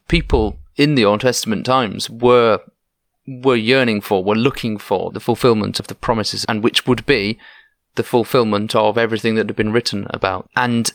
people 0.08 0.58
in 0.76 0.94
the 0.94 1.04
Old 1.04 1.20
Testament 1.20 1.66
times 1.66 2.08
were 2.10 2.60
were 3.26 3.56
yearning 3.56 4.00
for, 4.00 4.22
were 4.22 4.36
looking 4.36 4.78
for 4.78 5.10
the 5.10 5.20
fulfillment 5.20 5.80
of 5.80 5.88
the 5.88 5.94
promises 5.94 6.44
and 6.48 6.62
which 6.62 6.86
would 6.86 7.04
be 7.06 7.38
the 7.96 8.04
fulfillment 8.04 8.74
of 8.74 8.96
everything 8.96 9.34
that 9.34 9.48
had 9.48 9.56
been 9.56 9.72
written 9.72 10.06
about. 10.10 10.48
And 10.56 10.92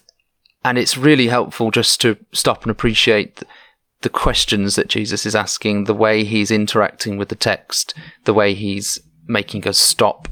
and 0.63 0.77
it's 0.77 0.97
really 0.97 1.27
helpful 1.27 1.71
just 1.71 1.99
to 2.01 2.17
stop 2.31 2.63
and 2.63 2.71
appreciate 2.71 3.43
the 4.01 4.09
questions 4.09 4.75
that 4.75 4.87
Jesus 4.87 5.25
is 5.25 5.35
asking, 5.35 5.83
the 5.83 5.93
way 5.93 6.23
he's 6.23 6.51
interacting 6.51 7.17
with 7.17 7.29
the 7.29 7.35
text, 7.35 7.93
the 8.25 8.33
way 8.33 8.53
he's 8.53 8.99
making 9.27 9.67
us 9.67 9.77
stop 9.77 10.27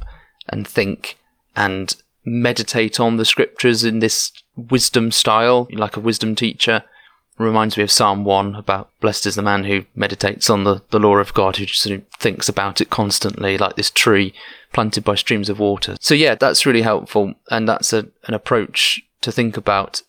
and 0.50 0.66
think 0.66 1.18
and 1.56 1.96
meditate 2.24 3.00
on 3.00 3.16
the 3.16 3.24
scriptures 3.24 3.84
in 3.84 4.00
this 4.00 4.32
wisdom 4.56 5.10
style, 5.10 5.68
like 5.72 5.96
a 5.96 6.00
wisdom 6.00 6.34
teacher. 6.34 6.84
Reminds 7.38 7.78
me 7.78 7.82
of 7.82 7.90
Psalm 7.90 8.24
1 8.24 8.54
about 8.54 8.90
blessed 9.00 9.24
is 9.24 9.34
the 9.34 9.42
man 9.42 9.64
who 9.64 9.86
meditates 9.94 10.50
on 10.50 10.64
the, 10.64 10.82
the 10.90 10.98
law 10.98 11.16
of 11.16 11.32
God, 11.32 11.56
who 11.56 11.64
just 11.64 11.86
of 11.86 12.06
thinks 12.18 12.50
about 12.50 12.82
it 12.82 12.90
constantly, 12.90 13.56
like 13.56 13.76
this 13.76 13.90
tree 13.90 14.34
planted 14.74 15.04
by 15.04 15.14
streams 15.14 15.48
of 15.48 15.58
water. 15.58 15.96
So, 16.00 16.14
yeah, 16.14 16.34
that's 16.34 16.66
really 16.66 16.82
helpful. 16.82 17.34
And 17.50 17.66
that's 17.66 17.94
a, 17.94 18.08
an 18.26 18.34
approach 18.34 19.00
to 19.22 19.32
think 19.32 19.56
about, 19.56 20.02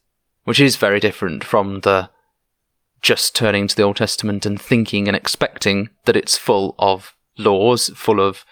which 0.44 0.60
is 0.60 0.76
very 0.76 1.00
different 1.00 1.46
from 1.46 1.80
the 1.82 2.10
just 3.02 3.34
turning 3.34 3.68
to 3.68 3.76
the 3.76 3.84
Old 3.84 3.96
Testament 3.96 4.46
and 4.46 4.62
thinking 4.62 5.08
and 5.08 5.16
expecting 5.16 5.90
that 6.06 6.18
it's 6.18 6.38
full 6.38 6.76
of 6.78 7.16
laws, 7.38 7.90
full 7.96 8.20
of 8.20 8.46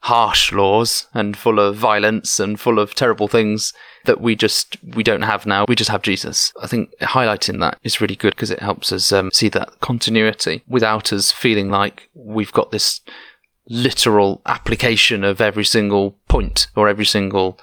harsh 0.00 0.52
laws 0.52 1.08
and 1.12 1.36
full 1.36 1.58
of 1.58 1.76
violence 1.76 2.38
and 2.38 2.60
full 2.60 2.78
of 2.78 2.94
terrible 2.94 3.28
things 3.28 3.72
that 4.04 4.20
we 4.20 4.36
just 4.36 4.76
we 4.94 5.02
don't 5.02 5.22
have 5.22 5.44
now 5.44 5.64
we 5.68 5.74
just 5.74 5.90
have 5.90 6.02
jesus 6.02 6.52
i 6.62 6.68
think 6.68 6.88
highlighting 7.00 7.58
that 7.58 7.76
is 7.82 8.00
really 8.00 8.14
good 8.14 8.34
because 8.34 8.50
it 8.50 8.60
helps 8.60 8.92
us 8.92 9.10
um, 9.10 9.30
see 9.32 9.48
that 9.48 9.80
continuity 9.80 10.62
without 10.68 11.12
us 11.12 11.32
feeling 11.32 11.68
like 11.68 12.08
we've 12.14 12.52
got 12.52 12.70
this 12.70 13.00
literal 13.68 14.40
application 14.46 15.24
of 15.24 15.40
every 15.40 15.64
single 15.64 16.12
point 16.28 16.68
or 16.74 16.88
every 16.88 17.04
single 17.04 17.58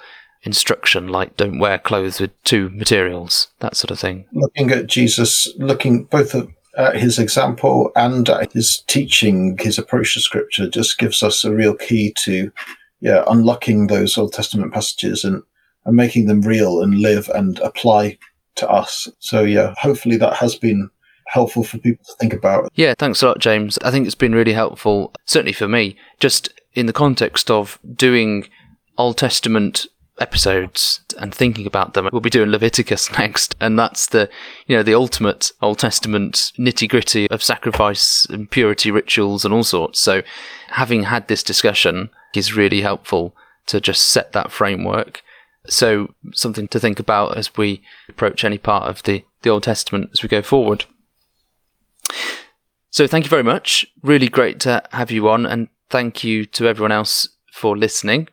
instruction, 0.46 1.08
like 1.08 1.36
don't 1.36 1.58
wear 1.58 1.78
clothes 1.78 2.20
with 2.20 2.30
two 2.44 2.70
materials, 2.70 3.48
that 3.58 3.76
sort 3.76 3.90
of 3.90 3.98
thing. 3.98 4.26
Looking 4.32 4.70
at 4.70 4.86
Jesus, 4.86 5.52
looking 5.58 6.04
both 6.04 6.34
at 6.34 6.46
Uh, 6.76 6.92
his 6.92 7.18
example 7.18 7.90
and 7.96 8.28
at 8.28 8.52
his 8.52 8.82
teaching, 8.86 9.56
his 9.58 9.78
approach 9.78 10.14
to 10.14 10.20
scripture 10.20 10.68
just 10.68 10.98
gives 10.98 11.22
us 11.22 11.44
a 11.44 11.54
real 11.54 11.74
key 11.74 12.12
to, 12.18 12.52
yeah, 13.00 13.24
unlocking 13.28 13.86
those 13.86 14.18
Old 14.18 14.32
Testament 14.34 14.74
passages 14.74 15.24
and, 15.24 15.42
and 15.86 15.96
making 15.96 16.26
them 16.26 16.42
real 16.42 16.82
and 16.82 16.98
live 16.98 17.30
and 17.34 17.58
apply 17.60 18.18
to 18.56 18.68
us. 18.68 19.08
So 19.20 19.42
yeah, 19.42 19.74
hopefully 19.78 20.16
that 20.18 20.34
has 20.34 20.54
been 20.54 20.90
helpful 21.28 21.64
for 21.64 21.78
people 21.78 22.04
to 22.04 22.14
think 22.20 22.32
about. 22.32 22.70
Yeah, 22.74 22.94
thanks 22.98 23.22
a 23.22 23.26
lot, 23.26 23.38
James. 23.38 23.78
I 23.82 23.90
think 23.90 24.06
it's 24.06 24.14
been 24.14 24.34
really 24.34 24.52
helpful, 24.52 25.14
certainly 25.24 25.52
for 25.52 25.68
me, 25.68 25.96
just 26.20 26.52
in 26.74 26.86
the 26.86 26.92
context 26.92 27.50
of 27.50 27.78
doing 27.94 28.48
Old 28.98 29.18
Testament 29.18 29.86
episodes 30.18 31.00
and 31.18 31.34
thinking 31.34 31.66
about 31.66 31.94
them. 31.94 32.08
We'll 32.12 32.20
be 32.20 32.30
doing 32.30 32.50
Leviticus 32.50 33.10
next, 33.18 33.54
and 33.60 33.78
that's 33.78 34.06
the 34.06 34.28
you 34.66 34.76
know 34.76 34.82
the 34.82 34.94
ultimate 34.94 35.52
Old 35.62 35.78
Testament 35.78 36.52
nitty 36.58 36.88
gritty 36.88 37.30
of 37.30 37.42
sacrifice 37.42 38.26
and 38.26 38.50
purity 38.50 38.90
rituals 38.90 39.44
and 39.44 39.52
all 39.52 39.64
sorts. 39.64 40.00
So, 40.00 40.22
having 40.68 41.04
had 41.04 41.28
this 41.28 41.42
discussion 41.42 42.10
is 42.34 42.56
really 42.56 42.80
helpful 42.80 43.34
to 43.66 43.80
just 43.80 44.08
set 44.08 44.32
that 44.32 44.52
framework. 44.52 45.22
So, 45.66 46.14
something 46.32 46.68
to 46.68 46.80
think 46.80 46.98
about 46.98 47.36
as 47.36 47.56
we 47.56 47.82
approach 48.08 48.44
any 48.44 48.58
part 48.58 48.88
of 48.88 49.02
the 49.02 49.24
the 49.42 49.50
Old 49.50 49.64
Testament 49.64 50.10
as 50.12 50.22
we 50.22 50.28
go 50.28 50.42
forward. 50.42 50.84
So, 52.90 53.06
thank 53.06 53.24
you 53.24 53.30
very 53.30 53.42
much. 53.42 53.86
Really 54.02 54.28
great 54.28 54.60
to 54.60 54.82
have 54.92 55.10
you 55.10 55.28
on, 55.28 55.44
and 55.44 55.68
thank 55.90 56.24
you 56.24 56.46
to 56.46 56.66
everyone 56.66 56.92
else 56.92 57.28
for 57.52 57.76
listening 57.76 58.28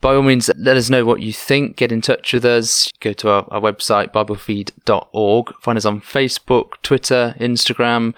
by 0.00 0.14
all 0.14 0.22
means, 0.22 0.50
let 0.56 0.76
us 0.76 0.88
know 0.88 1.04
what 1.04 1.20
you 1.20 1.32
think. 1.32 1.76
Get 1.76 1.92
in 1.92 2.00
touch 2.00 2.32
with 2.32 2.44
us. 2.44 2.90
Go 3.00 3.12
to 3.14 3.28
our, 3.28 3.46
our 3.50 3.60
website, 3.60 4.12
biblefeed.org. 4.12 5.54
Find 5.60 5.76
us 5.76 5.84
on 5.84 6.00
Facebook, 6.00 6.72
Twitter, 6.82 7.34
Instagram. 7.38 8.14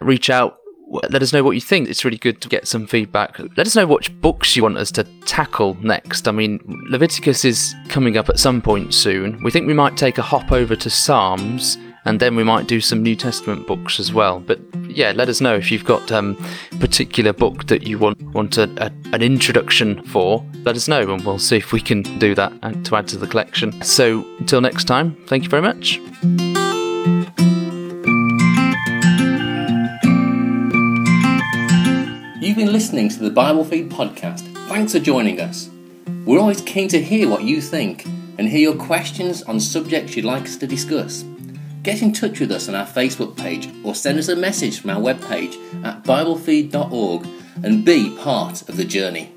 Reach 0.00 0.30
out. 0.30 0.58
Let 1.10 1.22
us 1.22 1.32
know 1.32 1.42
what 1.42 1.52
you 1.52 1.60
think. 1.60 1.88
It's 1.88 2.04
really 2.04 2.16
good 2.16 2.40
to 2.42 2.48
get 2.48 2.68
some 2.68 2.86
feedback. 2.86 3.38
Let 3.56 3.66
us 3.66 3.74
know 3.74 3.86
which 3.86 4.18
books 4.20 4.54
you 4.54 4.62
want 4.62 4.78
us 4.78 4.92
to 4.92 5.04
tackle 5.24 5.74
next. 5.82 6.28
I 6.28 6.30
mean, 6.30 6.60
Leviticus 6.88 7.44
is 7.44 7.74
coming 7.88 8.16
up 8.16 8.28
at 8.28 8.38
some 8.38 8.62
point 8.62 8.94
soon. 8.94 9.42
We 9.42 9.50
think 9.50 9.66
we 9.66 9.74
might 9.74 9.96
take 9.96 10.18
a 10.18 10.22
hop 10.22 10.52
over 10.52 10.76
to 10.76 10.88
Psalms 10.88 11.76
and 12.06 12.20
then 12.20 12.36
we 12.36 12.44
might 12.44 12.68
do 12.68 12.80
some 12.80 13.02
New 13.02 13.16
Testament 13.16 13.66
books 13.66 13.98
as 13.98 14.12
well. 14.12 14.38
But 14.38 14.60
yeah, 14.88 15.12
let 15.14 15.28
us 15.28 15.40
know 15.40 15.56
if 15.56 15.72
you've 15.72 15.84
got 15.84 16.12
um, 16.12 16.36
particular 16.78 17.32
book 17.32 17.66
that 17.66 17.82
you 17.82 17.98
want 17.98 18.22
want 18.32 18.56
a, 18.56 18.70
a, 18.82 18.92
an 19.12 19.22
introduction 19.22 20.02
for. 20.04 20.46
Let 20.64 20.76
us 20.76 20.86
know, 20.86 21.00
and 21.12 21.24
we'll 21.24 21.40
see 21.40 21.56
if 21.56 21.72
we 21.72 21.80
can 21.80 22.02
do 22.18 22.34
that 22.36 22.84
to 22.84 22.96
add 22.96 23.08
to 23.08 23.18
the 23.18 23.26
collection. 23.26 23.82
So 23.82 24.24
until 24.38 24.60
next 24.60 24.84
time, 24.84 25.16
thank 25.26 25.42
you 25.42 25.50
very 25.50 25.62
much. 25.62 25.96
You've 32.40 32.56
been 32.56 32.72
listening 32.72 33.08
to 33.08 33.18
the 33.18 33.32
Bible 33.34 33.64
Feed 33.64 33.90
podcast. 33.90 34.42
Thanks 34.68 34.92
for 34.92 35.00
joining 35.00 35.40
us. 35.40 35.68
We're 36.24 36.38
always 36.38 36.60
keen 36.60 36.88
to 36.88 37.02
hear 37.02 37.28
what 37.28 37.42
you 37.42 37.60
think 37.60 38.06
and 38.38 38.48
hear 38.48 38.60
your 38.60 38.76
questions 38.76 39.42
on 39.42 39.58
subjects 39.58 40.14
you'd 40.14 40.24
like 40.24 40.44
us 40.44 40.56
to 40.58 40.66
discuss. 40.68 41.24
Get 41.86 42.02
in 42.02 42.12
touch 42.12 42.40
with 42.40 42.50
us 42.50 42.68
on 42.68 42.74
our 42.74 42.84
Facebook 42.84 43.36
page 43.36 43.68
or 43.84 43.94
send 43.94 44.18
us 44.18 44.26
a 44.26 44.34
message 44.34 44.80
from 44.80 44.90
our 44.90 45.00
webpage 45.00 45.54
at 45.84 46.02
biblefeed.org 46.02 47.28
and 47.62 47.84
be 47.84 48.10
part 48.16 48.68
of 48.68 48.76
the 48.76 48.84
journey. 48.84 49.32